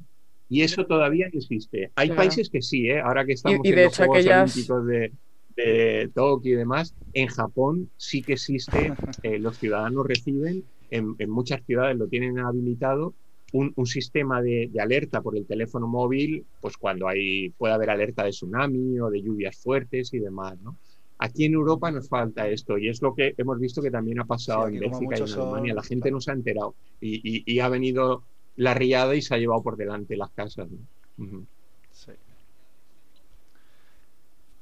Y 0.49 0.61
eso 0.61 0.85
todavía 0.85 1.27
existe. 1.31 1.91
Hay 1.95 2.11
países 2.11 2.49
que 2.49 2.61
sí, 2.61 2.89
¿eh? 2.89 2.99
ahora 2.99 3.25
que 3.25 3.33
estamos 3.33 3.59
en 3.63 3.83
los 3.83 3.97
Juegos 3.97 4.25
Olímpicos 4.25 4.85
de, 4.85 5.11
de 5.55 6.09
Tokio 6.13 6.53
y 6.53 6.57
demás, 6.57 6.95
en 7.13 7.27
Japón 7.27 7.89
sí 7.97 8.21
que 8.21 8.33
existe, 8.33 8.93
eh, 9.23 9.39
los 9.39 9.57
ciudadanos 9.57 10.05
reciben, 10.05 10.63
en, 10.89 11.15
muchas 11.29 11.63
ciudades 11.65 11.97
lo 11.97 12.07
tienen 12.07 12.39
habilitado, 12.39 13.13
un, 13.51 13.85
sistema 13.85 14.41
de, 14.41 14.71
alerta 14.81 15.21
por 15.21 15.37
el 15.37 15.45
teléfono 15.45 15.87
móvil, 15.87 16.43
pues 16.59 16.75
cuando 16.75 17.07
hay, 17.07 17.51
puede 17.51 17.75
haber 17.75 17.91
alerta 17.91 18.23
de 18.23 18.31
tsunami 18.31 18.99
o 18.99 19.11
de 19.11 19.21
lluvias 19.21 19.55
fuertes 19.57 20.11
y 20.13 20.19
demás, 20.19 20.59
¿no? 20.61 20.75
Aquí 21.19 21.45
en 21.45 21.53
Europa 21.53 21.91
nos 21.91 22.09
falta 22.09 22.49
esto 22.49 22.79
y 22.79 22.89
es 22.89 23.01
lo 23.03 23.13
que 23.13 23.35
hemos 23.37 23.59
visto 23.59 23.81
que 23.81 23.91
también 23.91 24.19
ha 24.19 24.25
pasado 24.25 24.67
en 24.67 24.79
Bélgica 24.79 25.19
y 25.19 25.21
en 25.21 25.39
Alemania. 25.39 25.73
La 25.75 25.83
gente 25.83 26.09
no 26.09 26.19
se 26.19 26.31
ha 26.31 26.33
enterado 26.33 26.73
y, 26.99 27.59
ha 27.59 27.69
venido 27.69 28.23
la 28.55 28.73
riada 28.73 29.15
y 29.15 29.21
se 29.21 29.35
ha 29.35 29.37
llevado 29.37 29.61
por 29.61 29.77
delante 29.77 30.17
las 30.17 30.31
casas. 30.31 30.67
¿no? 30.69 31.45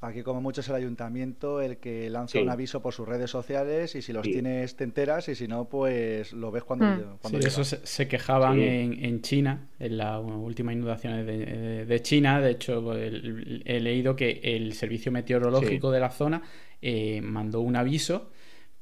Aquí 0.02 0.24
como 0.24 0.40
mucho 0.40 0.62
es 0.62 0.68
el 0.68 0.74
ayuntamiento 0.74 1.60
el 1.62 1.76
que 1.76 2.10
lanza 2.10 2.40
un 2.40 2.50
aviso 2.50 2.82
por 2.82 2.92
sus 2.92 3.06
redes 3.06 3.30
sociales 3.30 3.94
y 3.94 4.02
si 4.02 4.12
los 4.12 4.22
tienes 4.22 4.74
te 4.74 4.82
enteras 4.82 5.28
y 5.28 5.36
si 5.36 5.46
no 5.46 5.66
pues 5.66 6.32
lo 6.32 6.50
ves 6.50 6.64
cuando, 6.64 6.86
hmm. 6.86 7.18
cuando 7.20 7.40
sí, 7.40 7.46
Eso 7.46 7.62
se, 7.62 8.08
quejaban 8.08 8.58
en, 8.58 9.22
China, 9.22 9.68
en 9.78 9.98
las 9.98 10.20
últimas 10.20 10.74
inundaciones 10.74 11.24
de, 11.24 12.02
China. 12.02 12.40
De 12.40 12.50
hecho 12.50 12.92
he 12.96 13.80
leído 13.80 14.16
que 14.16 14.40
el 14.42 14.72
servicio 14.72 15.12
meteorológico 15.12 15.92
de 15.92 16.00
la 16.00 16.10
zona 16.10 16.42
eh, 16.80 17.20
mandó 17.22 17.60
un 17.60 17.76
aviso 17.76 18.32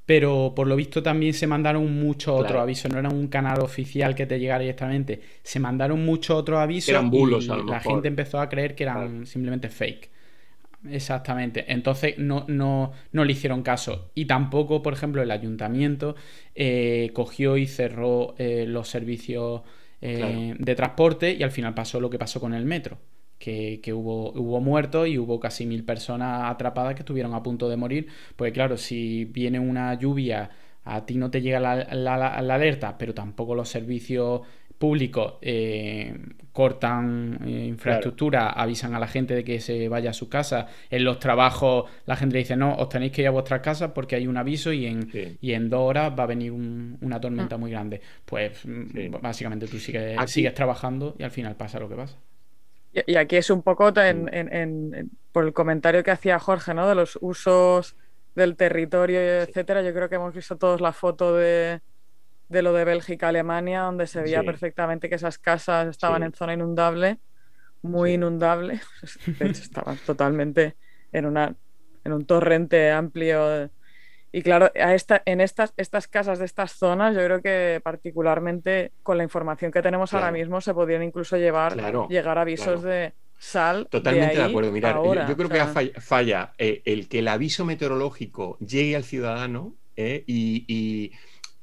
pero 0.07 0.55
por 0.57 0.67
lo 0.67 0.75
visto 0.75 1.05
también 1.05 1.35
se 1.35 1.47
mandaron 1.47 2.01
muchos 2.01 2.41
otros 2.41 2.61
avisos, 2.61 2.91
no 2.91 2.99
era 2.99 3.11
un 3.11 3.29
canal 3.29 3.61
oficial 3.61 4.17
que 4.17 4.27
te 4.27 4.41
llegara 4.41 4.59
directamente, 4.59 5.21
se 5.45 5.61
mandaron 5.61 6.05
muchos 6.05 6.37
otros 6.37 6.59
avisos 6.59 6.89
eran 6.89 7.11
bulos, 7.11 7.45
y 7.45 7.71
la 7.71 7.79
gente 7.79 8.09
empezó 8.09 8.41
a 8.41 8.49
creer 8.49 8.75
que 8.75 8.83
eran 8.83 9.25
simplemente 9.25 9.69
fake. 9.69 10.11
Exactamente. 10.89 11.71
Entonces 11.73 12.19
no, 12.19 12.45
no, 12.49 12.93
no, 13.13 13.25
le 13.25 13.33
hicieron 13.33 13.63
caso. 13.63 14.11
Y 14.15 14.25
tampoco, 14.25 14.83
por 14.83 14.95
ejemplo, 14.95 15.23
el 15.23 15.31
ayuntamiento 15.31 16.17
eh, 16.55 17.11
cogió 17.13 17.57
y 17.57 17.67
cerró 17.67 18.35
eh, 18.39 18.65
los 18.67 18.89
servicios 18.89 19.63
eh, 20.01 20.55
de 20.59 20.75
transporte 20.75 21.35
y 21.35 21.43
al 21.43 21.51
final 21.51 21.75
pasó 21.75 22.01
lo 22.01 22.09
que 22.09 22.19
pasó 22.19 22.41
con 22.41 22.55
el 22.55 22.65
metro. 22.65 22.99
Que, 23.39 23.81
hubo, 23.95 24.33
hubo 24.33 24.61
muertos 24.61 25.09
y 25.09 25.19
hubo 25.19 25.41
casi 25.41 25.65
mil 25.65 25.85
personas 25.85 26.51
atrapadas 26.51 26.95
que 26.95 27.01
estuvieron 27.01 27.35
a 27.35 27.43
punto 27.43 27.69
de 27.69 27.77
morir. 27.77 28.09
Pues 28.37 28.53
claro, 28.53 28.77
si 28.77 29.25
viene 29.27 29.59
una 29.59 29.95
lluvia, 29.95 30.51
a 30.85 31.07
ti 31.07 31.17
no 31.17 31.31
te 31.31 31.41
llega 31.41 31.59
la, 31.61 31.77
la 31.95 32.55
alerta, 32.55 32.99
pero 32.99 33.15
tampoco 33.15 33.55
los 33.55 33.69
servicios 33.69 34.43
públicos 34.81 35.35
eh, 35.43 36.17
cortan 36.53 37.39
eh, 37.45 37.67
infraestructura, 37.67 38.49
avisan 38.49 38.95
a 38.95 38.99
la 38.99 39.07
gente 39.07 39.35
de 39.35 39.45
que 39.45 39.61
se 39.61 39.91
vaya 39.91 40.09
a 40.09 40.13
su 40.15 40.31
casa. 40.31 40.69
En 40.89 41.05
los 41.05 41.19
trabajos 41.19 41.85
la 42.07 42.17
gente 42.17 42.39
dice, 42.39 42.57
no, 42.57 42.75
os 42.77 42.89
tenéis 42.89 43.13
que 43.13 43.21
ir 43.21 43.29
a 43.29 43.31
vuestras 43.31 43.61
casas 43.61 43.91
porque 43.95 44.17
hay 44.17 44.27
un 44.27 44.39
aviso 44.39 44.73
y 44.73 44.87
en, 44.87 45.39
y 45.39 45.53
en 45.53 45.69
dos 45.69 45.81
horas 45.83 46.15
va 46.19 46.23
a 46.23 46.27
venir 46.27 46.51
una 46.53 47.21
tormenta 47.21 47.59
mm. 47.59 47.61
muy 47.61 47.71
grande. 47.71 48.01
Pues 48.25 48.65
mm, 48.65 49.21
básicamente 49.21 49.67
tú 49.67 49.79
sigues, 49.79 50.19
sigues 50.31 50.55
trabajando 50.55 51.15
y 51.19 51.25
al 51.25 51.31
final 51.31 51.57
pasa 51.57 51.79
lo 51.79 51.87
que 51.87 51.97
pasa. 51.97 52.17
Y, 53.07 53.17
aquí 53.17 53.37
es 53.37 53.51
un 53.51 53.61
poco 53.61 53.93
por 55.33 55.45
el 55.45 55.53
comentario 55.53 56.03
que 56.03 56.11
hacía 56.11 56.39
Jorge, 56.39 56.73
¿no? 56.73 56.89
De 56.89 56.95
los 56.95 57.19
usos 57.21 57.97
del 58.35 58.57
territorio, 58.57 59.21
etcétera. 59.21 59.83
Yo 59.83 59.93
creo 59.93 60.09
que 60.09 60.15
hemos 60.15 60.35
visto 60.35 60.57
todos 60.57 60.81
la 60.81 60.95
foto 60.95 61.37
de 61.37 61.83
de 62.51 62.63
lo 62.63 62.73
de 62.73 62.85
Bélgica, 62.85 63.29
Alemania, 63.29 63.83
donde 63.83 64.07
se 64.09 64.21
veía 64.21 64.43
perfectamente 64.43 65.09
que 65.09 65.15
esas 65.15 65.39
casas 65.39 65.87
estaban 65.87 66.25
en 66.25 66.33
zona 66.33 66.55
inundable, 66.55 67.19
muy 67.81 68.15
inundable. 68.15 68.81
De 69.39 69.47
hecho, 69.47 69.63
estaban 69.63 69.97
totalmente 70.05 70.77
en, 71.13 71.27
una, 71.27 71.55
en 72.05 72.13
un 72.13 72.27
torrente 72.27 72.91
amplio 72.91 73.71
Y 74.33 74.43
claro, 74.43 74.73
a 74.75 74.95
esta, 74.95 75.23
en 75.27 75.41
estas, 75.41 75.73
estas 75.77 76.09
casas 76.09 76.41
de 76.41 76.45
estas 76.45 76.73
zonas, 76.73 77.15
yo 77.15 77.25
creo 77.25 77.41
que 77.41 77.81
particularmente 77.85 78.93
con 79.05 79.17
la 79.17 79.23
información 79.23 79.71
que 79.71 79.81
tenemos 79.81 80.13
ahora 80.13 80.33
mismo 80.33 80.61
se 80.61 80.75
podrían 80.75 81.05
incluso 81.05 81.37
llevar, 81.37 81.77
llegar 82.09 82.37
avisos 82.37 82.83
de 82.83 83.15
sal. 83.39 83.87
Totalmente 83.89 84.37
de, 84.37 84.43
acuerdo. 84.43 84.73
Mirar, 84.73 84.97
yo, 85.29 85.37
creo 85.37 85.49
que 85.49 86.01
falla, 86.01 86.53
eh, 86.59 86.83
el 86.85 87.09
que 87.09 87.21
el 87.21 87.29
aviso 87.29 87.65
meteorológico 87.65 88.59
llegue 88.59 88.97
al 88.97 89.05
ciudadano 89.05 89.77
eh, 89.97 90.25
y, 90.27 91.13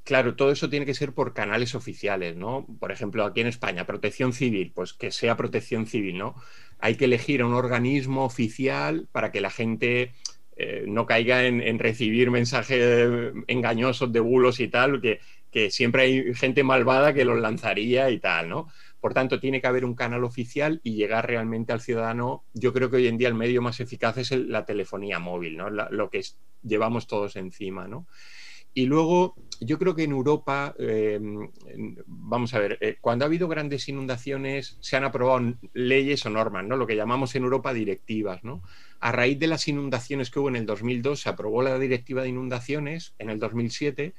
claro, 0.07 0.35
todo 0.35 0.51
eso 0.51 0.69
tiene 0.69 0.85
que 0.85 0.93
ser 0.93 1.11
por 1.11 1.33
canales 1.33 1.75
oficiales, 1.75 2.37
¿no? 2.37 2.65
Por 2.79 2.93
ejemplo, 2.93 3.25
aquí 3.25 3.41
en 3.41 3.47
España, 3.47 3.85
protección 3.85 4.31
civil, 4.31 4.71
pues 4.73 4.93
que 4.93 5.11
sea 5.11 5.35
protección 5.35 5.85
civil, 5.85 6.17
¿no? 6.17 6.33
Hay 6.79 6.95
que 6.95 7.05
elegir 7.05 7.41
a 7.41 7.45
un 7.45 7.53
organismo 7.53 8.23
oficial 8.23 9.09
para 9.11 9.33
que 9.33 9.41
la 9.41 9.49
gente 9.49 10.13
eh, 10.55 10.85
no 10.87 11.05
caiga 11.05 11.43
en, 11.45 11.77
recibir 11.77 12.31
mensajes 12.31 13.33
engañosos 13.47 14.13
de 14.13 14.21
bulos 14.21 14.61
y 14.61 14.69
tal, 14.69 15.01
que, 15.01 15.19
que 15.51 15.71
siempre 15.71 16.03
hay 16.03 16.33
gente 16.33 16.63
malvada 16.63 17.13
que 17.13 17.25
los 17.25 17.37
lanzaría 17.37 18.09
y 18.09 18.19
tal, 18.19 18.47
¿no? 18.47 18.69
Por 19.01 19.13
tanto, 19.13 19.41
tiene 19.41 19.59
que 19.59 19.67
haber 19.67 19.83
un 19.83 19.93
canal 19.93 20.23
oficial 20.23 20.79
y 20.85 20.95
llegar 20.95 21.27
realmente 21.27 21.73
al 21.73 21.81
ciudadano. 21.81 22.45
Yo 22.53 22.71
creo 22.71 22.89
que 22.89 22.95
hoy 22.95 23.07
en 23.07 23.17
día 23.17 23.27
el 23.27 23.35
medio 23.35 23.61
más 23.61 23.81
eficaz 23.81 24.17
es 24.19 24.31
la 24.31 24.65
telefonía 24.65 25.19
móvil, 25.19 25.57
¿no? 25.57 25.69
lo 25.69 26.09
que 26.09 26.21
llevamos 26.63 27.07
todos 27.07 27.35
encima, 27.35 27.89
¿no? 27.89 28.07
Y 28.73 28.85
luego, 28.85 29.35
yo 29.59 29.77
creo 29.77 29.95
que 29.95 30.03
en 30.03 30.11
Europa, 30.11 30.75
eh, 30.79 31.19
vamos 32.05 32.53
a 32.53 32.59
ver, 32.59 32.77
eh, 32.81 32.97
cuando 33.01 33.25
ha 33.25 33.27
habido 33.27 33.47
grandes 33.47 33.87
inundaciones, 33.89 34.77
se 34.79 34.97
han 34.97 35.03
aprobado 35.03 35.53
leyes 35.73 36.25
o 36.25 36.29
normas, 36.29 36.65
¿no? 36.65 36.77
Lo 36.77 36.87
que 36.87 36.95
llamamos 36.95 37.35
en 37.35 37.43
Europa 37.43 37.73
directivas, 37.73 38.43
¿no? 38.43 38.61
A 38.99 39.11
raíz 39.11 39.39
de 39.39 39.47
las 39.47 39.67
inundaciones 39.67 40.29
que 40.29 40.39
hubo 40.39 40.49
en 40.49 40.55
el 40.55 40.65
2002, 40.65 41.21
se 41.21 41.29
aprobó 41.29 41.61
la 41.61 41.77
directiva 41.79 42.23
de 42.23 42.29
inundaciones 42.29 43.13
en 43.19 43.29
el 43.29 43.39
2007 43.39 44.13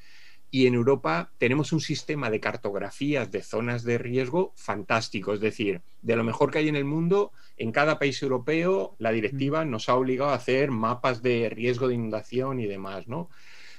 y 0.50 0.66
en 0.66 0.74
Europa 0.74 1.30
tenemos 1.38 1.72
un 1.72 1.80
sistema 1.80 2.30
de 2.30 2.40
cartografías 2.40 3.30
de 3.30 3.42
zonas 3.42 3.84
de 3.84 3.98
riesgo 3.98 4.52
fantástico, 4.56 5.34
es 5.34 5.40
decir, 5.40 5.82
de 6.00 6.16
lo 6.16 6.24
mejor 6.24 6.50
que 6.50 6.58
hay 6.58 6.68
en 6.68 6.76
el 6.76 6.86
mundo, 6.86 7.32
en 7.58 7.70
cada 7.70 7.98
país 7.98 8.22
europeo 8.22 8.96
la 8.98 9.12
directiva 9.12 9.64
nos 9.64 9.88
ha 9.88 9.94
obligado 9.94 10.30
a 10.30 10.36
hacer 10.36 10.70
mapas 10.70 11.22
de 11.22 11.50
riesgo 11.50 11.88
de 11.88 11.94
inundación 11.94 12.60
y 12.60 12.66
demás, 12.66 13.08
¿no? 13.08 13.28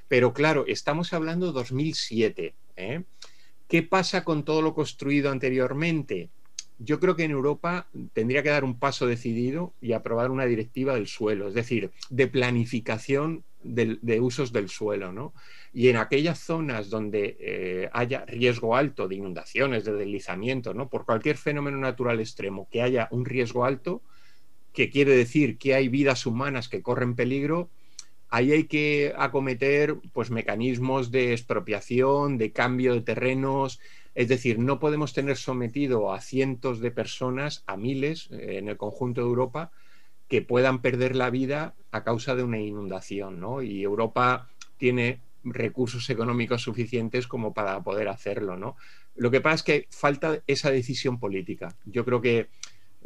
Pero 0.10 0.34
claro, 0.34 0.66
estamos 0.68 1.14
hablando 1.14 1.47
de 1.47 1.53
2007. 1.53 2.55
¿eh? 2.76 3.03
¿Qué 3.70 3.84
pasa 3.84 4.26
con 4.26 4.43
todo 4.43 4.62
lo 4.62 4.74
construido 4.74 5.32
anteriormente? 5.32 6.30
Yo 6.80 6.99
creo 6.99 7.16
que 7.16 7.24
en 7.24 7.32
Europa 7.32 7.88
tendría 8.14 8.41
que 8.41 8.49
dar 8.49 8.64
un 8.64 8.80
paso 8.80 9.05
decidido 9.05 9.74
y 9.80 9.93
aprobar 9.93 10.32
una 10.32 10.45
directiva 10.45 10.95
del 10.95 11.07
suelo, 11.07 11.47
es 11.47 11.53
decir, 11.53 11.91
de 12.10 12.28
planificación 12.28 13.43
de, 13.62 14.22
usos 14.22 14.53
del 14.53 14.70
suelo, 14.70 15.12
¿no? 15.12 15.34
Y 15.74 15.89
en 15.89 15.97
aquellas 15.97 16.39
zonas 16.39 16.89
donde 16.89 17.38
eh, 17.39 17.89
haya 17.91 18.26
riesgo 18.26 18.78
alto 18.78 19.07
de 19.07 19.16
inundaciones, 19.16 19.84
de 19.84 19.93
deslizamiento, 19.93 20.74
¿no? 20.74 20.89
Por 20.89 21.05
cualquier 21.05 21.38
fenómeno 21.38 21.78
natural 21.78 22.22
extremo, 22.22 22.68
que 22.72 22.82
haya 22.82 23.10
un 23.12 23.26
riesgo 23.26 23.66
alto, 23.66 24.01
que 24.74 24.89
quiere 24.89 25.16
decir 25.16 25.57
que 25.57 25.76
hay 25.76 25.89
vidas 25.89 26.26
humanas 26.26 26.70
que 26.70 26.82
corren 26.82 27.16
peligro, 27.16 27.70
ahí 28.30 28.52
hay 28.52 28.64
que 28.66 29.14
acometer 29.18 29.98
pues, 30.14 30.32
mecanismos 30.32 31.12
de 31.12 31.34
expropiación, 31.34 32.38
de 32.38 32.52
cambio 32.52 32.94
de 32.94 33.02
terrenos, 33.02 33.80
es 34.16 34.28
decir, 34.28 34.60
no 34.60 34.80
podemos 34.80 35.14
tener 35.14 35.38
sometido 35.38 36.12
a 36.12 36.22
cientos 36.22 36.80
de 36.80 36.92
personas, 36.92 37.64
a 37.68 37.78
miles 37.78 38.30
eh, 38.32 38.58
en 38.58 38.68
el 38.70 38.78
conjunto 38.78 39.22
de 39.22 39.28
Europa, 39.28 39.72
que 40.28 40.42
puedan 40.42 40.82
perder 40.82 41.16
la 41.16 41.30
vida 41.30 41.74
a 41.92 42.04
causa 42.04 42.36
de 42.36 42.44
una 42.44 42.60
inundación, 42.60 43.40
¿no? 43.40 43.62
Y 43.62 43.82
Europa 43.82 44.48
tiene 44.78 45.22
recursos 45.44 46.10
económicos 46.10 46.62
suficientes 46.62 47.28
como 47.28 47.54
para 47.54 47.82
poder 47.82 48.10
hacerlo, 48.10 48.56
¿no? 48.56 48.76
Lo 49.16 49.32
que 49.32 49.42
pasa 49.42 49.56
es 49.56 49.64
que 49.64 49.88
falta 49.90 50.42
esa 50.48 50.70
decisión 50.70 51.20
política. 51.20 51.76
Yo 51.86 52.06
creo 52.06 52.22
que 52.22 52.48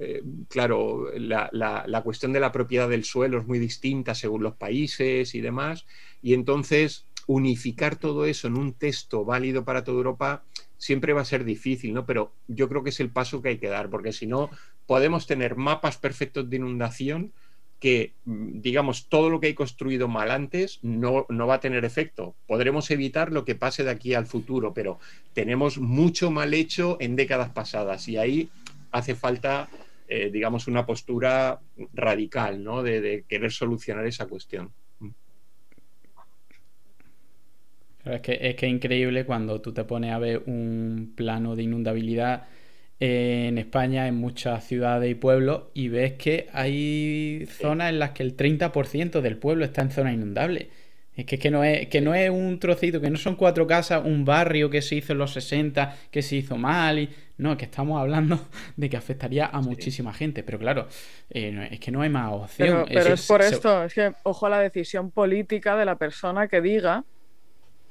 eh, 0.03 0.23
claro, 0.49 1.07
la, 1.15 2.01
cuestión 2.03 2.33
de 2.33 2.39
la 2.39 2.51
propiedad 2.51 2.89
del 2.89 3.05
suelo 3.05 3.39
es 3.39 3.47
muy 3.47 3.59
distinta 3.59 4.15
según 4.15 4.43
los 4.43 4.55
países 4.55 5.33
y 5.33 5.41
demás, 5.41 5.85
y 6.21 6.33
entonces 6.33 7.05
unificar 7.25 7.95
todo 7.95 8.25
eso 8.25 8.47
en 8.47 8.57
un 8.57 8.73
texto 8.73 9.23
válido 9.23 9.63
para 9.63 9.83
toda 9.83 9.97
Europa 9.97 10.43
siempre 10.77 11.13
va 11.13 11.21
a 11.21 11.25
ser 11.25 11.45
difícil, 11.45 11.93
¿no? 11.93 12.05
Pero 12.05 12.33
yo 12.49 12.67
creo 12.67 12.83
que 12.83 12.89
es 12.89 12.99
el 12.99 13.09
paso 13.09 13.41
que 13.41 13.49
hay 13.49 13.57
que 13.57 13.69
dar, 13.69 13.89
porque 13.89 14.11
si 14.11 14.27
no, 14.27 14.49
podemos 14.85 15.25
tener 15.25 15.55
mapas 15.55 15.97
perfectos 15.97 16.49
de 16.49 16.57
inundación 16.57 17.31
que, 17.79 18.13
digamos, 18.25 19.07
todo 19.07 19.29
lo 19.29 19.39
que 19.39 19.47
hay 19.47 19.53
construido 19.53 20.07
mal 20.07 20.31
antes 20.31 20.79
no, 20.83 21.25
no, 21.29 21.47
va 21.47 21.55
a 21.55 21.59
tener 21.59 21.83
efecto. 21.85 22.35
Podremos 22.47 22.89
evitar 22.91 23.31
lo 23.31 23.43
que 23.43 23.55
pase 23.55 23.83
de 23.83 23.91
aquí 23.91 24.13
al 24.13 24.25
futuro, 24.25 24.73
pero 24.73 24.99
tenemos 25.33 25.77
mucho 25.77 26.31
mal 26.31 26.53
hecho 26.53 26.97
en 26.99 27.15
décadas 27.15 27.49
pasadas 27.49 28.07
y 28.07 28.17
ahí 28.17 28.49
hace 28.93 29.15
falta 29.15 29.67
eh, 30.15 30.29
digamos, 30.29 30.67
una 30.67 30.85
postura 30.85 31.59
radical, 31.91 32.63
¿no? 32.63 32.83
De, 32.83 33.25
querer 33.27 33.51
solucionar 33.51 34.05
esa 34.05 34.27
cuestión. 34.27 34.71
es 38.05 38.21
que 38.21 38.37
es 38.39 38.55
que 38.55 38.67
increíble 38.67 39.25
cuando 39.25 39.59
tú 39.59 39.73
te 39.73 39.85
pones 39.85 40.11
a 40.11 40.19
ver 40.19 40.43
un 40.45 41.13
plano 41.15 41.55
de 41.55 41.63
inundabilidad 41.63 42.45
en 42.99 43.57
España, 43.57 44.07
en 44.07 44.15
muchas 44.15 44.67
ciudades 44.67 45.09
y 45.09 45.15
pueblos, 45.15 45.63
y 45.73 45.87
ves 45.87 46.13
que 46.13 46.47
hay 46.53 47.47
zonas 47.47 47.89
en 47.89 47.97
las 47.97 48.11
que 48.11 48.21
el 48.21 48.37
30% 48.37 49.19
del 49.19 49.37
pueblo 49.37 49.65
está 49.65 49.81
en 49.81 49.89
zona 49.89 50.13
inundable. 50.13 50.69
Es 51.15 51.25
que, 51.25 51.37
que, 51.37 51.51
no 51.51 51.63
es, 51.63 51.87
que 51.89 52.01
no 52.01 52.15
es 52.15 52.29
un 52.29 52.59
trocito, 52.59 52.99
que 52.99 53.09
no 53.09 53.17
son 53.17 53.35
cuatro 53.35 53.67
casas, 53.67 54.01
un 54.03 54.25
barrio 54.25 54.69
que 54.69 54.81
se 54.81 54.95
hizo 54.95 55.13
en 55.13 55.19
los 55.19 55.33
60, 55.33 55.95
que 56.09 56.21
se 56.21 56.37
hizo 56.37 56.57
mal. 56.57 56.97
Y... 56.99 57.09
No, 57.37 57.51
es 57.51 57.57
que 57.57 57.65
estamos 57.65 57.99
hablando 57.99 58.39
de 58.75 58.89
que 58.89 58.97
afectaría 58.97 59.45
a 59.45 59.61
muchísima 59.61 60.13
gente. 60.13 60.43
Pero 60.43 60.57
claro, 60.57 60.87
eh, 61.29 61.69
es 61.71 61.79
que 61.79 61.91
no 61.91 62.01
hay 62.01 62.09
más 62.09 62.31
opción. 62.33 62.85
Pero, 62.87 63.13
es, 63.13 63.27
por 63.27 63.41
esto, 63.41 63.83
es 63.83 63.93
que 63.93 64.13
ojo 64.23 64.47
a 64.47 64.49
la 64.49 64.59
decisión 64.59 65.11
política 65.11 65.75
de 65.75 65.85
la 65.85 65.97
persona 65.97 66.47
que 66.47 66.61
diga 66.61 67.03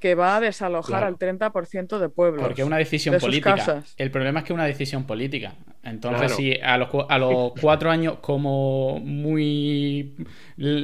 que 0.03 0.17
va 0.17 0.35
a 0.35 0.41
desalojar 0.41 1.05
al 1.05 1.17
30% 1.17 2.01
de 2.01 2.09
pueblos. 2.09 2.43
Porque 2.43 2.63
es 2.63 2.67
una 2.67 2.77
decisión 2.77 3.21
política. 3.21 3.85
El 3.97 4.11
problema 4.11 4.41
es 4.41 4.45
que 4.45 4.53
es 4.53 4.55
una 4.55 4.65
decisión 4.65 5.05
política. 5.05 5.55
Entonces, 5.85 6.33
si 6.33 6.55
a 6.55 6.77
los, 6.77 6.89
a 7.09 7.19
los 7.19 7.53
cuatro 7.61 7.89
años, 7.89 8.19
como 8.21 8.99
muy 8.99 10.17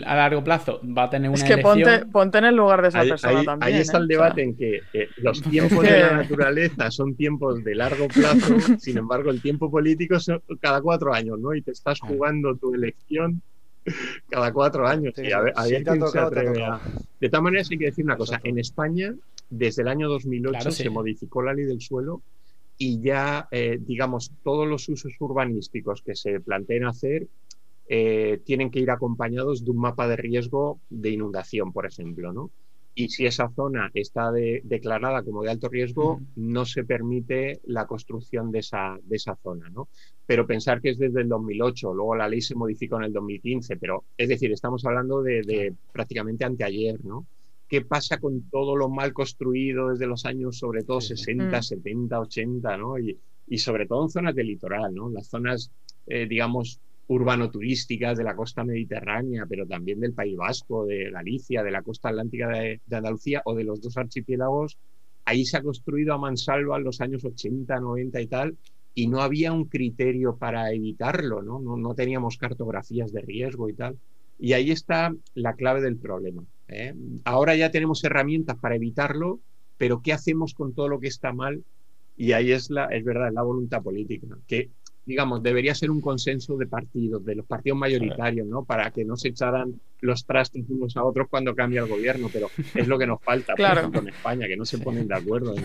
a 0.06 0.14
largo 0.14 0.44
plazo, 0.44 0.80
va 0.84 1.04
a 1.04 1.10
tener 1.10 1.30
una. 1.30 1.36
Es 1.36 1.42
que 1.42 1.58
ponte, 1.58 2.38
en 2.38 2.44
el 2.44 2.54
lugar 2.54 2.80
de 2.80 2.88
esa 2.88 3.00
persona 3.02 3.42
también. 3.42 3.74
Ahí 3.74 3.80
está 3.80 3.98
el 3.98 4.04
¿eh? 4.04 4.06
debate 4.08 4.42
en 4.44 4.56
que 4.56 4.82
eh, 4.92 5.08
los 5.16 5.42
tiempos 5.50 5.82
de 5.82 5.98
la 5.98 6.12
naturaleza 6.18 6.88
son 6.92 7.16
tiempos 7.16 7.64
de 7.64 7.74
largo 7.74 8.06
plazo, 8.06 8.54
sin 8.78 8.98
embargo, 8.98 9.30
el 9.32 9.42
tiempo 9.42 9.68
político 9.68 10.14
es 10.14 10.30
cada 10.60 10.80
cuatro 10.80 11.12
años, 11.12 11.40
¿no? 11.40 11.54
Y 11.54 11.62
te 11.62 11.72
estás 11.72 11.98
jugando 11.98 12.54
tu 12.54 12.72
elección 12.72 13.42
cada 14.28 14.52
cuatro 14.52 14.86
años. 14.86 15.14
De 15.14 15.28
todas 17.28 17.42
maneras, 17.42 17.68
hay 17.70 17.78
que 17.78 17.86
decir 17.86 18.04
una 18.04 18.16
cosa. 18.16 18.40
En 18.44 18.58
España, 18.58 19.14
desde 19.50 19.82
el 19.82 19.88
año 19.88 20.08
2008 20.08 20.70
se 20.70 20.90
modificó 20.90 21.42
la 21.42 21.54
ley 21.54 21.64
del 21.64 21.80
suelo 21.80 22.22
y 22.76 23.00
ya, 23.00 23.48
eh, 23.50 23.78
digamos, 23.80 24.32
todos 24.44 24.66
los 24.66 24.88
usos 24.88 25.12
urbanísticos 25.18 26.02
que 26.02 26.14
se 26.14 26.40
planteen 26.40 26.84
hacer 26.84 27.26
eh, 27.88 28.40
tienen 28.44 28.70
que 28.70 28.80
ir 28.80 28.90
acompañados 28.90 29.64
de 29.64 29.70
un 29.70 29.78
mapa 29.78 30.06
de 30.06 30.16
riesgo 30.16 30.80
de 30.90 31.10
inundación, 31.10 31.72
por 31.72 31.86
ejemplo, 31.86 32.32
¿no? 32.32 32.50
Y 32.98 33.08
si 33.10 33.26
esa 33.26 33.48
zona 33.54 33.92
está 33.94 34.32
declarada 34.32 35.22
como 35.22 35.44
de 35.44 35.50
alto 35.50 35.68
riesgo, 35.68 36.20
no 36.34 36.64
se 36.64 36.82
permite 36.82 37.60
la 37.66 37.86
construcción 37.86 38.50
de 38.50 38.58
esa, 38.58 38.98
de 39.04 39.14
esa 39.14 39.36
zona. 39.36 39.70
¿no? 39.70 39.86
Pero 40.26 40.48
pensar 40.48 40.80
que 40.80 40.90
es 40.90 40.98
desde 40.98 41.20
el 41.20 41.28
2008, 41.28 41.94
luego 41.94 42.16
la 42.16 42.28
ley 42.28 42.40
se 42.40 42.56
modificó 42.56 42.96
en 42.96 43.04
el 43.04 43.12
2015, 43.12 43.76
pero 43.76 44.02
es 44.16 44.28
decir, 44.28 44.50
estamos 44.50 44.84
hablando 44.84 45.22
de, 45.22 45.72
prácticamente 45.92 46.44
anteayer. 46.44 47.04
¿no? 47.04 47.24
¿Qué 47.68 47.82
pasa 47.82 48.18
con 48.18 48.50
todo 48.50 48.74
lo 48.74 48.88
mal 48.88 49.12
construido 49.12 49.90
desde 49.90 50.08
los 50.08 50.24
años, 50.24 50.58
sobre 50.58 50.82
todo 50.82 51.00
60, 51.00 51.62
70, 51.62 52.18
80, 52.18 52.76
¿no? 52.78 52.98
y, 52.98 53.16
y 53.46 53.58
sobre 53.58 53.86
todo 53.86 54.02
en 54.02 54.10
zonas 54.10 54.34
del 54.34 54.48
litoral, 54.48 54.92
¿no? 54.92 55.08
las 55.08 55.28
zonas, 55.28 55.70
eh, 56.08 56.26
digamos, 56.28 56.80
urbano-turísticas 57.08 58.18
de 58.18 58.24
la 58.24 58.36
costa 58.36 58.64
mediterránea, 58.64 59.46
pero 59.48 59.66
también 59.66 60.00
del 60.00 60.12
País 60.12 60.36
Vasco, 60.36 60.84
de 60.84 61.10
Galicia, 61.10 61.62
de 61.62 61.70
la 61.70 61.82
costa 61.82 62.10
atlántica 62.10 62.48
de, 62.48 62.80
Andalucía 62.90 63.42
o 63.44 63.54
de 63.54 63.64
los 63.64 63.80
dos 63.80 63.96
archipiélagos, 63.96 64.78
ahí 65.24 65.44
se 65.44 65.56
ha 65.56 65.62
construido 65.62 66.14
a 66.14 66.18
mansalva 66.18 66.76
en 66.76 66.84
los 66.84 67.00
años 67.00 67.24
80, 67.24 67.80
90 67.80 68.20
y 68.20 68.26
tal, 68.26 68.56
y 68.94 69.06
no 69.08 69.22
había 69.22 69.52
un 69.52 69.64
criterio 69.64 70.36
para 70.36 70.70
evitarlo, 70.72 71.42
¿no? 71.42 71.60
No, 71.60 71.94
teníamos 71.94 72.36
cartografías 72.36 73.12
de 73.12 73.20
riesgo 73.20 73.68
y 73.68 73.74
tal. 73.74 73.96
Y 74.38 74.52
ahí 74.52 74.70
está 74.70 75.14
la 75.34 75.54
clave 75.54 75.80
del 75.80 75.96
problema. 75.96 76.44
¿eh? 76.68 76.94
Ahora 77.24 77.56
ya 77.56 77.70
tenemos 77.70 78.02
herramientas 78.04 78.56
para 78.56 78.76
evitarlo, 78.76 79.40
pero 79.76 80.02
¿qué 80.02 80.12
hacemos 80.12 80.52
con 80.52 80.74
todo 80.74 80.88
lo 80.88 81.00
que 81.00 81.08
está 81.08 81.32
mal? 81.32 81.62
Y 82.16 82.32
ahí 82.32 82.50
es, 82.50 82.70
la, 82.70 82.86
es 82.86 83.04
verdad, 83.04 83.30
la 83.32 83.42
voluntad 83.42 83.82
política, 83.82 84.26
que 84.48 84.70
digamos, 85.08 85.42
debería 85.42 85.74
ser 85.74 85.90
un 85.90 86.02
consenso 86.02 86.58
de 86.58 86.66
partidos, 86.66 87.24
de 87.24 87.34
los 87.34 87.46
partidos 87.46 87.78
mayoritarios, 87.78 88.46
¿no? 88.46 88.64
Para 88.64 88.90
que 88.90 89.06
no 89.06 89.16
se 89.16 89.28
echaran 89.28 89.80
los 90.02 90.26
trastos 90.26 90.60
unos 90.68 90.98
a 90.98 91.02
otros 91.02 91.28
cuando 91.30 91.54
cambia 91.54 91.80
el 91.80 91.88
gobierno, 91.88 92.28
pero 92.30 92.50
es 92.74 92.86
lo 92.86 92.98
que 92.98 93.06
nos 93.06 93.22
falta, 93.22 93.54
por 93.54 93.64
ejemplo, 93.64 94.00
en 94.02 94.08
España, 94.08 94.46
que 94.46 94.56
no 94.58 94.66
se 94.66 94.76
ponen 94.76 95.08
de 95.08 95.14
acuerdo 95.14 95.56
en 95.56 95.64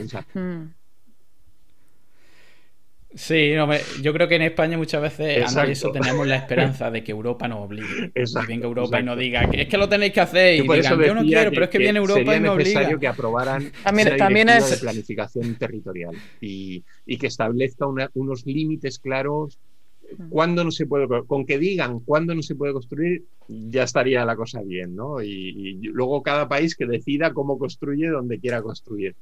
Sí, 3.15 3.53
yo 4.01 4.13
creo 4.13 4.27
que 4.27 4.35
en 4.35 4.41
España 4.41 4.77
muchas 4.77 5.01
veces 5.01 5.45
eso 5.67 5.91
tenemos 5.91 6.25
la 6.25 6.37
esperanza 6.37 6.89
de 6.89 7.03
que 7.03 7.11
Europa 7.11 7.47
nos 7.47 7.59
obligue. 7.59 8.11
Exacto, 8.15 8.47
venga 8.49 8.65
Europa 8.65 8.99
y 8.99 9.03
nos 9.03 9.17
diga 9.17 9.43
es 9.51 9.67
que 9.67 9.77
lo 9.77 9.87
tenéis 9.87 10.13
que 10.13 10.21
hacer 10.21 10.55
y 10.55 10.61
digan, 10.61 10.99
yo 10.99 11.13
no 11.13 11.21
quiero, 11.21 11.51
pero 11.51 11.65
es 11.65 11.69
que, 11.69 11.77
viene 11.77 11.99
Europa 11.99 12.35
y 12.35 12.39
me 12.39 12.49
obliga. 12.49 12.69
Es 12.69 12.75
necesario 12.75 12.99
que 12.99 13.07
aprobaran 13.07 13.71
también, 13.83 14.17
también 14.17 14.49
es 14.49 14.69
de 14.69 14.77
planificación 14.77 15.55
territorial 15.55 16.15
y, 16.41 16.83
que 17.19 17.27
establezca 17.27 17.85
unos 18.13 18.45
límites 18.45 18.99
claros 18.99 19.59
mm. 20.17 20.29
cuándo 20.29 20.63
no 20.63 20.71
se 20.71 20.85
puede 20.87 21.07
con 21.25 21.45
que 21.45 21.57
digan 21.57 21.99
cuándo 21.99 22.33
no 22.35 22.41
se 22.41 22.55
puede 22.55 22.73
construir 22.73 23.23
ya 23.47 23.83
estaría 23.83 24.25
la 24.25 24.35
cosa 24.35 24.61
bien, 24.61 24.95
¿no? 24.95 25.21
y 25.21 25.79
luego 25.83 26.23
cada 26.23 26.49
país 26.49 26.75
que 26.75 26.85
decida 26.85 27.33
cómo 27.33 27.59
construye 27.59 28.07
donde 28.07 28.39
quiera 28.39 28.61
construir 28.61 29.15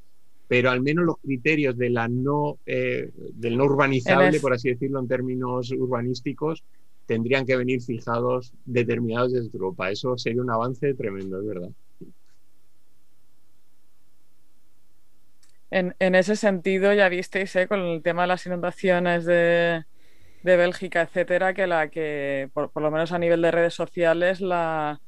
pero 0.51 0.69
al 0.69 0.81
menos 0.81 1.05
los 1.05 1.17
criterios 1.19 1.77
de 1.77 1.89
la 1.89 2.09
no, 2.09 2.59
eh, 2.65 3.09
del 3.15 3.57
no 3.57 3.63
urbanizable, 3.63 4.37
por 4.41 4.51
así 4.51 4.67
decirlo 4.67 4.99
en 4.99 5.07
términos 5.07 5.71
urbanísticos, 5.71 6.65
tendrían 7.05 7.45
que 7.45 7.55
venir 7.55 7.81
fijados, 7.81 8.51
determinados 8.65 9.31
desde 9.31 9.49
Europa. 9.53 9.89
Eso 9.89 10.17
sería 10.17 10.41
un 10.41 10.51
avance 10.51 10.93
tremendo, 10.93 11.39
es 11.39 11.47
verdad. 11.47 11.69
En, 15.69 16.15
ese 16.15 16.35
sentido, 16.35 16.93
ya 16.93 17.07
visteis 17.07 17.55
¿eh? 17.55 17.69
con 17.69 17.79
el 17.79 18.01
tema 18.01 18.23
de 18.23 18.27
las 18.27 18.45
inundaciones 18.45 19.23
de, 19.23 19.85
Bélgica, 20.43 21.03
etcétera, 21.03 21.53
que 21.53 21.65
la 21.65 21.87
que, 21.87 22.49
por, 22.53 22.69
lo 22.75 22.91
menos 22.91 23.13
a 23.13 23.19
nivel 23.19 23.41
de 23.41 23.51
redes 23.51 23.73
sociales, 23.73 24.41
la, 24.41 24.99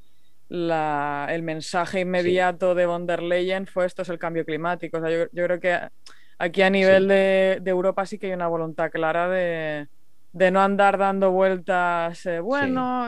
el 0.54 1.42
mensaje 1.42 2.02
inmediato 2.02 2.76
de 2.76 2.86
von 2.86 3.08
der 3.08 3.24
Leyen 3.24 3.66
fue 3.66 3.86
esto 3.86 4.04
es 4.04 4.10
el 4.10 4.20
cambio 4.20 4.46
climático. 4.46 5.00
yo, 5.10 5.28
creo 5.32 5.60
que 5.60 5.80
aquí 6.38 6.62
a 6.62 6.70
nivel 6.70 7.08
de, 7.08 7.62
Europa 7.66 8.06
sí 8.06 8.20
que 8.20 8.28
hay 8.28 8.34
una 8.34 8.48
voluntad 8.48 8.92
clara 8.92 9.28
de, 9.30 9.88
no 10.52 10.62
andar 10.62 10.98
dando 10.98 11.32
vueltas, 11.32 12.26
eh, 12.28 12.40
bueno, 12.40 13.08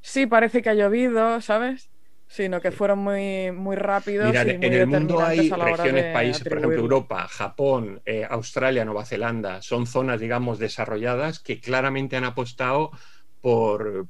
sí. 0.00 0.26
parece 0.26 0.62
que 0.62 0.70
ha 0.70 0.74
llovido, 0.74 1.40
¿sabes? 1.42 1.90
Sino 2.26 2.62
que 2.62 2.70
fueron 2.70 3.00
muy, 3.00 3.52
muy 3.52 3.76
rápidos. 3.76 4.34
y 4.34 4.56
muy 4.56 4.66
en 4.66 4.72
el 4.72 4.86
mundo 4.86 5.20
hay 5.20 5.50
regiones, 5.50 6.14
países, 6.14 6.48
por 6.48 6.56
ejemplo, 6.56 6.78
Europa, 6.78 7.28
Japón, 7.28 8.00
eh, 8.06 8.26
Australia, 8.30 8.86
Nueva 8.86 9.04
Zelanda, 9.04 9.60
son 9.60 9.86
zonas, 9.86 10.18
digamos, 10.18 10.58
desarrolladas 10.58 11.38
que 11.38 11.60
claramente 11.60 12.16
han 12.16 12.24
apostado 12.24 12.92
por, 13.42 14.06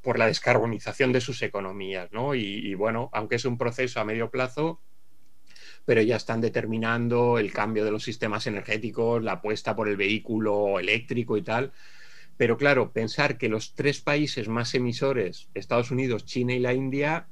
por 0.00 0.18
la 0.18 0.26
descarbonización 0.26 1.12
de 1.12 1.20
sus 1.20 1.42
economías, 1.42 2.12
¿no? 2.12 2.34
Y, 2.34 2.74
bueno, 2.74 3.10
aunque 3.12 3.36
es 3.36 3.44
un 3.44 3.58
proceso 3.58 4.00
a 4.00 4.04
medio 4.04 4.30
plazo, 4.30 4.80
pero 5.84 6.00
ya 6.02 6.16
están 6.16 6.40
determinando 6.40 7.38
el 7.38 7.52
cambio 7.52 7.84
de 7.84 7.90
los 7.90 8.04
sistemas 8.04 8.46
energéticos, 8.46 9.22
la 9.22 9.32
apuesta 9.32 9.74
por 9.74 9.88
el 9.88 9.96
vehículo 9.96 10.78
eléctrico 10.78 11.36
y 11.36 11.42
tal. 11.42 11.72
Pero 12.36 12.56
claro, 12.56 12.92
pensar 12.92 13.36
que 13.36 13.48
los 13.48 13.74
tres 13.74 14.00
países 14.00 14.48
más 14.48 14.74
emisores, 14.74 15.48
Estados 15.54 15.90
Unidos, 15.90 16.24
China 16.24 16.54
y 16.54 16.60
la 16.60 16.72
India, 16.72 17.26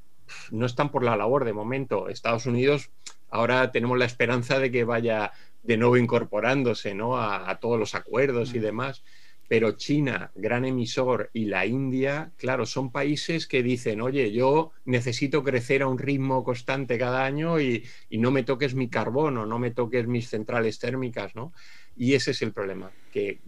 no 0.50 0.66
están 0.66 0.90
por 0.90 1.04
la 1.04 1.16
labor 1.16 1.44
de 1.44 1.52
momento. 1.52 2.08
Estados 2.08 2.46
Unidos, 2.46 2.90
ahora 3.30 3.70
tenemos 3.70 3.98
la 3.98 4.04
esperanza 4.04 4.58
de 4.58 4.70
que 4.70 4.84
vaya 4.84 5.32
de 5.62 5.76
nuevo 5.76 5.96
incorporándose 5.96 6.94
¿no? 6.94 7.20
a, 7.20 7.58
todos 7.60 7.78
los 7.78 7.94
acuerdos 7.94 8.54
y 8.54 8.58
mm. 8.58 8.62
demás 8.62 9.04
pero 9.50 9.72
China, 9.72 10.30
gran 10.36 10.64
emisor, 10.64 11.28
y 11.32 11.46
la 11.46 11.66
India, 11.66 12.30
claro, 12.36 12.66
son 12.66 12.92
países 12.92 13.48
que 13.48 13.64
dicen, 13.64 14.00
oye, 14.00 14.30
yo 14.30 14.70
necesito 14.84 15.42
crecer 15.42 15.82
a 15.82 15.88
un 15.88 15.98
ritmo 15.98 16.44
constante 16.44 16.96
cada 16.96 17.24
año 17.24 17.60
y, 17.60 17.84
no 18.12 18.30
me 18.30 18.44
toques 18.44 18.76
mi 18.76 18.88
carbono, 18.88 19.46
no 19.46 19.58
me 19.58 19.72
toques 19.72 20.06
mis 20.06 20.28
centrales 20.28 20.78
térmicas, 20.78 21.34
¿no? 21.34 21.52
Y 21.96 22.14
ese 22.14 22.30
es 22.30 22.42
el 22.42 22.52
problema, 22.52 22.92
que 23.12 23.40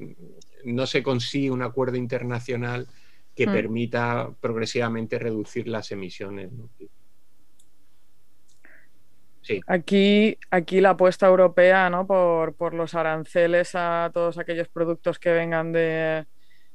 no 0.64 0.88
se 0.88 1.04
consigue 1.04 1.52
un 1.52 1.62
acuerdo 1.62 1.96
internacional 1.96 2.88
que 3.36 3.46
mm. 3.46 3.52
permita 3.52 4.34
progresivamente 4.40 5.20
reducir 5.20 5.68
las 5.68 5.92
emisiones. 5.92 6.50
¿no? 6.50 6.68
Aquí, 9.66 10.38
aquí 10.50 10.80
la 10.80 10.90
apuesta 10.90 11.26
europea 11.26 11.90
¿no? 11.90 12.06
por, 12.06 12.74
los 12.74 12.94
aranceles 12.94 13.72
a 13.74 14.10
todos 14.12 14.38
aquellos 14.38 14.68
productos 14.68 15.18
que 15.18 15.32
vengan 15.32 15.72
de, 15.72 16.26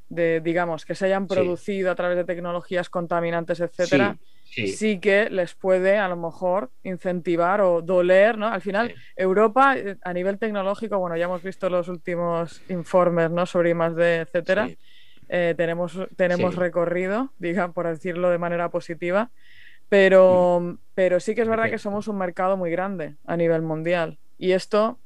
digamos, 0.10 0.86
que 0.86 0.96
se 0.96 1.06
hayan 1.06 1.28
producido 1.28 1.92
a 1.92 1.96
través 1.96 2.18
de 2.18 2.24
tecnologías 2.24 2.90
contaminantes, 2.90 3.60
etcétera, 3.60 4.18
sí, 4.44 5.00
que 5.00 5.30
les 5.30 5.54
puede 5.56 5.98
a 5.98 6.08
lo 6.08 6.18
mejor 6.18 6.72
incentivar 6.84 7.62
o 7.62 7.82
doler, 7.82 8.38
¿no? 8.38 8.48
Al 8.48 8.62
final, 8.62 8.94
Europa, 9.16 9.78
eh, 9.78 9.98
a 10.04 10.14
nivel 10.14 10.38
tecnológico, 10.38 10.98
bueno, 11.00 11.18
ya 11.18 11.26
hemos 11.26 11.44
visto 11.44 11.70
los 11.70 11.88
últimos 11.88 12.62
informes, 12.70 13.32
¿no? 13.32 13.46
Sobre 13.46 13.72
I 13.72 13.74
D, 13.96 14.16
etcétera. 14.18 14.70
Eh, 15.30 15.56
tenemos 15.58 16.00
tenemos 16.16 16.56
recorrido, 16.56 17.34
diga, 17.38 17.72
por 17.74 17.88
decirlo 17.88 18.30
de 18.30 18.38
manera 18.38 18.70
positiva. 18.70 19.30
Pero, 19.90 20.60
mm. 20.62 20.78
pero 20.94 21.20
sí 21.20 21.36
que 21.36 21.42
es 21.42 21.48
verdad 21.48 21.70
que 21.70 21.78
somos 21.78 22.08
un 22.08 22.18
mercado 22.18 22.58
muy 22.58 22.72
grande 22.72 23.16
a 23.26 23.38
nivel 23.38 23.62
mundial. 23.62 24.18
Y 24.38 24.52
esto 24.52 25.00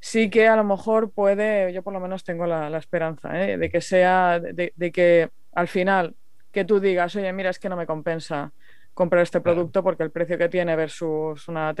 sí 0.00 0.30
que 0.30 0.46
a 0.46 0.56
lo 0.56 0.64
mejor 0.64 1.10
puede, 1.10 1.72
yo 1.72 1.82
por 1.82 1.92
lo 1.92 2.00
menos 2.00 2.24
tengo 2.24 2.46
la, 2.46 2.76
esperanza, 2.78 3.42
¿eh? 3.42 3.58
de 3.58 3.70
que 3.70 3.80
sea, 3.80 4.38
de, 4.38 4.92
que 4.92 5.30
al 5.52 5.68
final 5.68 6.14
que 6.52 6.64
tú 6.64 6.80
digas, 6.80 7.16
oye, 7.16 7.32
mira, 7.32 7.50
es 7.50 7.58
que 7.58 7.68
no 7.68 7.76
me 7.76 7.86
compensa 7.86 8.52
comprar 8.94 9.22
este 9.22 9.40
producto 9.40 9.82
porque 9.82 10.04
el 10.04 10.10
precio 10.10 10.38
que 10.38 10.48
tiene 10.48 10.74
versus 10.74 11.48
una 11.48 11.74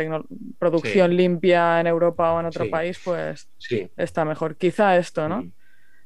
producción 0.58 1.16
limpia 1.16 1.80
en 1.80 1.86
Europa 1.86 2.32
o 2.32 2.40
en 2.40 2.46
otro 2.46 2.68
país, 2.68 3.00
pues 3.02 3.48
está 3.96 4.24
mejor. 4.24 4.56
Quizá 4.56 4.96
esto, 4.96 5.28
¿no? 5.28 5.50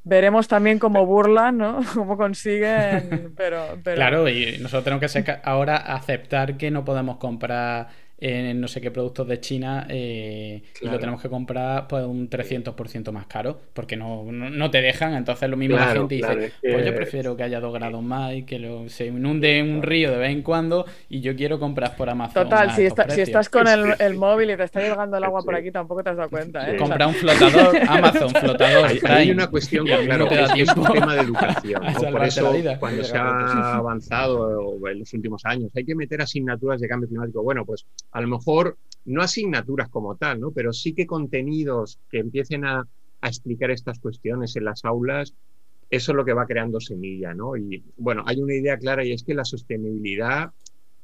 Veremos 0.04 0.48
también 0.48 0.78
cómo 0.78 1.06
burlan, 1.06 1.58
¿no? 1.58 1.80
Cómo 1.94 2.16
consiguen, 2.16 3.34
pero, 3.36 3.78
Claro, 3.82 4.28
y 4.28 4.58
nosotros 4.58 4.84
tenemos 4.84 5.12
que 5.12 5.36
ahora 5.44 5.76
aceptar 5.76 6.56
que 6.56 6.70
no 6.70 6.84
podemos 6.84 7.18
comprar 7.18 7.88
en 8.20 8.60
no 8.60 8.68
sé 8.68 8.80
qué 8.80 8.90
productos 8.90 9.26
de 9.26 9.40
China 9.40 9.86
eh, 9.88 10.62
y 10.80 10.86
lo 10.86 10.98
tenemos 10.98 11.22
que 11.22 11.28
comprar 11.28 11.88
pues 11.88 12.04
un 12.04 12.28
300% 12.28 13.12
más 13.12 13.26
caro 13.26 13.58
porque 13.72 13.96
no, 13.96 14.30
no, 14.30 14.70
te 14.70 14.82
dejan. 14.82 15.14
Entonces 15.14 15.48
lo 15.48 15.56
mismo 15.56 15.76
la 15.76 15.92
gente 15.92 16.16
dice, 16.16 16.52
pues 16.60 16.84
yo 16.84 16.94
prefiero 16.94 17.36
que 17.36 17.44
haya 17.44 17.60
dos 17.60 17.72
grados 17.72 18.02
más 18.02 18.34
y 18.34 18.42
que 18.44 18.58
lo, 18.58 18.88
se 18.88 19.06
inunde 19.06 19.62
un 19.62 19.82
río 19.82 20.10
de 20.10 20.18
vez 20.18 20.30
en 20.30 20.42
cuando 20.42 20.84
y 21.08 21.20
yo 21.20 21.34
quiero 21.34 21.58
comprar 21.58 21.96
por 21.96 22.10
Amazon. 22.10 22.44
Total, 22.44 22.70
si, 22.72 22.88
si, 23.14 23.20
estás 23.22 23.48
con 23.48 23.66
el, 23.66 23.94
el, 23.98 24.14
móvil 24.14 24.50
y 24.50 24.56
te 24.56 24.64
está 24.64 24.80
llegando 24.80 25.16
el 25.16 25.24
agua 25.24 25.42
por 25.42 25.54
aquí 25.54 25.70
tampoco 25.70 26.02
te 26.02 26.10
has 26.10 26.16
dado 26.16 26.28
cuenta. 26.28 26.70
¿eh? 26.70 26.76
Compra 26.76 27.06
un 27.06 27.14
flotador, 27.14 27.76
Amazon, 27.88 28.30
flotador. 28.30 28.90
Hay, 29.04 29.30
una 29.30 29.48
cuestión 29.48 29.86
que 29.86 29.96
claro, 30.04 30.28
te 30.28 30.34
da 30.34 30.54
es 30.54 30.76
un 30.76 30.92
tema 30.92 31.14
de 31.14 31.20
educación. 31.22 31.82
Por 32.12 32.24
eso 32.24 32.52
cuando 32.78 33.04
se 33.04 33.16
ha 33.16 33.76
avanzado 33.76 34.76
en 34.88 34.98
los 34.98 35.12
últimos 35.14 35.44
años 35.44 35.70
hay 35.74 35.84
que 35.84 35.94
meter 35.94 36.20
asignaturas 36.20 36.80
de 36.80 36.88
cambio 36.88 37.08
climático. 37.08 37.42
Bueno, 37.42 37.64
pues 37.64 37.86
a 38.12 38.20
lo 38.20 38.28
mejor 38.28 38.76
no 39.04 39.22
asignaturas 39.22 39.88
como 39.88 40.16
tal, 40.16 40.40
¿no? 40.40 40.50
pero 40.50 40.72
sí 40.72 40.92
que 40.92 41.06
contenidos 41.06 41.98
que 42.10 42.18
empiecen 42.18 42.64
a, 42.64 42.86
explicar 43.22 43.70
estas 43.70 43.98
cuestiones 43.98 44.56
en 44.56 44.64
las 44.64 44.82
aulas, 44.82 45.34
eso 45.90 46.12
es 46.12 46.16
lo 46.16 46.24
que 46.24 46.32
va 46.32 46.46
creando 46.46 46.80
semilla. 46.80 47.34
¿no? 47.34 47.54
Y 47.54 47.84
bueno, 47.98 48.24
hay 48.26 48.40
una 48.40 48.54
idea 48.54 48.78
clara 48.78 49.04
y 49.04 49.12
es 49.12 49.24
que 49.24 49.34
la 49.34 49.44
sostenibilidad 49.44 50.52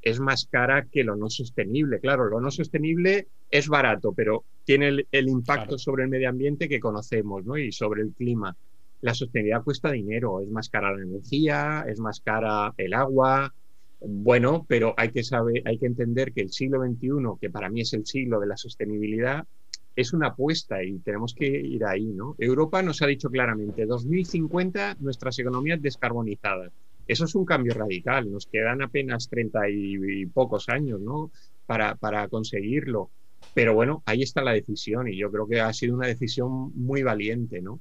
es 0.00 0.18
más 0.18 0.46
cara 0.50 0.86
que 0.90 1.04
lo 1.04 1.14
no 1.14 1.28
sostenible. 1.28 2.00
Claro, 2.00 2.24
lo 2.24 2.40
no 2.40 2.50
sostenible 2.50 3.26
es 3.50 3.68
barato, 3.68 4.12
pero 4.14 4.44
tiene 4.64 5.04
el, 5.10 5.28
impacto 5.28 5.76
sobre 5.76 6.04
el 6.04 6.08
medio 6.08 6.30
ambiente 6.30 6.70
que 6.70 6.80
conocemos 6.80 7.44
¿no? 7.44 7.58
y 7.58 7.70
sobre 7.70 8.00
el 8.00 8.12
clima. 8.12 8.56
La 9.02 9.12
sostenibilidad 9.12 9.62
cuesta 9.62 9.90
dinero, 9.90 10.40
es 10.40 10.48
más 10.48 10.70
cara 10.70 10.96
la 10.96 11.02
energía, 11.02 11.84
es 11.86 11.98
más 11.98 12.20
cara 12.20 12.72
el 12.78 12.94
agua, 12.94 13.52
bueno, 14.00 14.64
pero 14.68 14.94
hay 14.96 15.10
que 15.10 15.24
saber, 15.24 15.62
hay 15.64 15.78
que 15.78 15.86
entender 15.86 16.32
que 16.32 16.42
el 16.42 16.50
siglo 16.50 16.82
XXI, 16.84 17.08
que 17.40 17.50
para 17.50 17.70
mí 17.70 17.80
es 17.80 17.92
el 17.94 18.06
siglo 18.06 18.40
de 18.40 18.46
la 18.46 18.56
sostenibilidad, 18.56 19.46
es 19.94 20.12
una 20.12 20.28
apuesta 20.28 20.82
y 20.84 20.98
tenemos 20.98 21.34
que 21.34 21.46
ir 21.46 21.84
ahí, 21.84 22.04
¿no? 22.04 22.36
Europa 22.38 22.82
nos 22.82 23.00
ha 23.00 23.06
dicho 23.06 23.30
claramente, 23.30 23.86
2050 23.86 24.98
nuestras 25.00 25.38
economías 25.38 25.80
descarbonizadas. 25.80 26.70
Eso 27.08 27.24
es 27.24 27.34
un 27.34 27.46
cambio 27.46 27.72
radical, 27.72 28.30
nos 28.30 28.46
quedan 28.46 28.82
apenas 28.82 29.28
30 29.28 29.70
y, 29.70 30.26
pocos 30.26 30.68
años, 30.68 31.00
¿no? 31.00 31.30
Para, 31.64 31.94
para 31.94 32.28
conseguirlo. 32.28 33.10
Pero 33.54 33.74
bueno, 33.74 34.02
ahí 34.04 34.22
está 34.22 34.42
la 34.42 34.52
decisión 34.52 35.08
y 35.08 35.16
yo 35.16 35.30
creo 35.30 35.48
que 35.48 35.60
ha 35.60 35.72
sido 35.72 35.94
una 35.94 36.08
decisión 36.08 36.72
muy 36.74 37.02
valiente, 37.02 37.62
¿no? 37.62 37.80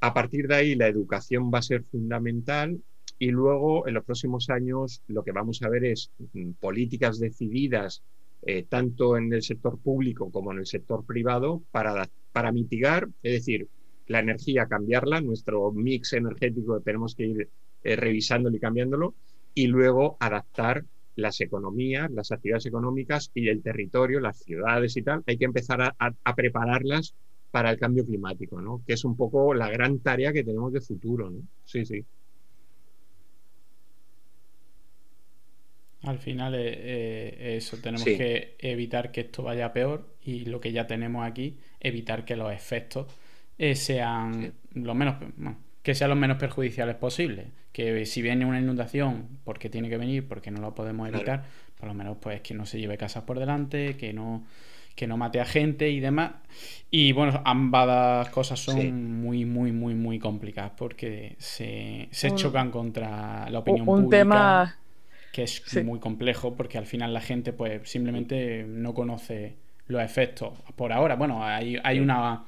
A 0.00 0.12
partir 0.12 0.48
de 0.48 0.56
ahí 0.56 0.74
la 0.74 0.88
educación 0.88 1.50
va 1.52 1.60
a 1.60 1.62
ser 1.62 1.84
fundamental 1.84 2.78
y 3.18 3.30
luego, 3.30 3.86
en 3.88 3.94
los 3.94 4.04
próximos 4.04 4.50
años, 4.50 5.02
lo 5.08 5.22
que 5.22 5.32
vamos 5.32 5.62
a 5.62 5.68
ver 5.68 5.84
es 5.84 6.10
mm, 6.32 6.52
políticas 6.60 7.18
decididas 7.18 8.02
eh, 8.42 8.64
tanto 8.64 9.16
en 9.16 9.32
el 9.32 9.42
sector 9.42 9.78
público 9.78 10.30
como 10.30 10.52
en 10.52 10.58
el 10.58 10.66
sector 10.66 11.04
privado 11.04 11.62
para, 11.70 12.08
para 12.32 12.52
mitigar, 12.52 13.08
es 13.22 13.32
decir, 13.32 13.68
la 14.06 14.20
energía, 14.20 14.66
cambiarla, 14.66 15.20
nuestro 15.20 15.72
mix 15.72 16.12
energético 16.12 16.80
tenemos 16.80 17.14
que 17.14 17.26
ir 17.26 17.50
eh, 17.82 17.96
revisándolo 17.96 18.56
y 18.56 18.60
cambiándolo, 18.60 19.14
y 19.54 19.66
luego 19.66 20.16
adaptar 20.20 20.84
las 21.16 21.40
economías, 21.40 22.10
las 22.10 22.30
actividades 22.30 22.66
económicas 22.66 23.30
y 23.34 23.48
el 23.48 23.62
territorio, 23.62 24.20
las 24.20 24.38
ciudades 24.38 24.96
y 24.96 25.02
tal, 25.02 25.22
hay 25.26 25.38
que 25.38 25.46
empezar 25.46 25.94
a, 25.98 26.34
prepararlas 26.34 27.14
para 27.50 27.70
el 27.70 27.78
cambio 27.78 28.04
climático, 28.04 28.60
¿no? 28.60 28.82
Que 28.86 28.92
es 28.92 29.04
un 29.04 29.16
poco 29.16 29.54
la 29.54 29.70
gran 29.70 29.98
tarea 30.00 30.32
que 30.32 30.44
tenemos 30.44 30.72
de 30.72 30.82
futuro. 30.82 31.32
Sí, 31.64 31.86
sí. 31.86 32.04
Al 36.06 36.18
final 36.18 36.54
eh, 36.54 36.60
eh, 36.60 37.56
eso, 37.56 37.78
tenemos 37.78 38.04
que 38.04 38.54
evitar 38.60 39.10
que 39.10 39.22
esto 39.22 39.42
vaya 39.42 39.72
peor 39.72 40.14
y 40.22 40.44
lo 40.44 40.60
que 40.60 40.70
ya 40.70 40.86
tenemos 40.86 41.26
aquí, 41.26 41.58
evitar 41.80 42.24
que 42.24 42.36
los 42.36 42.52
efectos 42.52 43.06
eh, 43.58 43.74
sean 43.74 44.54
lo 44.74 44.94
menos, 44.94 45.16
que 45.82 45.94
sean 45.94 46.10
los 46.10 46.18
menos 46.18 46.38
perjudiciales 46.38 46.94
posibles. 46.94 47.46
Que 47.72 48.06
si 48.06 48.22
viene 48.22 48.46
una 48.46 48.60
inundación, 48.60 49.40
porque 49.44 49.68
tiene 49.68 49.88
que 49.88 49.98
venir, 49.98 50.26
porque 50.26 50.50
no 50.50 50.60
lo 50.60 50.74
podemos 50.74 51.08
evitar, 51.08 51.44
por 51.78 51.88
lo 51.88 51.94
menos 51.94 52.16
pues 52.20 52.40
que 52.40 52.54
no 52.54 52.64
se 52.64 52.78
lleve 52.78 52.96
casas 52.96 53.24
por 53.24 53.38
delante, 53.38 53.96
que 53.96 54.12
no 54.12 54.44
que 54.94 55.06
no 55.06 55.18
mate 55.18 55.40
a 55.40 55.44
gente 55.44 55.90
y 55.90 56.00
demás. 56.00 56.32
Y 56.90 57.12
bueno, 57.12 57.42
ambas 57.44 58.30
cosas 58.30 58.58
son 58.58 59.20
muy, 59.20 59.44
muy, 59.44 59.70
muy, 59.70 59.94
muy 59.94 60.18
complicadas 60.18 60.72
porque 60.74 61.36
se, 61.38 62.08
chocan 62.34 62.70
contra 62.70 63.50
la 63.50 63.58
opinión 63.58 63.86
un 63.86 64.04
pública. 64.04 64.18
Tema 64.18 64.76
que 65.36 65.42
es 65.42 65.84
muy 65.84 66.00
complejo 66.00 66.56
porque 66.56 66.78
al 66.78 66.86
final 66.86 67.12
la 67.12 67.20
gente 67.20 67.52
pues 67.52 67.88
simplemente 67.88 68.64
no 68.66 68.94
conoce 68.94 69.56
los 69.86 70.02
efectos. 70.02 70.58
Por 70.74 70.92
ahora, 70.92 71.16
bueno, 71.16 71.44
hay, 71.44 71.76
hay 71.84 72.00
una, 72.00 72.44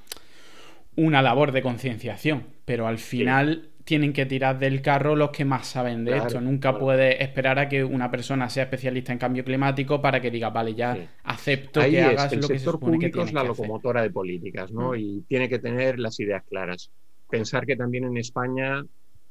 una 0.97 1.21
labor 1.21 1.53
de 1.53 1.61
concienciación, 1.61 2.45
pero 2.65 2.87
al 2.87 2.99
final 2.99 3.69
tienen 3.85 4.13
que 4.13 4.27
tirar 4.27 4.59
del 4.59 4.83
carro 4.83 5.17
los 5.17 5.31
que 5.31 5.45
más 5.45 5.67
saben 5.67 6.05
de 6.05 6.17
esto. 6.17 6.41
Nunca 6.41 6.79
puede 6.79 7.23
esperar 7.23 7.59
a 7.59 7.69
que 7.69 7.83
una 7.83 8.11
persona 8.11 8.49
sea 8.51 8.65
especialista 8.65 9.13
en 9.13 9.19
cambio 9.19 9.45
climático 9.45 10.03
para 10.03 10.21
que 10.21 10.31
diga, 10.31 10.51
vale, 10.51 10.75
ya 10.75 10.97
acepto 11.25 11.81
que 11.81 12.03
hagas 12.03 12.33
el 12.33 12.41
lo 12.41 12.49
que 12.49 12.59
se 12.59 12.65
supone 12.71 13.11
que 13.11 13.23
es 13.23 13.33
la 13.33 13.45
locomotora 13.45 14.03
de 14.03 14.11
políticas, 14.11 14.73
¿no? 14.73 14.93
Mm. 14.93 14.97
Y 14.97 15.21
tiene 15.23 15.49
que 15.49 15.59
tener 15.59 15.99
las 15.99 16.21
ideas 16.21 16.43
claras. 16.49 16.91
Pensar 17.31 17.65
que 17.65 17.77
también 17.77 18.05
en 18.05 18.17
España 18.19 18.85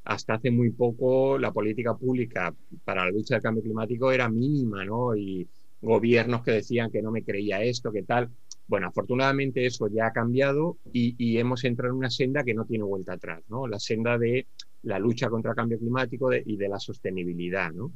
hasta 0.07 0.35
hace 0.35 0.51
muy 0.51 0.71
poco 0.71 1.37
la 1.37 1.51
política 1.51 1.95
pública 1.95 2.53
para 2.85 3.05
la 3.05 3.11
lucha 3.11 3.35
del 3.35 3.43
cambio 3.43 3.63
climático 3.63 4.11
era 4.11 4.29
mínima, 4.29 4.85
¿no? 4.85 5.15
Y 5.15 5.47
gobiernos 5.81 6.43
que 6.43 6.51
decían 6.51 6.89
que 6.91 7.01
no 7.01 7.11
me 7.11 7.23
creía 7.23 7.61
esto, 7.61 7.91
que 7.91 8.03
tal. 8.03 8.29
Bueno, 8.67 8.87
afortunadamente 8.87 9.65
eso 9.65 9.87
ya 9.87 10.07
ha 10.07 10.13
cambiado 10.13 10.77
y, 10.91 11.37
hemos 11.37 11.63
entrado 11.63 11.93
en 11.93 11.99
una 11.99 12.09
senda 12.09 12.43
que 12.43 12.53
no 12.53 12.65
tiene 12.65 12.83
vuelta 12.83 13.13
atrás, 13.13 13.43
¿no? 13.49 13.67
La 13.67 13.79
senda 13.79 14.17
de 14.17 14.47
la 14.83 14.97
lucha 14.99 15.29
contra 15.29 15.51
el 15.51 15.57
cambio 15.57 15.77
climático 15.77 16.33
y 16.33 16.55
de 16.55 16.69
la 16.69 16.79
sostenibilidad, 16.79 17.71
¿no? 17.71 17.91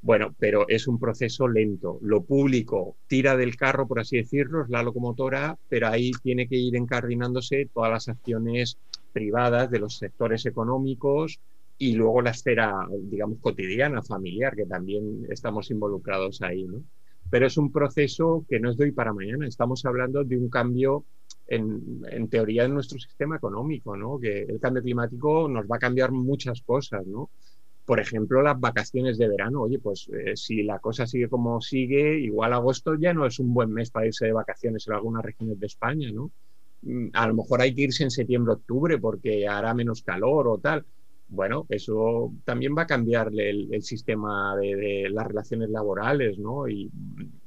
Bueno, 0.00 0.34
pero 0.38 0.66
es 0.68 0.86
un 0.86 0.98
proceso 0.98 1.48
lento. 1.48 1.98
Lo 2.02 2.22
público 2.24 2.96
tira 3.06 3.36
del 3.36 3.56
carro, 3.56 3.86
por 3.86 4.00
así 4.00 4.18
decirlo, 4.18 4.62
es 4.62 4.68
la 4.68 4.82
locomotora, 4.82 5.56
pero 5.68 5.88
ahí 5.88 6.10
tiene 6.22 6.46
que 6.46 6.56
ir 6.56 6.76
encardinándose 6.76 7.68
todas 7.72 7.90
las 7.90 8.08
acciones 8.08 8.78
privadas 9.14 9.70
de 9.70 9.78
los 9.78 9.96
sectores 9.96 10.44
económicos 10.44 11.40
y 11.78 11.94
luego 11.94 12.20
la 12.20 12.30
esfera, 12.30 12.86
digamos, 12.90 13.38
cotidiana, 13.40 14.02
familiar, 14.02 14.54
que 14.54 14.66
también 14.66 15.26
estamos 15.30 15.70
involucrados 15.70 16.42
ahí, 16.42 16.64
¿no? 16.64 16.82
Pero 17.30 17.46
es 17.46 17.56
un 17.56 17.72
proceso 17.72 18.44
que 18.48 18.60
no 18.60 18.70
es 18.70 18.76
de 18.76 18.84
hoy 18.84 18.92
para 18.92 19.14
mañana. 19.14 19.46
Estamos 19.46 19.84
hablando 19.86 20.22
de 20.24 20.36
un 20.36 20.50
cambio 20.50 21.04
en, 21.46 22.02
en, 22.10 22.28
teoría 22.28 22.64
en 22.64 22.74
nuestro 22.74 22.98
sistema 22.98 23.36
económico, 23.36 23.96
¿no? 23.96 24.18
Que 24.18 24.42
el 24.42 24.60
cambio 24.60 24.82
climático 24.82 25.48
nos 25.48 25.66
va 25.66 25.76
a 25.76 25.80
cambiar 25.80 26.12
muchas 26.12 26.60
cosas, 26.62 27.06
¿no? 27.06 27.30
Por 27.84 28.00
ejemplo, 28.00 28.42
las 28.42 28.58
vacaciones 28.58 29.18
de 29.18 29.28
verano. 29.28 29.62
Oye, 29.62 29.78
pues 29.78 30.08
eh, 30.08 30.36
si 30.36 30.62
la 30.62 30.78
cosa 30.78 31.06
sigue 31.06 31.28
como 31.28 31.60
sigue, 31.60 32.18
igual 32.18 32.52
agosto 32.52 32.94
ya 32.94 33.12
no 33.12 33.26
es 33.26 33.38
un 33.38 33.52
buen 33.52 33.72
mes 33.72 33.90
para 33.90 34.06
irse 34.06 34.26
de 34.26 34.32
vacaciones 34.32 34.86
en 34.86 34.94
algunas 34.94 35.24
regiones 35.24 35.58
de 35.58 35.66
España, 35.66 36.10
¿no? 36.12 36.30
Mm, 36.84 37.08
a 37.14 37.26
lo 37.28 37.34
mejor 37.34 37.62
hay 37.62 37.74
que 37.74 37.82
irse 37.82 38.04
en 38.04 38.10
septiembre, 38.10 38.54
octubre 38.54 38.98
porque 38.98 39.48
hará 39.48 39.74
menos 39.74 40.02
calor 40.02 40.48
o 40.48 40.58
tal. 40.58 40.84
Bueno, 41.28 41.66
eso 41.70 42.32
también 42.44 42.74
va 42.76 42.82
a 42.82 42.86
cambiar 42.86 43.30
el, 43.34 43.82
sistema 43.82 44.54
de, 44.56 45.08
las 45.10 45.26
relaciones 45.26 45.70
laborales, 45.70 46.38
¿no? 46.38 46.68
Y 46.68 46.90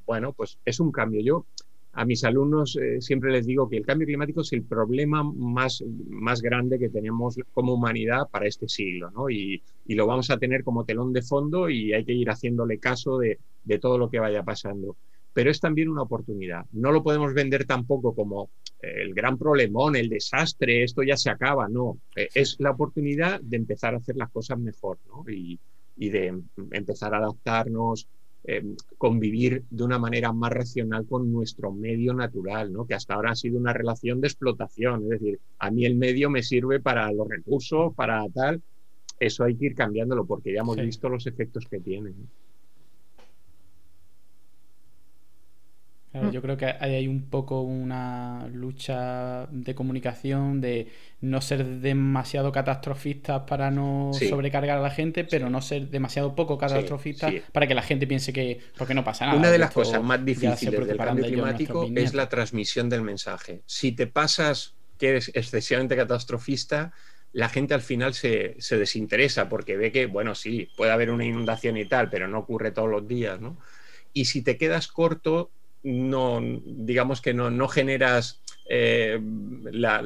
bueno, 0.06 0.34
pues 0.34 0.60
es 0.66 0.80
un 0.80 0.92
cambio. 0.92 1.22
Yo 1.22 1.46
a 1.94 2.06
mis 2.06 2.24
alumnos 2.24 2.76
eh, 2.76 3.02
siempre 3.02 3.32
les 3.32 3.46
digo 3.46 3.70
que 3.70 3.78
el 3.78 3.86
cambio 3.86 4.08
climático 4.08 4.42
es 4.42 4.52
el 4.54 4.64
problema 4.64 5.24
más, 5.24 5.84
más 6.10 6.42
grande 6.42 6.80
que 6.80 6.90
tenemos 6.90 7.38
como 7.54 7.74
humanidad 7.74 8.28
para 8.30 8.48
este 8.48 8.68
siglo, 8.68 9.12
¿no? 9.12 9.30
Y, 9.30 9.62
lo 9.90 10.06
vamos 10.06 10.30
a 10.30 10.38
tener 10.38 10.64
como 10.64 10.86
telón 10.86 11.14
de 11.14 11.22
fondo 11.22 11.70
y 11.70 11.94
hay 11.94 12.04
que 12.04 12.14
ir 12.14 12.30
haciéndole 12.30 12.78
caso 12.78 13.18
de, 13.18 13.40
de 13.64 13.80
todo 13.80 13.98
lo 13.98 14.10
que 14.10 14.20
vaya 14.20 14.44
pasando 14.44 14.98
pero 15.38 15.52
es 15.52 15.60
también 15.60 15.90
una 15.90 16.02
oportunidad. 16.02 16.66
No 16.72 16.92
lo 16.92 17.04
podemos 17.04 17.32
vender 17.32 17.66
tampoco 17.66 18.16
como 18.16 18.50
el 18.80 19.14
gran 19.14 19.38
problemón, 19.38 19.96
el 19.96 20.10
desastre, 20.10 20.82
esto 20.82 21.04
ya 21.04 21.16
se 21.16 21.30
acaba, 21.30 21.70
no. 21.70 22.00
Eh, 22.16 22.28
es 22.34 22.56
la 22.58 22.72
oportunidad 22.72 23.40
de 23.42 23.58
empezar 23.58 23.94
a 23.94 23.98
hacer 23.98 24.16
las 24.16 24.32
cosas 24.32 24.58
mejor 24.58 24.98
¿no? 25.08 25.24
y, 25.32 25.60
de 25.96 26.42
empezar 26.72 27.14
a 27.14 27.18
adaptarnos, 27.18 28.08
eh, 28.46 28.64
convivir 28.98 29.64
de 29.70 29.84
una 29.84 30.00
manera 30.00 30.34
más 30.34 30.52
racional 30.54 31.06
con 31.06 31.32
nuestro 31.32 31.72
medio 31.72 32.16
natural, 32.16 32.74
¿no? 32.74 32.88
que 32.88 32.96
hasta 32.96 33.14
ahora 33.14 33.34
ha 33.34 33.36
sido 33.36 33.60
una 33.60 33.74
relación 33.74 34.20
de 34.22 34.30
explotación, 34.30 35.04
es 35.04 35.10
decir, 35.22 35.40
a 35.60 35.70
mí 35.70 35.86
el 35.86 35.98
medio 35.98 36.32
me 36.32 36.42
sirve 36.42 36.80
para 36.80 37.12
los 37.12 37.30
recursos, 37.30 37.94
para 37.94 38.28
tal, 38.34 38.64
eso 39.20 39.44
hay 39.44 39.56
que 39.56 39.68
ir 39.68 39.76
cambiándolo 39.76 40.26
porque 40.26 40.52
ya 40.52 40.62
hemos 40.62 40.78
visto 40.78 41.10
los 41.10 41.28
efectos 41.28 41.68
que 41.68 41.80
tiene. 41.80 42.16
Mm. 46.24 46.32
Yo 46.32 46.41
creo 46.41 46.57
que 46.57 46.65
hay 46.65 47.07
un 47.07 47.30
poco 47.30 47.61
una 47.61 48.47
lucha 48.51 49.47
de 49.51 49.76
comunicación, 49.76 50.61
de 50.61 50.88
no 51.22 51.41
ser 51.41 51.65
demasiado 51.65 52.51
catastrofistas 52.51 53.43
para 53.47 53.72
no 53.72 54.11
sobrecargar 54.13 54.78
a 54.78 54.82
la 54.82 54.91
gente, 54.91 55.24
pero 55.24 55.49
no 55.49 55.61
ser 55.61 55.89
demasiado 55.89 56.36
poco 56.36 56.57
catastrofistas 56.57 57.34
para 57.51 57.68
que 57.68 57.74
la 57.74 57.82
gente 57.82 58.07
piense 58.07 58.34
que 58.34 58.59
porque 58.78 58.93
no 58.93 59.03
pasa 59.03 59.26
nada. 59.26 59.38
Una 59.38 59.51
de 59.51 59.57
las 59.57 59.72
cosas 59.72 60.03
más 60.03 60.24
difíciles 60.24 60.88
del 60.88 60.97
cambio 60.97 61.26
climático 61.26 61.88
es 61.95 62.13
la 62.13 62.30
transmisión 62.30 62.89
del 62.89 63.01
mensaje. 63.01 63.61
Si 63.65 63.91
te 63.91 64.07
pasas 64.07 64.76
que 64.97 65.09
eres 65.09 65.32
excesivamente 65.34 65.95
catastrofista, 65.95 66.91
la 67.34 67.49
gente 67.49 67.74
al 67.74 67.82
final 67.82 68.13
se, 68.13 68.55
se, 68.59 68.78
desinteresa 68.78 69.49
porque 69.49 69.78
ve 69.78 69.91
que, 69.91 70.07
bueno, 70.07 70.34
sí, 70.34 70.70
puede 70.76 70.91
haber 70.91 71.11
una 71.11 71.26
inundación 71.26 71.78
y 71.78 71.86
tal, 71.86 72.09
pero 72.09 72.28
no 72.28 72.39
ocurre 72.39 72.72
todos 72.72 72.89
los 72.89 73.07
días, 73.07 73.39
¿no? 73.39 73.57
Y 74.13 74.26
si 74.26 74.41
te 74.41 74.57
quedas 74.57 74.88
corto, 74.88 75.51
no, 75.84 76.41
digamos 76.65 77.21
que 77.21 77.34
no, 77.34 77.49
no 77.49 77.67
generas 77.67 78.41
eh, 78.69 79.19
la, 79.71 80.01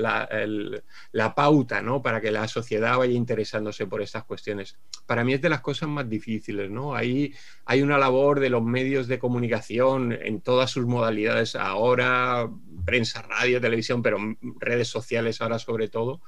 la, 1.11 1.36
pauta 1.36 1.82
¿no? 1.82 2.01
para 2.01 2.22
que 2.22 2.30
la 2.32 2.47
sociedad 2.47 2.97
vaya 2.97 3.13
interesándose 3.13 3.88
por 3.88 4.01
estas 4.01 4.24
cuestiones. 4.24 4.78
Para 5.07 5.24
mí 5.24 5.34
es 5.34 5.41
de 5.41 5.49
las 5.49 5.61
cosas 5.61 5.89
más 5.89 6.07
difíciles. 6.07 6.69
¿no? 6.69 6.95
Ahí 6.95 7.34
hay 7.65 7.82
una 7.82 7.97
labor 7.97 8.39
de 8.39 8.49
los 8.49 8.63
medios 8.63 9.07
de 9.07 9.19
comunicación 9.19 10.11
en 10.11 10.41
todas 10.41 10.69
sus 10.69 10.86
modalidades 10.86 11.55
ahora, 11.55 12.49
prensa, 12.86 13.24
radio, 13.24 13.59
televisión, 13.59 14.03
pero 14.03 14.19
redes 14.59 14.89
sociales 14.89 15.41
ahora 15.41 15.57
sobre 15.57 15.88
todo, 15.88 16.22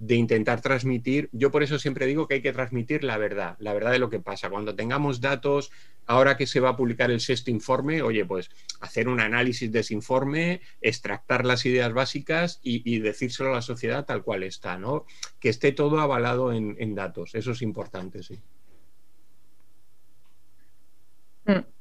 de 0.00 0.14
intentar 0.14 0.62
transmitir, 0.62 1.28
yo 1.30 1.50
por 1.50 1.62
eso 1.62 1.78
siempre 1.78 2.06
digo 2.06 2.26
que 2.26 2.34
hay 2.34 2.42
que 2.42 2.54
transmitir 2.54 3.04
la 3.04 3.18
verdad, 3.18 3.56
la 3.58 3.74
verdad 3.74 3.92
de 3.92 3.98
lo 3.98 4.08
que 4.08 4.18
pasa. 4.18 4.48
Cuando 4.48 4.74
tengamos 4.74 5.20
datos, 5.20 5.70
ahora 6.06 6.38
que 6.38 6.46
se 6.46 6.58
va 6.58 6.70
a 6.70 6.76
publicar 6.76 7.10
el 7.10 7.20
sexto 7.20 7.50
informe, 7.50 8.00
oye, 8.00 8.24
pues 8.24 8.50
hacer 8.80 9.08
un 9.08 9.20
análisis 9.20 9.70
de 9.70 9.80
ese 9.80 9.92
informe, 9.92 10.62
extractar 10.80 11.44
las 11.44 11.66
ideas 11.66 11.92
básicas 11.92 12.60
y, 12.62 12.98
decírselo 13.00 13.50
a 13.50 13.56
la 13.56 13.62
sociedad 13.62 14.06
tal 14.06 14.22
cual 14.22 14.42
está, 14.42 14.78
¿no? 14.78 15.04
Que 15.38 15.50
esté 15.50 15.72
todo 15.72 16.00
avalado 16.00 16.50
en, 16.54 16.94
datos, 16.94 17.34
eso 17.34 17.52
es 17.52 17.60
importante, 17.60 18.22
sí. 18.22 18.40
Mm. 21.44 21.79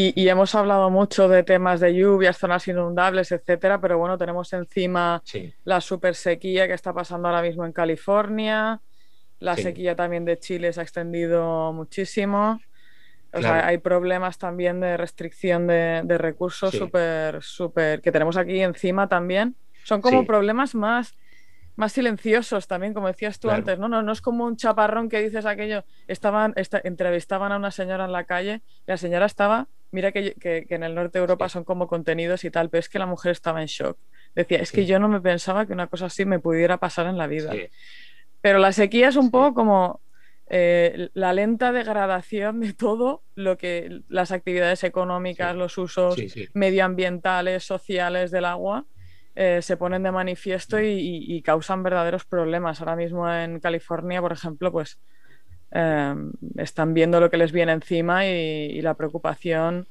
Y, 0.00 0.28
hemos 0.28 0.54
hablado 0.54 0.90
mucho 0.90 1.26
de 1.26 1.42
temas 1.42 1.80
de 1.80 1.92
lluvias, 1.92 2.38
zonas 2.38 2.68
inundables, 2.68 3.32
etcétera, 3.32 3.80
pero 3.80 3.98
bueno, 3.98 4.16
tenemos 4.16 4.52
encima 4.52 5.24
la 5.64 5.80
super 5.80 6.14
sequía 6.14 6.68
que 6.68 6.74
está 6.74 6.92
pasando 6.92 7.26
ahora 7.26 7.42
mismo 7.42 7.66
en 7.66 7.72
California. 7.72 8.80
La 9.40 9.56
sequía 9.56 9.96
también 9.96 10.24
de 10.24 10.38
Chile 10.38 10.72
se 10.72 10.78
ha 10.78 10.82
extendido 10.84 11.72
muchísimo. 11.72 12.60
O 13.32 13.42
sea, 13.42 13.66
hay 13.66 13.78
problemas 13.78 14.38
también 14.38 14.78
de 14.78 14.96
restricción 14.96 15.66
de, 15.66 16.16
recursos 16.16 16.72
súper, 16.72 17.42
súper, 17.42 18.00
que 18.00 18.12
tenemos 18.12 18.36
aquí 18.36 18.60
encima 18.60 19.08
también. 19.08 19.56
Son 19.82 20.00
como 20.00 20.24
problemas 20.24 20.76
más, 20.76 21.16
más 21.74 21.90
silenciosos 21.90 22.68
también, 22.68 22.94
como 22.94 23.08
decías 23.08 23.40
tú 23.40 23.50
antes, 23.50 23.80
¿no? 23.80 23.88
¿no? 23.88 24.00
No 24.02 24.12
es 24.12 24.20
como 24.20 24.44
un 24.44 24.56
chaparrón 24.56 25.08
que 25.08 25.20
dices 25.20 25.44
aquello. 25.44 25.82
Estaban, 26.06 26.54
entrevistaban 26.84 27.50
a 27.50 27.56
una 27.56 27.72
señora 27.72 28.04
en 28.04 28.12
la 28.12 28.22
calle 28.22 28.62
y 28.86 28.92
la 28.92 28.96
señora 28.96 29.26
estaba 29.26 29.66
Mira 29.90 30.12
que, 30.12 30.34
en 30.68 30.82
el 30.82 30.94
norte 30.94 31.18
de 31.18 31.22
Europa 31.22 31.48
son 31.48 31.64
como 31.64 31.88
contenidos 31.88 32.44
y 32.44 32.50
tal, 32.50 32.68
pero 32.68 32.80
es 32.80 32.88
que 32.88 32.98
la 32.98 33.06
mujer 33.06 33.32
estaba 33.32 33.60
en 33.62 33.68
shock. 33.68 33.98
Decía, 34.34 34.58
es 34.58 34.70
que 34.70 34.84
yo 34.84 34.98
no 34.98 35.08
me 35.08 35.20
pensaba 35.20 35.66
que 35.66 35.72
una 35.72 35.86
cosa 35.86 36.06
así 36.06 36.24
me 36.24 36.38
pudiera 36.38 36.76
pasar 36.76 37.06
en 37.06 37.16
la 37.16 37.26
vida. 37.26 37.52
Pero 38.40 38.58
la 38.58 38.72
sequía 38.72 39.08
es 39.08 39.16
un 39.16 39.30
poco 39.30 39.54
como 39.54 40.00
eh, 40.50 41.08
la 41.14 41.32
lenta 41.32 41.72
degradación 41.72 42.60
de 42.60 42.72
todo 42.72 43.22
lo 43.34 43.58
que 43.58 44.02
las 44.08 44.30
actividades 44.30 44.84
económicas, 44.84 45.56
los 45.56 45.76
usos 45.76 46.16
medioambientales, 46.54 47.64
sociales 47.64 48.30
del 48.30 48.44
agua 48.44 48.86
eh, 49.34 49.62
se 49.62 49.76
ponen 49.76 50.02
de 50.02 50.10
manifiesto 50.10 50.80
y, 50.80 51.40
causan 51.42 51.82
verdaderos 51.82 52.24
problemas. 52.24 52.80
Ahora 52.80 52.96
mismo 52.96 53.30
en 53.32 53.60
California, 53.60 54.20
por 54.20 54.32
ejemplo, 54.32 54.72
pues 54.72 54.98
eh, 55.72 56.14
están 56.56 56.94
viendo 56.94 57.20
lo 57.20 57.30
que 57.30 57.36
les 57.36 57.52
viene 57.52 57.72
encima 57.72 58.26
y, 58.26 58.80
la 58.80 58.94
preocupación 58.94 59.86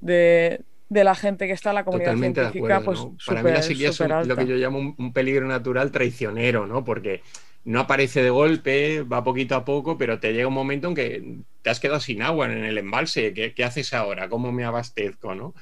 de, 0.00 0.64
la 0.88 1.14
gente 1.14 1.46
que 1.46 1.52
está 1.52 1.70
en 1.70 1.76
la 1.76 1.84
comunidad 1.84 2.16
científica, 2.16 2.80
pues 2.84 3.00
Para 3.26 3.42
mí 3.42 3.50
la 3.50 3.62
sequía 3.62 3.90
es 3.90 4.00
lo 4.00 4.36
que 4.36 4.46
yo 4.46 4.56
llamo 4.56 4.78
un, 4.78 4.94
un, 4.98 5.12
peligro 5.12 5.46
natural 5.46 5.90
traicionero, 5.90 6.66
¿no? 6.66 6.84
Porque 6.84 7.22
no 7.68 7.80
aparece 7.80 8.22
de 8.22 8.30
golpe, 8.30 9.02
va 9.02 9.22
poquito 9.22 9.54
a 9.54 9.64
poco, 9.64 9.98
pero 9.98 10.18
te 10.18 10.32
llega 10.32 10.48
un 10.48 10.54
momento 10.54 10.88
en 10.88 10.94
que 10.94 11.36
te 11.60 11.68
has 11.68 11.80
quedado 11.80 12.00
sin 12.00 12.22
agua 12.22 12.46
en 12.46 12.64
el 12.64 12.78
embalse. 12.78 13.34
¿Qué, 13.34 13.64
haces 13.64 13.92
ahora? 13.92 14.30
¿Cómo 14.30 14.52
me 14.52 14.64
abastezco? 14.64 15.34
¿no? 15.34 15.54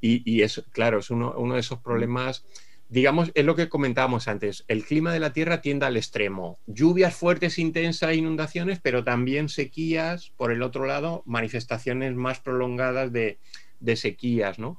Y, 0.00 0.42
eso, 0.42 0.64
claro, 0.70 0.98
es 0.98 1.10
uno, 1.10 1.34
de 1.34 1.58
esos 1.58 1.78
problemas. 1.80 2.44
Digamos, 2.88 3.32
es 3.34 3.44
lo 3.44 3.56
que 3.56 3.68
comentábamos 3.68 4.28
antes, 4.28 4.64
el 4.68 4.84
clima 4.84 5.12
de 5.12 5.18
la 5.18 5.32
Tierra 5.32 5.60
tiende 5.60 5.86
al 5.86 5.96
extremo. 5.96 6.60
Lluvias 6.66 7.16
fuertes, 7.16 7.58
intensas, 7.58 8.14
inundaciones, 8.14 8.78
pero 8.80 9.02
también 9.02 9.48
sequías, 9.48 10.32
por 10.36 10.52
el 10.52 10.62
otro 10.62 10.86
lado, 10.86 11.22
manifestaciones 11.26 12.14
más 12.14 12.38
prolongadas 12.38 13.12
de, 13.12 13.40
de 13.80 13.96
sequías, 13.96 14.58
¿no? 14.58 14.78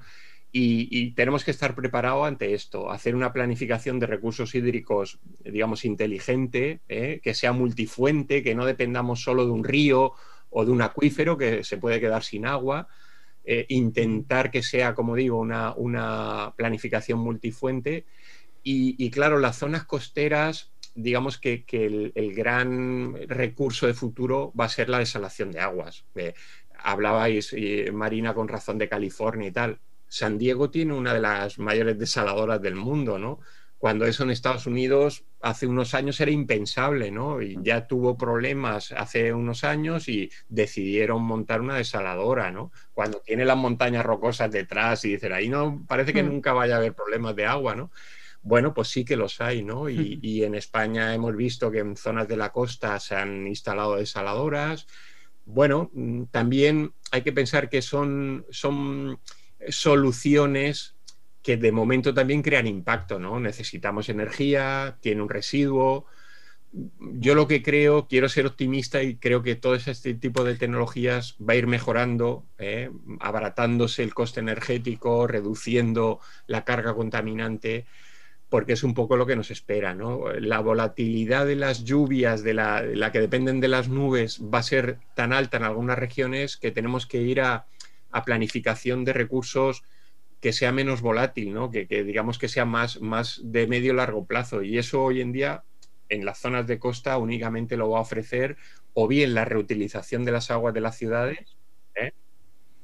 Y, 0.59 1.11
tenemos 1.11 1.43
que 1.43 1.51
estar 1.51 1.75
preparados 1.75 2.27
ante 2.27 2.53
esto, 2.53 2.89
hacer 2.89 3.15
una 3.15 3.31
planificación 3.31 3.99
de 3.99 4.07
recursos 4.07 4.55
hídricos, 4.55 5.19
digamos, 5.43 5.85
inteligente, 5.85 6.79
¿eh? 6.87 7.19
que 7.21 7.35
sea 7.35 7.51
multifuente, 7.51 8.41
que 8.41 8.55
no 8.55 8.65
dependamos 8.65 9.21
solo 9.21 9.45
de 9.45 9.51
un 9.51 9.63
río 9.63 10.13
o 10.49 10.65
de 10.65 10.71
un 10.71 10.81
acuífero 10.81 11.37
que 11.37 11.63
se 11.63 11.77
puede 11.77 11.99
quedar 11.99 12.23
sin 12.23 12.47
agua. 12.47 12.87
Eh, 13.49 13.65
intentar 13.69 14.51
que 14.51 14.61
sea, 14.61 14.93
como 14.93 15.15
digo, 15.15 15.39
una, 15.39 16.53
planificación 16.57 17.19
multifuente. 17.19 18.05
Y, 18.61 19.09
claro, 19.11 19.39
las 19.39 19.57
zonas 19.57 19.85
costeras, 19.85 20.73
digamos 20.93 21.37
que, 21.37 21.63
el, 21.71 22.33
gran 22.35 23.15
recurso 23.29 23.87
de 23.87 23.93
futuro 23.93 24.51
va 24.59 24.65
a 24.65 24.69
ser 24.69 24.89
la 24.89 24.99
desalación 24.99 25.51
de 25.51 25.61
aguas. 25.61 26.05
Eh, 26.15 26.33
hablabais, 26.77 27.55
Marina, 27.93 28.33
con 28.33 28.49
razón 28.49 28.77
de 28.77 28.89
California 28.89 29.47
y 29.47 29.51
tal 29.51 29.79
San 30.07 30.37
Diego 30.37 30.69
tiene 30.69 30.93
una 30.93 31.13
de 31.13 31.19
las 31.19 31.59
mayores 31.59 31.97
desaladoras 31.99 32.61
del 32.61 32.75
mundo, 32.75 33.17
¿no? 33.19 33.39
Cuando 33.77 34.05
eso 34.05 34.23
en 34.23 34.31
Estados 34.31 34.65
Unidos 34.65 35.23
hace 35.39 35.67
unos 35.67 35.93
años 35.93 36.19
era 36.19 36.31
impensable, 36.31 37.11
¿no? 37.11 37.41
Y 37.41 37.57
ya 37.61 37.85
tuvo 37.85 38.17
problemas 38.17 38.91
hace 38.91 39.33
unos 39.33 39.63
años 39.63 40.09
y 40.09 40.31
decidieron 40.49 41.21
montar 41.23 41.61
una 41.61 41.75
desaladora, 41.75 42.51
¿no? 42.51 42.71
Cuando 42.93 43.19
tiene 43.19 43.45
las 43.45 43.57
montañas 43.57 44.03
rocosas 44.05 44.51
detrás 44.51 45.05
y 45.05 45.09
dicen, 45.09 45.31
ahí 45.31 45.47
no, 45.47 45.85
parece 45.87 46.11
que 46.11 46.23
mm. 46.23 46.27
nunca 46.27 46.53
vaya 46.53 46.75
a 46.75 46.77
haber 46.77 46.93
problemas 46.93 47.35
de 47.35 47.45
agua, 47.45 47.75
¿no? 47.75 47.91
Bueno, 48.41 48.73
pues 48.73 48.87
sí 48.87 49.05
que 49.05 49.15
los 49.15 49.41
hay, 49.41 49.63
¿no? 49.63 49.89
Y, 49.89 50.19
y, 50.21 50.43
en 50.43 50.55
España 50.55 51.13
hemos 51.13 51.35
visto 51.35 51.69
que 51.69 51.79
en 51.79 51.97
zonas 51.97 52.27
de 52.27 52.37
la 52.37 52.51
costa 52.51 52.99
se 52.99 53.15
han 53.15 53.45
instalado 53.45 53.97
desaladoras. 53.97 54.87
Bueno, 55.45 55.91
mm, 55.93 56.25
también 56.25 56.93
hay 57.11 57.21
que 57.21 57.33
pensar 57.33 57.69
que 57.69 57.81
son, 57.81 58.45
son 58.49 59.19
soluciones 59.69 60.96
que 61.47 61.55
de 61.55 61.71
momento 61.71 62.13
también 62.13 62.41
crean 62.41 62.67
impacto, 62.67 63.19
¿no? 63.19 63.39
Necesitamos 63.39 64.09
energía, 64.09 64.97
tiene 64.99 65.21
un 65.21 65.29
residuo. 65.29 66.05
Yo 66.99 67.35
lo 67.35 67.47
que 67.47 67.63
creo, 67.63 68.05
quiero 68.09 68.27
ser 68.27 68.45
optimista 68.47 69.01
y 69.01 69.15
creo 69.15 69.43
que 69.43 69.55
todo 69.55 69.75
este 69.75 70.13
tipo 70.15 70.43
de 70.43 70.55
tecnologías 70.55 71.37
va 71.39 71.53
a 71.53 71.55
ir 71.55 71.65
mejorando, 71.65 72.43
¿eh? 72.57 72.91
abaratándose 73.21 74.03
el 74.03 74.13
coste 74.13 74.41
energético, 74.41 75.25
reduciendo 75.25 76.19
la 76.47 76.65
carga 76.65 76.93
contaminante, 76.93 77.85
porque 78.49 78.73
es 78.73 78.83
un 78.83 78.93
poco 78.93 79.15
lo 79.15 79.25
que 79.25 79.37
nos 79.37 79.49
espera. 79.49 79.93
¿no? 79.95 80.29
La 80.41 80.59
volatilidad 80.59 81.45
de 81.45 81.55
las 81.55 81.85
lluvias, 81.85 82.43
de 82.43 82.55
la, 82.55 83.09
que 83.13 83.21
dependen 83.21 83.61
de 83.61 83.69
las 83.69 83.87
nubes, 83.87 84.41
va 84.41 84.59
a 84.59 84.63
ser 84.63 84.97
tan 85.15 85.31
alta 85.31 85.55
en 85.55 85.63
algunas 85.63 85.97
regiones 85.97 86.57
que 86.57 86.71
tenemos 86.71 87.05
que 87.05 87.21
ir 87.21 87.39
a 87.39 87.65
planificación 88.25 89.05
de 89.05 89.13
recursos 89.13 89.83
que 90.39 90.53
sea 90.53 90.71
menos 90.71 91.01
volátil, 91.01 91.53
¿no? 91.53 91.71
que, 91.71 91.85
digamos 91.85 92.37
que 92.37 92.47
sea 92.47 92.65
más, 92.65 93.01
más 93.01 93.41
de 93.43 93.67
medio 93.67 93.93
largo 93.93 94.25
plazo. 94.25 94.61
Y 94.61 94.77
eso 94.77 95.03
hoy 95.03 95.21
en 95.21 95.31
día 95.31 95.63
en 96.09 96.25
las 96.25 96.39
zonas 96.39 96.67
de 96.67 96.79
costa 96.79 97.17
únicamente 97.17 97.75
lo 97.75 97.89
va 97.89 97.99
a 97.99 98.01
ofrecer 98.01 98.57
o 98.93 99.07
bien 99.07 99.33
la 99.33 99.45
reutilización 99.45 100.25
de 100.25 100.31
las 100.31 100.51
aguas 100.51 100.73
de 100.73 100.81
las 100.81 100.97
ciudades. 100.97 101.57
¿eh? 101.95 102.13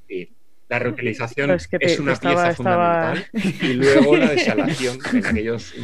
Y 0.09 0.29
la 0.67 0.79
reutilización 0.79 1.51
es, 1.51 1.99
una 1.99 2.15
pieza 2.15 2.53
fundamental 2.55 3.27
y 3.33 3.73
luego 3.73 4.17
la 4.17 4.31
desalación 4.31 4.97
en 5.13 5.25
aquellos 5.25 5.75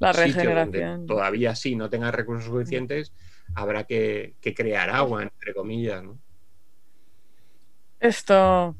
la 0.00 0.12
sitios 0.12 0.54
donde 0.54 0.98
todavía 1.06 1.54
sí 1.54 1.76
no 1.76 1.88
tengan 1.88 2.12
recursos 2.12 2.46
suficientes 2.46 3.12
habrá 3.54 3.84
que, 3.84 4.34
que 4.40 4.54
crear 4.54 4.90
agua 4.90 5.22
entre 5.22 5.54
comillas. 5.54 6.02
¿no? 6.02 6.18
Esto 8.00 8.74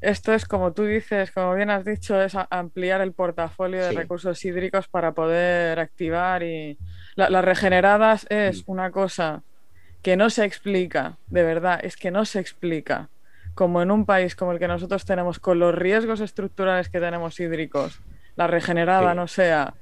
esto 0.00 0.34
es, 0.34 0.44
como 0.44 0.72
tú 0.72 0.84
dices, 0.84 1.30
como 1.30 1.54
bien 1.54 1.70
has 1.70 1.84
dicho, 1.84 2.20
es 2.20 2.34
ampliar 2.50 3.00
el 3.00 3.12
portafolio 3.12 3.82
de 3.82 3.92
recursos 3.92 4.44
hídricos 4.44 4.88
para 4.88 5.12
poder 5.12 5.78
activar 5.78 6.42
y 6.42 6.78
las 7.14 7.44
regeneradas 7.44 8.26
es 8.28 8.66
mm. 8.66 8.70
una 8.70 8.90
cosa 8.90 9.42
que 10.02 10.16
no 10.16 10.30
se 10.30 10.44
explica, 10.44 11.16
de 11.28 11.42
verdad, 11.42 11.80
es 11.82 11.96
que 11.96 12.10
no 12.10 12.24
se 12.24 12.40
explica. 12.40 13.08
Como 13.54 13.80
en 13.80 13.90
un 13.90 14.04
país 14.04 14.36
como 14.36 14.52
el 14.52 14.58
que 14.58 14.68
nosotros 14.68 15.04
tenemos, 15.06 15.38
con 15.38 15.58
los 15.58 15.74
riesgos 15.74 16.20
estructurales 16.20 16.90
que 16.90 17.00
tenemos 17.00 17.40
hídricos, 17.40 18.00
la 18.36 18.46
regenerada 18.46 19.14
no 19.14 19.26
sea 19.26 19.74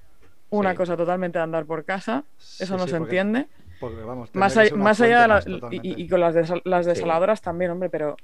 una 0.50 0.76
cosa 0.76 0.96
totalmente 0.96 1.38
de 1.38 1.42
andar 1.42 1.64
por 1.64 1.84
casa, 1.84 2.22
eso 2.60 2.76
no 2.76 2.86
se 2.86 2.96
entiende 2.96 3.48
más, 4.32 5.00
allá 5.00 5.22
de 5.22 5.28
las, 5.28 5.46
y, 5.70 6.08
con 6.08 6.20
las, 6.20 6.34
las 6.64 6.86
desaladoras 6.86 7.40
también, 7.40 7.70
hombre, 7.70 7.90
pero 7.90 8.16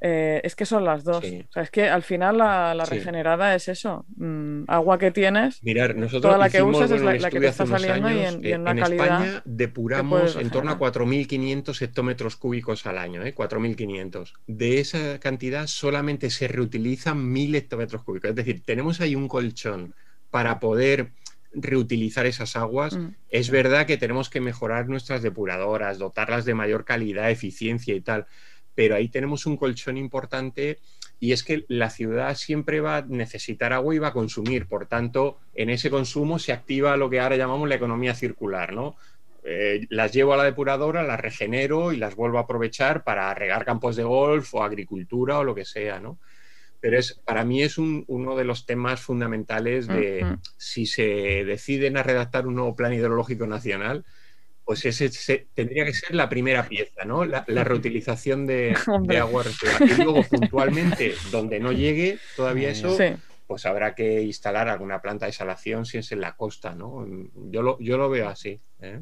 eh, 0.00 0.40
es 0.44 0.54
que 0.54 0.66
son 0.66 0.84
las 0.84 1.04
dos. 1.04 1.24
O 1.24 1.52
sea, 1.52 1.62
es 1.62 1.70
que 1.70 1.88
al 1.88 2.02
final 2.02 2.38
la, 2.38 2.84
regenerada 2.88 3.54
es 3.54 3.68
eso. 3.68 4.04
Mm, 4.16 4.64
agua 4.68 4.98
que 4.98 5.10
tienes, 5.10 5.62
Mirar, 5.62 5.96
nosotros 5.96 6.22
toda 6.22 6.38
la 6.38 6.50
que 6.50 6.62
usas 6.62 6.90
es 6.90 7.02
la, 7.02 7.30
que 7.30 7.40
te 7.40 7.48
está 7.48 7.66
saliendo 7.66 8.10
y 8.10 8.18
en, 8.20 8.44
en, 8.44 8.60
una 8.62 8.76
calidad. 8.76 9.06
España 9.06 9.42
depuramos 9.44 10.36
en 10.36 10.50
torno 10.50 10.70
a 10.70 10.78
4.500 10.78 11.82
hectómetros 11.82 12.36
cúbicos 12.36 12.86
al 12.86 12.98
año, 12.98 13.22
¿eh? 13.22 13.34
4.500. 13.34 14.32
De 14.46 14.80
esa 14.80 15.18
cantidad 15.18 15.66
solamente 15.66 16.30
se 16.30 16.48
reutilizan 16.48 17.18
1.000 17.34 17.56
hectómetros 17.56 18.02
cúbicos. 18.02 18.30
Es 18.30 18.36
decir, 18.36 18.62
tenemos 18.64 19.00
ahí 19.00 19.14
un 19.14 19.28
colchón 19.28 19.94
para 20.30 20.60
poder 20.60 21.10
reutilizar 21.52 22.26
esas 22.26 22.56
aguas. 22.56 22.96
Mm. 22.96 23.14
Es 23.30 23.50
verdad 23.50 23.86
que 23.86 23.96
tenemos 23.96 24.30
que 24.30 24.40
mejorar 24.40 24.88
nuestras 24.88 25.22
depuradoras, 25.22 25.98
dotarlas 25.98 26.44
de 26.44 26.54
mayor 26.54 26.84
calidad, 26.84 27.30
eficiencia 27.30 27.94
y 27.94 28.00
tal, 28.00 28.26
pero 28.74 28.94
ahí 28.94 29.08
tenemos 29.08 29.46
un 29.46 29.56
colchón 29.56 29.96
importante 29.96 30.78
y 31.20 31.32
es 31.32 31.42
que 31.42 31.64
la 31.68 31.90
ciudad 31.90 32.36
siempre 32.36 32.80
va 32.80 32.98
a 32.98 33.02
necesitar 33.02 33.72
agua 33.72 33.94
y 33.94 33.98
va 33.98 34.08
a 34.08 34.12
consumir. 34.12 34.66
Por 34.66 34.86
tanto, 34.86 35.38
en 35.54 35.70
ese 35.70 35.90
consumo 35.90 36.38
se 36.38 36.52
activa 36.52 36.96
lo 36.96 37.10
que 37.10 37.20
ahora 37.20 37.36
llamamos 37.36 37.68
la 37.68 37.74
economía 37.74 38.14
circular, 38.14 38.72
¿no? 38.72 38.96
Eh, 39.42 39.86
las 39.90 40.12
llevo 40.12 40.34
a 40.34 40.36
la 40.36 40.44
depuradora, 40.44 41.02
las 41.02 41.20
regenero 41.20 41.92
y 41.92 41.96
las 41.96 42.14
vuelvo 42.14 42.38
a 42.38 42.42
aprovechar 42.42 43.02
para 43.02 43.32
regar 43.34 43.64
campos 43.64 43.96
de 43.96 44.04
golf 44.04 44.54
o 44.54 44.62
agricultura 44.62 45.38
o 45.38 45.44
lo 45.44 45.54
que 45.54 45.64
sea, 45.64 46.00
¿no? 46.00 46.18
Pero 46.80 46.98
es, 46.98 47.20
para 47.24 47.44
mí 47.44 47.62
es 47.62 47.78
uno 47.78 48.36
de 48.36 48.44
los 48.44 48.66
temas 48.66 49.00
fundamentales 49.00 49.86
de 49.86 50.38
si 50.56 50.86
se 50.86 51.44
deciden 51.44 51.96
a 51.96 52.02
redactar 52.02 52.46
un 52.46 52.54
nuevo 52.54 52.76
plan 52.76 52.92
hidrológico 52.92 53.46
nacional, 53.46 54.04
pues 54.64 54.84
ese 54.84 55.46
tendría 55.54 55.86
que 55.86 55.94
ser 55.94 56.14
la 56.14 56.28
primera 56.28 56.68
pieza, 56.68 57.04
¿no? 57.06 57.24
La, 57.24 57.42
reutilización 57.46 58.46
de, 58.46 58.76
agua 59.18 59.42
residual. 59.42 59.90
Y 59.90 60.02
luego, 60.02 60.22
puntualmente, 60.24 61.14
donde 61.30 61.58
no 61.58 61.72
llegue 61.72 62.18
todavía 62.36 62.68
eso, 62.68 62.96
pues 63.46 63.64
habrá 63.64 63.94
que 63.94 64.20
instalar 64.20 64.68
alguna 64.68 65.00
planta 65.00 65.24
de 65.24 65.32
salación 65.32 65.86
si 65.86 65.96
es 65.96 66.12
en 66.12 66.20
la 66.20 66.36
costa, 66.36 66.74
¿no? 66.74 67.06
Yo 67.50 67.62
lo, 67.62 67.78
yo 67.80 67.96
lo 67.96 68.10
veo 68.10 68.28
así. 68.28 68.60
¿eh? 68.82 69.00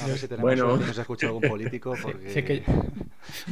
A 0.00 0.06
ver 0.06 0.18
si 0.18 0.26
tenemos 0.26 0.42
bueno. 0.42 0.76
nos 0.76 0.96
escucha 0.96 1.26
algún 1.26 1.42
político. 1.42 1.94
Porque... 2.02 2.62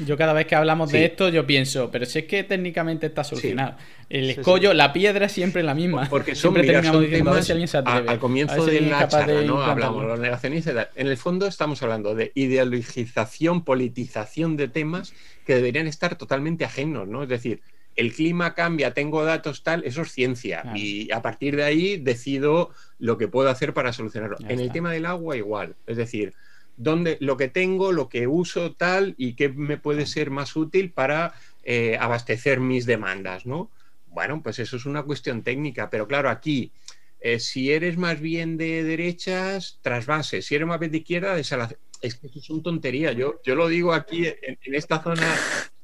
yo 0.07 0.16
cada 0.16 0.32
vez 0.32 0.47
que 0.47 0.55
hablamos 0.55 0.91
de 0.91 1.05
esto, 1.05 1.28
yo 1.28 1.47
pienso, 1.47 1.91
pero 1.91 2.07
si 2.07 2.20
es 2.20 2.24
que 2.24 2.45
técnicamente 2.45 3.07
está 3.07 3.24
solucionado. 3.24 3.76
El 4.09 4.30
escollo, 4.30 4.74
la 4.74 4.93
piedra 4.93 5.26
es 5.26 5.32
siempre 5.32 5.62
la 5.62 5.74
misma. 5.74 6.09
Porque 6.09 6.34
siempre 6.34 6.64
terminamos 6.64 7.03
diciendo 7.03 7.30
a 7.30 7.34
ver 7.34 7.45
si 7.45 7.53
alguien 7.53 7.68
se 7.68 7.78
atreve. 7.78 8.09
al 8.09 8.18
comienzo 8.18 8.66
de 8.66 8.80
la 8.80 9.07
charla, 9.07 9.43
¿no? 9.43 9.62
Hablamos 9.62 10.03
de 10.03 10.09
los 10.09 10.20
negacionistas. 10.20 10.88
En 10.95 11.07
el 11.07 11.16
fondo 11.16 11.47
estamos 11.47 11.82
hablando 11.82 12.14
de 12.14 12.32
ideologización, 12.34 13.64
politización 13.64 14.57
de 14.57 14.68
temas 14.68 15.12
que 15.47 15.55
deberían 15.55 15.86
estar 15.86 16.16
totalmente 16.16 16.64
ajenos, 16.64 17.07
¿no? 17.07 17.22
Es 17.22 17.28
decir, 17.28 17.61
el 17.97 18.12
clima 18.12 18.55
cambia, 18.55 18.95
tengo 18.95 19.24
datos 19.24 19.62
tal, 19.62 19.84
eso 19.84 20.03
es 20.03 20.12
ciencia. 20.12 20.62
Y 20.74 21.11
a 21.12 21.22
partir 21.22 21.57
de 21.57 21.64
ahí 21.64 21.97
decido 21.97 22.70
lo 22.99 23.18
que 23.18 23.28
puedo 23.28 23.51
hacer 23.51 23.74
para 23.74 23.93
solucionarlo. 23.93 24.36
en 24.49 24.61
el 24.61 24.72
tema 24.72 24.93
del 24.93 25.07
agua 25.07 25.36
igual, 25.36 25.76
es 25.86 25.97
decir, 25.97 26.34
dónde, 26.76 27.18
lo 27.20 27.36
que 27.36 27.49
tengo, 27.49 27.93
lo 27.93 28.09
que 28.09 28.26
uso 28.26 28.72
tal 28.72 29.14
y 29.18 29.34
qué 29.34 29.49
me 29.49 29.76
puede 29.76 30.07
ser 30.07 30.30
más 30.30 30.57
útil 30.57 30.93
para 30.93 31.34
eh, 31.62 31.99
abastecer 32.01 32.61
mis 32.61 32.86
demandas, 32.86 33.45
¿no? 33.45 33.70
Bueno, 34.07 34.43
pues 34.43 34.59
eso 34.59 34.76
es 34.76 34.86
una 34.86 35.03
cuestión 35.03 35.43
técnica, 35.43 35.91
pero 35.91 36.09
claro, 36.09 36.30
aquí 36.30 36.72
eh, 37.20 37.38
si 37.38 37.70
eres 37.70 37.99
más 37.99 38.18
bien 38.20 38.57
de 38.57 38.82
derechas, 38.82 39.78
trasvase. 39.82 40.41
Si 40.41 40.55
eres 40.55 40.66
más 40.66 40.80
bien 40.80 40.91
de 40.91 40.99
izquierda, 40.99 41.34
desalación. 41.34 41.78
Es 42.01 42.14
que 42.14 42.28
eso 42.28 42.38
es 42.38 42.49
una 42.49 42.62
tontería. 42.62 43.12
Yo, 43.12 43.41
yo 43.45 43.55
lo 43.55 43.68
digo 43.68 43.93
aquí 43.93 44.26
en, 44.26 44.59
esta 44.74 45.03
zona 45.03 45.28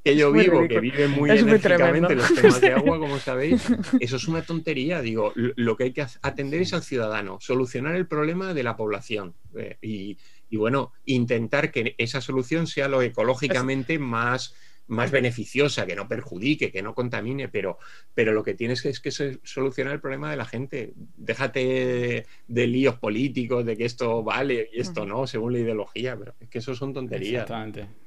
que 0.07 0.17
yo 0.17 0.31
vivo, 0.31 0.69
que 0.69 0.79
vive 0.79 1.09
muy 1.09 1.31
enérgicamente 1.31 2.15
los 2.15 2.33
temas 2.33 2.61
de 2.61 2.73
agua, 2.73 3.01
como 3.01 3.19
sabéis, 3.19 3.67
eso 4.01 4.17
es 4.17 4.29
una 4.29 4.43
tontería. 4.43 5.03
Digo, 5.03 5.33
lo 5.35 5.77
que 5.77 5.85
hay 5.85 5.93
que 5.93 6.07
atender 6.23 6.63
es 6.63 6.73
al 6.75 6.85
ciudadano, 6.85 7.39
solucionar 7.41 7.97
el 7.97 8.07
problema 8.07 8.55
de 8.55 8.63
la 8.63 8.77
población 8.77 9.35
eh, 9.57 9.79
y, 9.83 10.17
y, 10.49 10.57
bueno, 10.59 10.93
intentar 11.07 11.73
que 11.73 11.97
esa 11.99 12.21
solución 12.21 12.69
sea 12.69 12.87
lo 12.87 13.03
ecológicamente 13.03 13.99
más 13.99 14.55
más 14.89 15.11
beneficiosa, 15.11 15.85
que 15.85 15.97
no 15.97 16.07
perjudique, 16.07 16.71
que 16.71 16.81
no 16.81 16.95
contamine, 16.95 17.49
pero, 17.49 17.77
pero 18.15 18.33
lo 18.33 18.45
que 18.45 18.55
tienes 18.55 18.85
es 18.85 19.01
que 19.01 19.11
solucionar 19.11 19.95
el 19.95 20.01
problema 20.01 20.31
de 20.31 20.37
la 20.37 20.45
gente. 20.45 20.93
Déjate 21.17 22.25
de, 22.47 22.67
líos 22.69 22.97
políticos, 22.97 23.67
de 23.67 23.77
que 23.77 23.85
esto 23.85 24.23
vale 24.23 24.71
y 24.73 24.81
esto 24.81 25.05
no, 25.05 25.27
según 25.27 25.55
la 25.55 25.59
ideología, 25.59 26.17
pero 26.17 26.37
es 26.39 26.49
que 26.49 26.59
eso 26.59 26.77
son 26.77 26.95
tonterías. 26.95 27.43
Exactamente. 27.43 28.06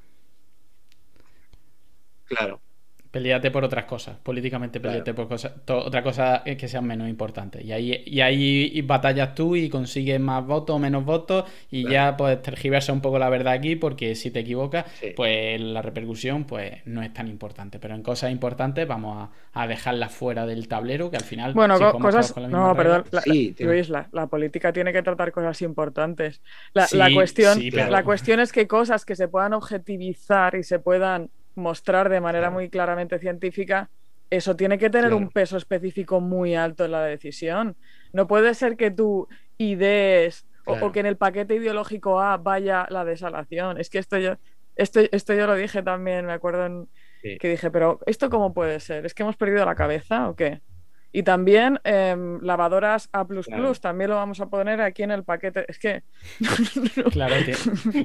Claro. 2.29 2.61
Peleate 3.11 3.49
por 3.49 3.63
otras 3.63 3.85
cosas, 3.85 4.17
políticamente 4.17 4.79
peleate 4.79 5.15
por 5.15 5.27
cosas, 5.27 5.53
otra 5.67 6.03
cosa 6.03 6.43
que 6.43 6.67
sean 6.67 6.85
menos 6.85 7.09
importantes. 7.09 7.65
Y 7.65 7.71
ahí, 7.71 8.03
y 8.05 8.21
ahí 8.21 8.81
batallas 8.83 9.33
tú 9.33 9.55
y 9.55 9.67
consigues 9.67 10.19
más 10.19 10.45
votos 10.45 10.75
o 10.75 10.79
menos 10.79 11.03
votos 11.03 11.45
y 11.71 11.89
ya 11.89 12.15
pues 12.15 12.39
tergiversa 12.43 12.93
un 12.93 13.01
poco 13.01 13.17
la 13.17 13.27
verdad 13.29 13.53
aquí 13.53 13.75
porque 13.75 14.13
si 14.13 14.29
te 14.29 14.41
equivocas, 14.41 14.85
pues 15.15 15.59
la 15.59 15.81
repercusión 15.81 16.43
pues 16.43 16.85
no 16.85 17.01
es 17.01 17.11
tan 17.11 17.27
importante. 17.27 17.79
Pero 17.79 17.95
en 17.95 18.03
cosas 18.03 18.31
importantes 18.31 18.87
vamos 18.87 19.27
a, 19.53 19.67
dejarlas 19.67 20.13
fuera 20.13 20.45
del 20.45 20.67
tablero 20.67 21.09
que 21.09 21.17
al 21.17 21.23
final... 21.23 21.53
Bueno, 21.55 21.79
cosas... 21.99 22.37
no, 22.37 22.75
perdón, 22.75 23.05
la, 23.11 24.07
la, 24.11 24.27
política 24.27 24.71
tiene 24.71 24.93
que 24.93 25.01
tratar 25.01 25.31
cosas 25.31 25.59
importantes. 25.63 26.43
La, 26.73 27.11
cuestión, 27.11 27.59
la 27.73 28.03
cuestión 28.03 28.39
es 28.39 28.51
que 28.51 28.67
cosas 28.67 29.03
que 29.03 29.15
se 29.15 29.27
puedan 29.27 29.53
objetivizar 29.53 30.53
y 30.53 30.63
se 30.63 30.77
puedan 30.77 31.31
mostrar 31.59 32.09
de 32.09 32.21
manera 32.21 32.49
muy 32.49 32.69
claramente 32.69 33.19
científica, 33.19 33.89
eso 34.29 34.55
tiene 34.55 34.77
que 34.77 34.89
tener 34.89 35.13
un 35.13 35.29
peso 35.29 35.57
específico 35.57 36.21
muy 36.21 36.55
alto 36.55 36.85
en 36.85 36.91
la 36.91 37.03
decisión. 37.03 37.75
No 38.13 38.27
puede 38.27 38.53
ser 38.53 38.77
que 38.77 38.91
tú 38.91 39.27
idees 39.57 40.47
o, 40.65 40.91
que 40.91 40.99
en 40.99 41.07
el 41.07 41.17
paquete 41.17 41.55
ideológico 41.55 42.21
A 42.21 42.37
vaya 42.37 42.85
la 42.89 43.03
desalación. 43.05 43.79
Es 43.79 43.89
que 43.89 43.97
esto 43.97 44.17
yo, 44.19 44.35
esto, 44.75 44.99
esto 45.11 45.33
yo 45.33 45.47
lo 45.47 45.55
dije 45.55 45.81
también, 45.81 46.25
me 46.25 46.33
acuerdo 46.33 46.87
que 47.21 47.49
dije, 47.49 47.71
pero 47.71 47.99
¿esto 48.05 48.29
cómo 48.29 48.53
puede 48.53 48.79
ser? 48.79 49.05
¿Es 49.05 49.13
que 49.13 49.23
hemos 49.23 49.35
perdido 49.35 49.65
la 49.65 49.75
cabeza 49.75 50.29
o 50.29 50.35
qué? 50.35 50.61
Y 51.11 51.23
también 51.23 51.79
em, 51.83 52.39
lavadoras 52.41 53.09
A, 53.13 53.25
también 53.81 54.09
lo 54.11 54.15
vamos 54.15 54.39
a 54.41 54.47
poner 54.47 54.79
aquí 54.81 55.01
en 55.01 55.11
el 55.11 55.23
paquete. 55.23 55.65
Es 55.67 55.79
que. 55.79 56.03
claro, 57.11 57.35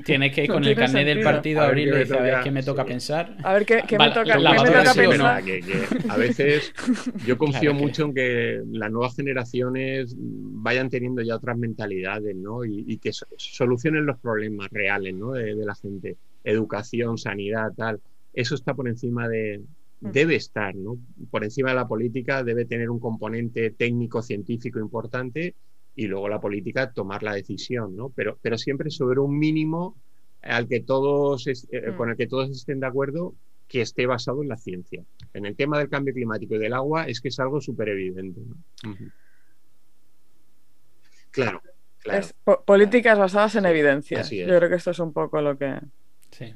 tienes 0.04 0.34
que 0.34 0.48
con 0.48 0.64
el 0.64 0.74
carnet 0.74 1.06
del 1.06 1.22
partido 1.22 1.60
abrirlo 1.60 1.96
y 1.96 1.98
decir, 2.00 2.16
a 2.16 2.22
ver 2.22 2.40
qué 2.42 2.50
me 2.50 2.62
toca 2.62 2.84
pensar. 2.84 3.36
A 3.42 3.52
ver 3.52 3.66
qué, 3.66 3.82
me 3.98 4.10
toca, 4.10 4.36
pensar. 4.94 5.42
a 6.08 6.16
veces 6.16 6.72
yo 7.26 7.36
confío 7.36 7.74
mucho 7.74 8.06
en 8.06 8.14
que 8.14 8.62
las 8.72 8.90
nuevas 8.90 9.14
generaciones 9.14 10.14
vayan 10.18 10.88
teniendo 10.88 11.20
ya 11.20 11.36
otras 11.36 11.58
mentalidades, 11.58 12.34
¿no? 12.34 12.64
Y, 12.64 12.98
que 12.98 13.12
solucionen 13.12 14.06
los 14.06 14.18
problemas 14.18 14.70
reales, 14.70 15.14
¿no? 15.14 15.32
de 15.32 15.54
la 15.54 15.74
gente. 15.74 16.16
Educación, 16.42 17.18
sanidad, 17.18 17.72
tal. 17.76 18.00
Eso 18.32 18.54
está 18.54 18.72
por 18.74 18.88
encima 18.88 19.28
de, 19.28 19.60
debe 20.12 20.36
estar, 20.36 20.74
¿no? 20.74 20.98
Por 21.30 21.44
encima 21.44 21.70
de 21.70 21.76
la 21.76 21.88
política 21.88 22.44
debe 22.44 22.64
tener 22.64 22.90
un 22.90 23.00
componente 23.00 23.70
técnico, 23.70 24.22
científico 24.22 24.78
importante 24.78 25.54
y 25.96 26.06
luego 26.06 26.28
la 26.28 26.40
política 26.40 26.92
tomar 26.92 27.22
la 27.22 27.34
decisión, 27.34 27.96
¿no? 27.96 28.10
Pero, 28.10 28.38
pero 28.42 28.58
siempre 28.58 28.90
sobre 28.90 29.20
un 29.20 29.38
mínimo 29.38 29.96
al 30.42 30.68
que 30.68 30.80
todos, 30.80 31.46
eh, 31.46 31.54
mm. 31.90 31.96
con 31.96 32.10
el 32.10 32.16
que 32.16 32.26
todos 32.26 32.50
estén 32.50 32.80
de 32.80 32.86
acuerdo 32.86 33.34
que 33.66 33.80
esté 33.80 34.06
basado 34.06 34.42
en 34.42 34.48
la 34.48 34.56
ciencia. 34.56 35.02
En 35.32 35.46
el 35.46 35.56
tema 35.56 35.78
del 35.78 35.88
cambio 35.88 36.12
climático 36.12 36.54
y 36.54 36.58
del 36.58 36.74
agua 36.74 37.06
es 37.06 37.20
que 37.20 37.28
es 37.28 37.40
algo 37.40 37.60
súper 37.60 37.88
evidente. 37.88 38.40
Claro, 41.30 41.62
claro. 41.98 42.26
políticas 42.66 43.18
basadas 43.18 43.56
en 43.56 43.64
evidencia. 43.64 44.22
Yo 44.22 44.56
creo 44.56 44.68
que 44.68 44.76
esto 44.76 44.90
es 44.90 44.98
un 44.98 45.12
poco 45.12 45.40
lo 45.40 45.56
que... 45.56 45.80
Sí. 46.30 46.52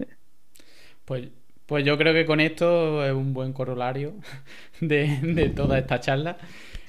Pues 1.04 1.30
pues 1.68 1.84
yo 1.84 1.98
creo 1.98 2.14
que 2.14 2.24
con 2.24 2.40
esto 2.40 3.04
es 3.04 3.12
un 3.12 3.34
buen 3.34 3.52
corolario 3.52 4.14
de, 4.80 5.52
toda 5.54 5.78
esta 5.78 6.00
charla. 6.00 6.38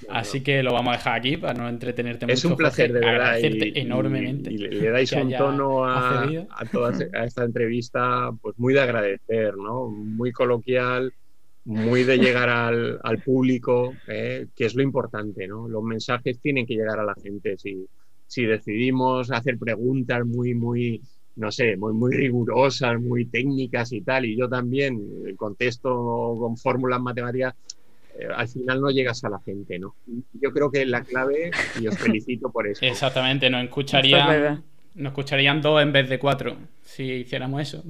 Así 0.09 0.39
que 0.41 0.63
lo 0.63 0.71
vamos 0.71 0.93
a 0.93 0.97
dejar 0.97 1.19
aquí 1.19 1.35
para 1.35 1.53
no 1.53 1.67
entretenerte 1.67 2.25
mucho. 2.25 2.33
Es 2.33 2.45
un 2.45 2.55
placer, 2.55 2.93
de 2.93 3.01
verdad. 3.01 3.15
Agradecerte 3.15 3.81
enormemente. 3.81 4.53
Y, 4.53 4.57
le, 4.57 4.89
dais 4.89 5.11
un 5.11 5.35
tono 5.35 5.85
a, 5.85 6.25
toda, 6.71 6.93
a, 7.13 7.25
esta 7.25 7.43
entrevista, 7.43 8.31
pues 8.41 8.57
muy 8.57 8.73
de 8.73 8.79
agradecer, 8.79 9.57
¿no? 9.57 9.89
Muy 9.89 10.31
coloquial, 10.31 11.13
muy 11.65 12.05
de 12.05 12.17
llegar 12.17 12.47
al, 12.47 13.21
público, 13.25 13.93
¿eh? 14.07 14.47
que 14.55 14.65
es 14.65 14.75
lo 14.75 14.81
importante, 14.81 15.45
¿no? 15.45 15.67
Los 15.67 15.83
mensajes 15.83 16.39
tienen 16.39 16.65
que 16.65 16.75
llegar 16.75 16.99
a 16.99 17.03
la 17.03 17.15
gente. 17.21 17.57
Si, 17.57 17.85
si 18.27 18.45
decidimos 18.45 19.29
hacer 19.29 19.57
preguntas 19.57 20.25
muy, 20.25 20.55
muy 20.55 21.01
no 21.35 21.51
sé, 21.51 21.77
muy, 21.77 21.93
muy 21.93 22.15
rigurosas, 22.15 22.99
muy 22.99 23.25
técnicas 23.25 23.91
y 23.91 24.01
tal, 24.01 24.25
y 24.25 24.37
yo 24.37 24.49
también 24.49 24.99
eh, 25.25 25.35
contesto 25.35 26.35
con 26.39 26.57
fórmulas 26.57 26.99
matemáticas, 27.01 27.55
eh, 28.19 28.27
al 28.33 28.47
final 28.47 28.81
no 28.81 28.89
llegas 28.89 29.23
a 29.23 29.29
la 29.29 29.39
gente, 29.39 29.79
¿no? 29.79 29.95
Yo 30.33 30.51
creo 30.51 30.71
que 30.71 30.85
la 30.85 31.01
clave, 31.01 31.51
y 31.79 31.87
os 31.87 31.97
felicito 31.97 32.51
por 32.51 32.67
eso. 32.67 32.85
Exactamente, 32.85 33.49
nos 33.49 33.63
escucharían, 33.63 34.63
nos 34.95 35.11
escucharían 35.11 35.61
dos 35.61 35.81
en 35.81 35.93
vez 35.93 36.09
de 36.09 36.19
cuatro 36.19 36.57
si 36.81 37.03
hiciéramos 37.03 37.61
eso. 37.61 37.83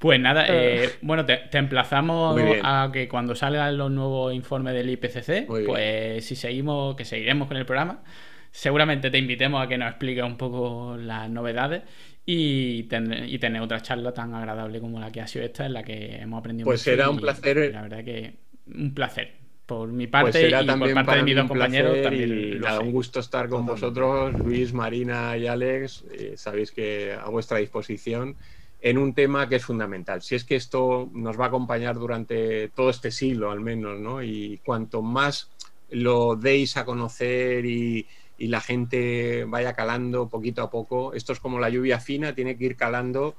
Pues 0.00 0.18
nada, 0.18 0.46
eh, 0.48 0.88
bueno, 1.02 1.26
te, 1.26 1.42
emplazamos 1.52 2.34
a 2.62 2.88
que 2.90 3.06
cuando 3.06 3.34
salgan 3.34 3.76
los 3.76 3.90
nuevos 3.90 4.32
informes 4.32 4.72
del 4.72 4.88
IPCC, 4.88 5.46
pues 5.66 6.24
si 6.24 6.36
seguimos, 6.36 6.96
que 6.96 7.04
seguiremos 7.04 7.48
con 7.48 7.58
el 7.58 7.66
programa, 7.66 8.02
seguramente 8.50 9.10
te 9.10 9.18
invitemos 9.18 9.64
a 9.64 9.68
que 9.68 9.78
nos 9.78 9.88
expliques 9.90 10.24
un 10.24 10.36
poco 10.36 10.96
las 10.96 11.28
novedades 11.30 11.82
y, 12.26 12.84
tener 12.84 13.60
otra 13.60 13.80
charla 13.80 14.12
tan 14.12 14.34
agradable 14.34 14.80
como 14.80 15.00
la 15.00 15.10
que 15.10 15.20
ha 15.20 15.26
sido 15.26 15.44
esta, 15.44 15.66
en 15.66 15.72
la 15.72 15.82
que 15.82 16.16
hemos 16.16 16.38
aprendido 16.38 16.64
pues 16.64 16.82
será 16.82 17.10
un 17.10 17.18
placer. 17.18 17.72
La 17.72 17.82
verdad 17.82 18.04
que 18.04 18.34
un 18.74 18.94
placer. 18.94 19.40
Por 19.66 19.88
mi 19.88 20.08
pues 20.08 20.24
parte 20.24 20.48
y 20.48 20.50
por 20.50 20.94
parte 20.94 21.16
de 21.16 21.22
mis 21.22 21.36
dos 21.36 21.46
compañeros 21.46 22.02
también. 22.02 22.60
un 22.82 22.92
gusto 22.92 23.20
estar 23.20 23.48
con 23.48 23.66
vosotros, 23.66 24.32
Luis, 24.40 24.72
Marina 24.72 25.36
y 25.36 25.46
Alex. 25.46 26.04
Eh, 26.12 26.34
sabéis 26.36 26.72
que 26.72 27.12
a 27.12 27.28
vuestra 27.28 27.58
disposición 27.58 28.36
en 28.80 28.98
un 28.98 29.14
tema 29.14 29.48
que 29.48 29.56
es 29.56 29.64
fundamental. 29.64 30.22
Si 30.22 30.34
es 30.34 30.44
que 30.44 30.56
esto 30.56 31.08
nos 31.12 31.38
va 31.38 31.44
a 31.44 31.48
acompañar 31.48 31.94
durante 31.96 32.68
todo 32.68 32.90
este 32.90 33.10
siglo, 33.12 33.50
al 33.50 33.60
menos, 33.60 34.00
¿no? 34.00 34.22
Y 34.22 34.60
cuanto 34.64 35.02
más 35.02 35.50
lo 35.90 36.36
deis 36.36 36.76
a 36.76 36.84
conocer 36.84 37.64
y, 37.64 38.06
y 38.40 38.48
la 38.48 38.62
gente 38.62 39.44
vaya 39.44 39.74
calando 39.74 40.30
poquito 40.30 40.62
a 40.62 40.70
poco. 40.70 41.12
Esto 41.12 41.34
es 41.34 41.40
como 41.40 41.60
la 41.60 41.68
lluvia 41.68 42.00
fina, 42.00 42.34
tiene 42.34 42.56
que 42.56 42.64
ir 42.64 42.76
calando, 42.76 43.36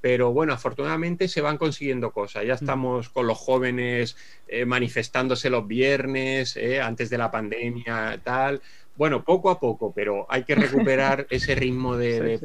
pero 0.00 0.32
bueno, 0.32 0.52
afortunadamente 0.52 1.26
se 1.26 1.40
van 1.40 1.58
consiguiendo 1.58 2.12
cosas. 2.12 2.44
Ya 2.46 2.52
mm. 2.52 2.62
estamos 2.62 3.08
con 3.08 3.26
los 3.26 3.36
jóvenes 3.36 4.16
eh, 4.46 4.64
manifestándose 4.64 5.50
los 5.50 5.66
viernes, 5.66 6.56
eh, 6.56 6.80
antes 6.80 7.10
de 7.10 7.18
la 7.18 7.32
pandemia, 7.32 8.20
tal. 8.22 8.62
Bueno, 8.96 9.24
poco 9.24 9.50
a 9.50 9.58
poco, 9.58 9.92
pero 9.92 10.24
hay 10.28 10.44
que 10.44 10.54
recuperar 10.54 11.26
ese 11.30 11.56
ritmo 11.56 11.96
de, 11.96 12.38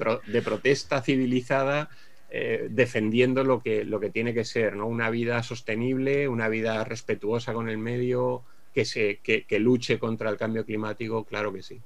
protesta 0.44 1.04
civilizada. 1.04 1.90
Eh, 2.32 2.68
defendiendo 2.70 3.44
lo 3.44 3.62
que, 3.64 3.84
lo 3.84 4.00
que 4.00 4.12
tiene 4.12 4.36
que 4.36 4.46
ser, 4.46 4.76
¿no? 4.76 4.86
Una 4.86 5.10
vida 5.10 5.42
sostenible, 5.42 6.28
una 6.28 6.48
vida 6.48 6.84
respetuosa 6.84 7.54
con 7.54 7.70
el 7.70 7.80
medio, 7.80 8.44
que, 8.72 8.86
se, 8.86 9.18
que 9.18 9.60
luche 9.60 9.98
contra 9.98 10.30
el 10.30 10.38
cambio 10.38 10.64
climático, 10.64 11.24
claro 11.24 11.52
que 11.52 11.64
sí. 11.64 11.82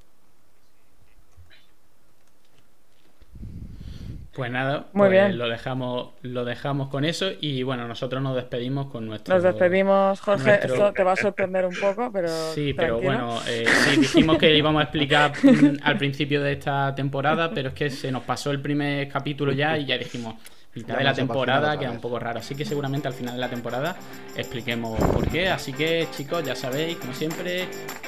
Pues 4.33 4.49
nada, 4.49 4.87
Muy 4.93 5.09
pues 5.09 5.11
bien. 5.11 5.37
Lo, 5.37 5.47
dejamos, 5.47 6.09
lo 6.23 6.43
dejamos 6.43 6.89
con 6.89 7.05
eso 7.05 7.29
y 7.39 7.61
bueno, 7.61 7.87
nosotros 7.87 8.19
nos 8.21 8.35
despedimos 8.35 8.87
con 8.87 9.05
nuestro... 9.05 9.35
Nos 9.35 9.43
despedimos, 9.43 10.19
Jorge, 10.21 10.59
esto 10.63 10.91
te 10.91 11.03
va 11.03 11.11
a 11.11 11.15
sorprender 11.15 11.67
un 11.67 11.75
poco, 11.75 12.11
pero... 12.11 12.29
Sí, 12.53 12.73
pero 12.73 12.99
bueno, 12.99 13.39
eh, 13.47 13.65
sí, 13.67 13.99
dijimos 13.99 14.39
que 14.39 14.55
íbamos 14.55 14.79
a 14.79 14.83
explicar 14.83 15.33
mm, 15.43 15.77
al 15.83 15.97
principio 15.97 16.41
de 16.41 16.53
esta 16.53 16.95
temporada, 16.95 17.51
pero 17.53 17.69
es 17.69 17.75
que 17.75 17.91
se 17.91 18.11
nos 18.11 18.23
pasó 18.23 18.49
el 18.49 18.59
primer 18.59 19.07
capítulo 19.07 19.51
ya 19.51 19.77
y 19.77 19.85
ya 19.85 19.99
dijimos, 19.99 20.33
mitad 20.73 20.97
de 20.97 21.03
la 21.03 21.13
temporada 21.13 21.77
queda 21.77 21.91
un 21.91 22.01
poco 22.01 22.17
raro, 22.17 22.39
así 22.39 22.55
que 22.55 22.65
seguramente 22.65 23.07
al 23.07 23.13
final 23.13 23.35
de 23.35 23.41
la 23.41 23.49
temporada 23.49 23.95
expliquemos 24.35 24.99
por 24.99 25.29
qué. 25.29 25.49
Así 25.49 25.73
que 25.73 26.07
chicos, 26.09 26.43
ya 26.43 26.55
sabéis, 26.55 26.97
como 26.97 27.13
siempre, 27.13 27.67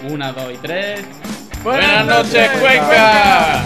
una, 0.10 0.32
dos 0.32 0.52
y 0.52 0.58
tres. 0.58 1.06
Buenas, 1.64 2.06
noches, 2.08 2.50
Cuenca. 2.60 3.62